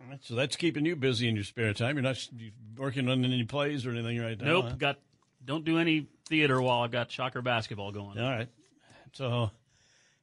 All 0.00 0.10
right. 0.10 0.20
So 0.22 0.34
that's 0.34 0.56
keeping 0.56 0.84
you 0.84 0.96
busy 0.96 1.28
in 1.28 1.34
your 1.34 1.44
spare 1.44 1.74
time. 1.74 1.96
You're 1.96 2.02
not 2.02 2.28
working 2.76 3.08
on 3.08 3.24
any 3.24 3.44
plays 3.44 3.86
or 3.86 3.90
anything 3.90 4.20
right 4.20 4.40
now. 4.40 4.46
Nope. 4.46 4.64
Huh? 4.64 4.74
Got. 4.78 4.98
Don't 5.44 5.64
do 5.64 5.78
any 5.78 6.06
theater 6.28 6.62
while 6.62 6.82
I've 6.82 6.92
got 6.92 7.10
soccer 7.10 7.42
basketball 7.42 7.90
going. 7.90 8.18
All 8.18 8.30
right. 8.30 8.48
So, 9.14 9.50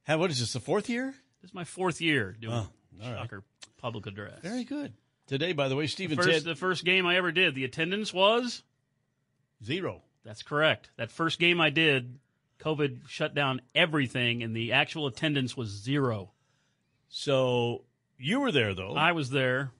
how, 0.04 0.18
what 0.18 0.30
is 0.30 0.40
this? 0.40 0.54
The 0.54 0.60
fourth 0.60 0.88
year? 0.88 1.14
This 1.42 1.50
is 1.50 1.54
my 1.54 1.64
fourth 1.64 2.00
year 2.00 2.36
doing 2.40 2.54
Oh, 2.54 2.68
all 3.02 3.10
right. 3.10 3.18
Shocker 3.18 3.44
public 3.76 4.06
address. 4.06 4.40
Very 4.42 4.64
good. 4.64 4.92
Today, 5.26 5.52
by 5.52 5.68
the 5.68 5.76
way, 5.76 5.84
The 5.84 5.88
Stephen 5.88 6.16
first, 6.16 6.28
Ted 6.28 6.44
the 6.44 6.56
first 6.56 6.84
game 6.84 7.06
I 7.06 7.16
ever 7.16 7.32
did, 7.32 7.54
the 7.54 7.64
attendance 7.64 8.12
was 8.12 8.62
zero. 9.64 10.02
That's 10.24 10.42
correct. 10.42 10.90
That 10.96 11.10
first 11.10 11.38
game 11.38 11.60
I 11.60 11.70
did, 11.70 12.18
COVID 12.60 13.08
shut 13.08 13.34
down 13.34 13.60
everything, 13.74 14.42
and 14.42 14.54
the 14.54 14.72
actual 14.72 15.06
attendance 15.06 15.56
was 15.56 15.68
zero. 15.68 16.32
So 17.08 17.84
you 18.18 18.40
were 18.40 18.52
there 18.52 18.74
though. 18.74 18.94
I 18.94 19.12
was 19.12 19.30
there. 19.30 19.72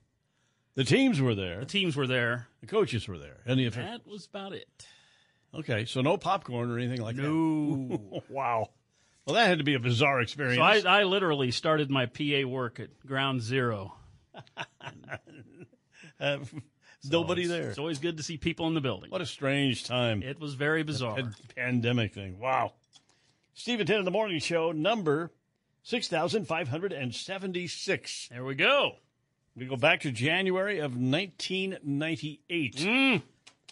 The 0.74 0.84
teams 0.84 1.20
were 1.20 1.34
there. 1.34 1.60
The 1.60 1.66
teams 1.66 1.96
were 1.96 2.06
there. 2.06 2.46
The 2.60 2.66
coaches 2.66 3.06
were 3.06 3.18
there. 3.18 3.38
And 3.46 3.58
the 3.60 3.68
That 3.68 4.06
was 4.06 4.26
about 4.26 4.52
it. 4.52 4.68
okay, 5.54 5.84
so 5.84 6.00
no 6.00 6.16
popcorn 6.16 6.70
or 6.70 6.78
anything 6.78 7.02
like 7.02 7.16
No. 7.16 7.88
that. 7.88 8.22
wow. 8.30 8.70
Well, 9.26 9.34
that 9.34 9.46
had 9.48 9.58
to 9.58 9.64
be 9.64 9.74
a 9.74 9.78
bizarre 9.80 10.20
experience. 10.20 10.56
So 10.82 10.88
I, 10.88 11.00
I 11.00 11.04
literally 11.04 11.50
started 11.50 11.90
my 11.90 12.06
PA 12.06 12.46
work 12.48 12.80
at 12.80 12.88
ground 13.06 13.42
zero. 13.42 13.94
Uh, 16.18 16.38
So 17.03 17.09
nobody 17.11 17.44
it's- 17.44 17.59
there. 17.59 17.70
It's 17.70 17.78
always 17.78 17.98
good 17.98 18.18
to 18.18 18.22
see 18.22 18.36
people 18.36 18.66
in 18.66 18.74
the 18.74 18.80
building. 18.80 19.11
What 19.11 19.20
a 19.22 19.26
strange 19.26 19.84
time. 19.84 20.22
It 20.22 20.38
was 20.38 20.55
very 20.55 20.82
bizarre. 20.82 21.16
Pan- 21.16 21.34
pandemic 21.57 22.12
thing. 22.14 22.38
Wow. 22.38 22.74
Stephen 23.55 23.86
Ted 23.86 23.98
in 23.98 24.05
the 24.05 24.11
morning 24.11 24.38
show, 24.40 24.72
number 24.72 25.30
6,576. 25.82 28.28
There 28.28 28.44
we 28.44 28.55
go. 28.55 28.96
We 29.57 29.66
go 29.66 29.76
back 29.76 30.01
to 30.03 30.12
January 30.12 30.78
of 30.78 30.92
1998. 30.96 32.76
Mm. 32.76 33.22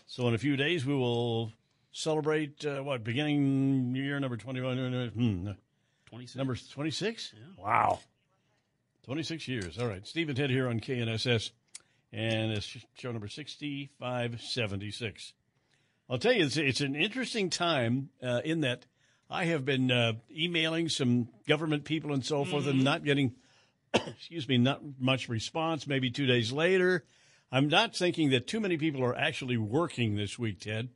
So 0.07 0.27
in 0.29 0.35
a 0.35 0.39
few 0.39 0.57
days, 0.57 0.85
we 0.85 0.95
will 0.95 1.53
celebrate, 1.93 2.65
uh, 2.65 2.81
what, 2.83 3.05
beginning 3.05 3.95
year 3.95 4.19
number 4.21 4.37
21? 4.37 5.09
Hmm, 5.11 5.51
26. 6.07 6.37
number 6.37 6.57
26? 6.57 7.35
Wow. 7.57 8.01
26 9.05 9.49
years. 9.49 9.79
All 9.79 9.87
right. 9.87 10.07
Stephen 10.07 10.35
Ted 10.35 10.51
here 10.51 10.69
on 10.69 10.81
KNSS, 10.81 11.51
and 12.13 12.53
it's 12.53 12.77
show 12.95 13.13
number 13.13 13.29
6576. 13.29 15.33
I'll 16.11 16.19
tell 16.19 16.33
you, 16.33 16.47
it's, 16.47 16.57
it's 16.57 16.81
an 16.81 16.97
interesting 16.97 17.51
time 17.51 18.09
uh, 18.23 18.41
in 18.45 18.63
that 18.63 18.87
I 19.31 19.45
have 19.45 19.65
been 19.65 19.91
uh, 19.91 20.15
emailing 20.35 20.89
some 20.89 21.29
government 21.47 21.85
people 21.85 22.15
and 22.15 22.25
so 22.25 22.45
forth 22.45 22.67
and 22.67 22.83
not 22.83 23.05
getting, 23.05 23.35
excuse 23.95 24.49
me, 24.49 24.57
not 24.57 24.81
much 24.99 25.29
response. 25.29 25.87
Maybe 25.87 26.11
two 26.11 26.27
days 26.27 26.51
later. 26.51 27.05
I'm 27.53 27.69
not 27.69 27.97
thinking 27.97 28.31
that 28.31 28.47
too 28.47 28.61
many 28.61 28.77
people 28.77 29.03
are 29.05 29.17
actually 29.17 29.57
working 29.57 30.17
this 30.17 30.39
week, 30.39 30.61
Ted, 30.61 30.89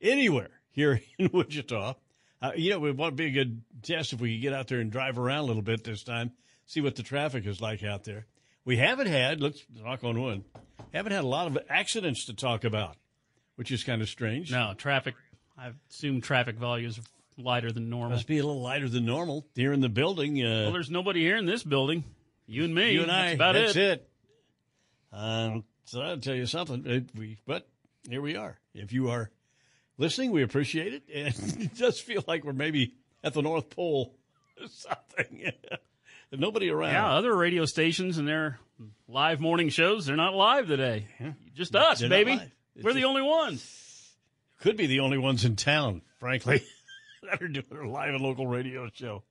anywhere 0.00 0.50
here 0.70 1.00
in 1.18 1.30
Wichita. 1.32 1.94
Uh, 2.40 2.52
you 2.56 2.70
know, 2.70 2.84
it 2.86 2.96
would 2.96 3.16
be 3.16 3.26
a 3.26 3.30
good 3.30 3.62
test 3.82 4.12
if 4.12 4.20
we 4.20 4.34
could 4.34 4.42
get 4.42 4.52
out 4.52 4.68
there 4.68 4.80
and 4.80 4.90
drive 4.90 5.18
around 5.18 5.40
a 5.40 5.46
little 5.46 5.62
bit 5.62 5.84
this 5.84 6.02
time, 6.02 6.32
see 6.66 6.80
what 6.80 6.96
the 6.96 7.02
traffic 7.02 7.46
is 7.46 7.60
like 7.60 7.84
out 7.84 8.04
there. 8.04 8.26
We 8.64 8.76
haven't 8.76 9.08
had, 9.08 9.40
let's 9.40 9.64
knock 9.74 10.04
on 10.04 10.20
wood, 10.20 10.44
haven't 10.92 11.12
had 11.12 11.24
a 11.24 11.26
lot 11.26 11.46
of 11.48 11.58
accidents 11.68 12.26
to 12.26 12.34
talk 12.34 12.64
about, 12.64 12.96
which 13.56 13.72
is 13.72 13.82
kind 13.82 14.02
of 14.02 14.08
strange. 14.08 14.52
No, 14.52 14.74
traffic. 14.76 15.14
I 15.58 15.72
assume 15.90 16.20
traffic 16.20 16.56
volumes 16.56 16.98
are 16.98 17.02
lighter 17.42 17.72
than 17.72 17.90
normal. 17.90 18.16
Must 18.16 18.26
be 18.26 18.38
a 18.38 18.44
little 18.44 18.62
lighter 18.62 18.88
than 18.88 19.04
normal 19.04 19.46
here 19.54 19.72
in 19.72 19.80
the 19.80 19.88
building. 19.88 20.42
Uh, 20.42 20.64
well, 20.64 20.72
there's 20.72 20.90
nobody 20.90 21.20
here 21.20 21.36
in 21.36 21.46
this 21.46 21.62
building. 21.62 22.04
You 22.46 22.64
and 22.64 22.74
me. 22.74 22.92
you 22.92 23.02
and 23.02 23.10
I. 23.10 23.22
That's 23.24 23.34
about 23.34 23.52
that's 23.54 23.76
it. 23.76 23.80
it. 23.82 24.08
Um, 25.12 25.64
so 25.84 26.00
I'll 26.00 26.18
tell 26.18 26.34
you 26.34 26.46
something. 26.46 26.84
It, 26.86 27.10
we, 27.14 27.38
but 27.46 27.68
here 28.08 28.22
we 28.22 28.36
are. 28.36 28.58
If 28.74 28.92
you 28.92 29.10
are 29.10 29.30
listening, 29.98 30.30
we 30.30 30.42
appreciate 30.42 30.94
it. 30.94 31.02
And 31.14 31.62
it 31.62 31.76
does 31.76 32.00
feel 32.00 32.24
like 32.26 32.44
we're 32.44 32.52
maybe 32.52 32.94
at 33.22 33.34
the 33.34 33.42
North 33.42 33.70
Pole 33.70 34.14
or 34.60 34.66
something. 34.68 35.50
Nobody 36.32 36.70
around. 36.70 36.92
Yeah, 36.92 37.14
other 37.14 37.34
radio 37.36 37.66
stations 37.66 38.16
and 38.18 38.26
their 38.26 38.58
live 39.06 39.40
morning 39.40 39.68
shows, 39.68 40.06
they're 40.06 40.16
not 40.16 40.34
live 40.34 40.66
today. 40.66 41.06
Just 41.54 41.76
us, 41.76 42.00
They're 42.00 42.08
baby. 42.08 42.40
We're 42.80 42.94
the 42.94 43.04
only 43.04 43.22
ones. 43.22 44.10
Could 44.60 44.76
be 44.76 44.86
the 44.86 45.00
only 45.00 45.18
ones 45.18 45.44
in 45.44 45.56
town, 45.56 46.02
frankly. 46.18 46.62
that 47.22 47.42
are 47.42 47.48
doing 47.48 47.66
a 47.72 47.88
live 47.88 48.14
and 48.14 48.22
local 48.22 48.46
radio 48.46 48.88
show. 48.94 49.22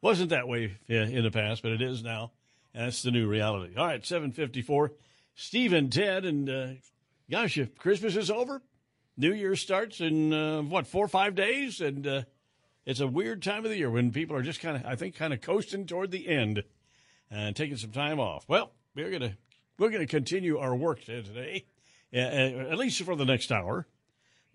Wasn't 0.00 0.30
that 0.30 0.48
way 0.48 0.76
in 0.88 1.22
the 1.22 1.30
past, 1.30 1.62
but 1.62 1.72
it 1.72 1.82
is 1.82 2.02
now. 2.02 2.32
And 2.74 2.86
that's 2.86 3.02
the 3.02 3.10
new 3.10 3.28
reality. 3.28 3.74
All 3.76 3.86
right, 3.86 4.04
754. 4.04 4.92
Steve 5.34 5.72
and 5.72 5.92
Ted, 5.92 6.24
and 6.24 6.50
uh, 6.50 6.66
gosh, 7.30 7.58
if 7.58 7.76
Christmas 7.76 8.16
is 8.16 8.30
over, 8.30 8.62
New 9.16 9.32
Year 9.32 9.56
starts 9.56 10.00
in, 10.00 10.32
uh, 10.32 10.62
what, 10.62 10.86
four 10.86 11.04
or 11.04 11.08
five 11.08 11.34
days? 11.34 11.80
And 11.80 12.06
uh, 12.06 12.22
it's 12.86 13.00
a 13.00 13.06
weird 13.06 13.42
time 13.42 13.64
of 13.64 13.70
the 13.70 13.76
year 13.76 13.90
when 13.90 14.10
people 14.12 14.36
are 14.36 14.42
just 14.42 14.60
kind 14.60 14.76
of, 14.76 14.84
I 14.86 14.96
think, 14.96 15.14
kind 15.14 15.32
of 15.32 15.40
coasting 15.40 15.86
toward 15.86 16.10
the 16.10 16.28
end 16.28 16.62
and 17.30 17.54
taking 17.54 17.76
some 17.76 17.90
time 17.90 18.18
off. 18.20 18.44
Well, 18.48 18.72
we're 18.94 19.18
to 19.18 19.32
we're 19.78 19.90
to 19.90 20.06
continue 20.06 20.58
our 20.58 20.74
work 20.74 21.04
today, 21.04 21.66
at 22.12 22.78
least 22.78 23.02
for 23.02 23.14
the 23.14 23.24
next 23.24 23.52
hour. 23.52 23.86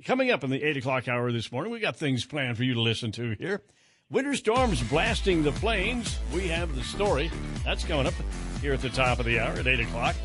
Coming 0.05 0.31
up 0.31 0.43
in 0.43 0.49
the 0.49 0.61
8 0.61 0.77
o'clock 0.77 1.07
hour 1.07 1.31
this 1.31 1.51
morning, 1.51 1.71
we 1.71 1.79
got 1.79 1.95
things 1.95 2.25
planned 2.25 2.57
for 2.57 2.63
you 2.63 2.73
to 2.73 2.81
listen 2.81 3.11
to 3.13 3.35
here. 3.39 3.61
Winter 4.09 4.35
storms 4.35 4.83
blasting 4.83 5.43
the 5.43 5.53
plains. 5.53 6.19
We 6.33 6.47
have 6.49 6.75
the 6.75 6.83
story. 6.83 7.31
That's 7.63 7.85
coming 7.85 8.07
up 8.07 8.13
here 8.59 8.73
at 8.73 8.81
the 8.81 8.89
top 8.89 9.19
of 9.19 9.25
the 9.25 9.39
hour 9.39 9.53
at 9.53 9.67
8 9.67 9.79
o'clock. 9.79 10.15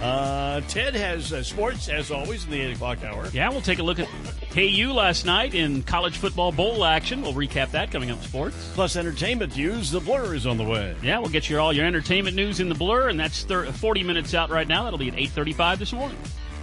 Uh, 0.00 0.60
Ted 0.62 0.94
has 0.94 1.32
uh, 1.32 1.44
sports, 1.44 1.88
as 1.88 2.10
always, 2.10 2.44
in 2.44 2.50
the 2.50 2.60
8 2.60 2.74
o'clock 2.74 3.04
hour. 3.04 3.28
Yeah, 3.32 3.48
we'll 3.50 3.60
take 3.60 3.78
a 3.78 3.82
look 3.84 4.00
at 4.00 4.08
KU 4.52 4.92
last 4.92 5.24
night 5.24 5.54
in 5.54 5.82
college 5.82 6.18
football 6.18 6.52
bowl 6.52 6.84
action. 6.84 7.22
We'll 7.22 7.32
recap 7.32 7.70
that 7.70 7.90
coming 7.90 8.10
up 8.10 8.22
sports. 8.22 8.70
Plus 8.74 8.96
entertainment 8.96 9.56
news. 9.56 9.90
The 9.90 10.00
Blur 10.00 10.34
is 10.34 10.46
on 10.46 10.58
the 10.58 10.64
way. 10.64 10.94
Yeah, 11.02 11.20
we'll 11.20 11.30
get 11.30 11.48
you 11.48 11.58
all 11.58 11.72
your 11.72 11.86
entertainment 11.86 12.36
news 12.36 12.60
in 12.60 12.68
the 12.68 12.74
Blur, 12.74 13.08
and 13.08 13.18
that's 13.18 13.44
30, 13.44 13.72
40 13.72 14.02
minutes 14.02 14.34
out 14.34 14.50
right 14.50 14.68
now. 14.68 14.84
That'll 14.84 14.98
be 14.98 15.08
at 15.08 15.14
8.35 15.14 15.78
this 15.78 15.92
morning. 15.94 16.18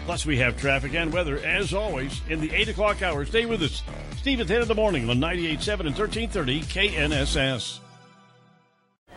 Plus, 0.06 0.24
we 0.24 0.38
have 0.38 0.56
traffic 0.56 0.94
and 0.94 1.12
weather, 1.12 1.40
as 1.40 1.74
always, 1.74 2.22
in 2.30 2.40
the 2.40 2.52
8 2.52 2.70
o'clock 2.70 3.02
hour. 3.02 3.26
Stay 3.26 3.48
with 3.48 3.64
us. 3.64 3.82
Steve 4.18 4.40
at 4.40 4.48
Ted 4.48 4.62
in 4.62 4.68
the 4.68 4.76
morning 4.76 5.10
on 5.10 5.18
98.7 5.18 5.80
and 5.80 5.98
1330 5.98 6.62
KNSS. 6.62 7.80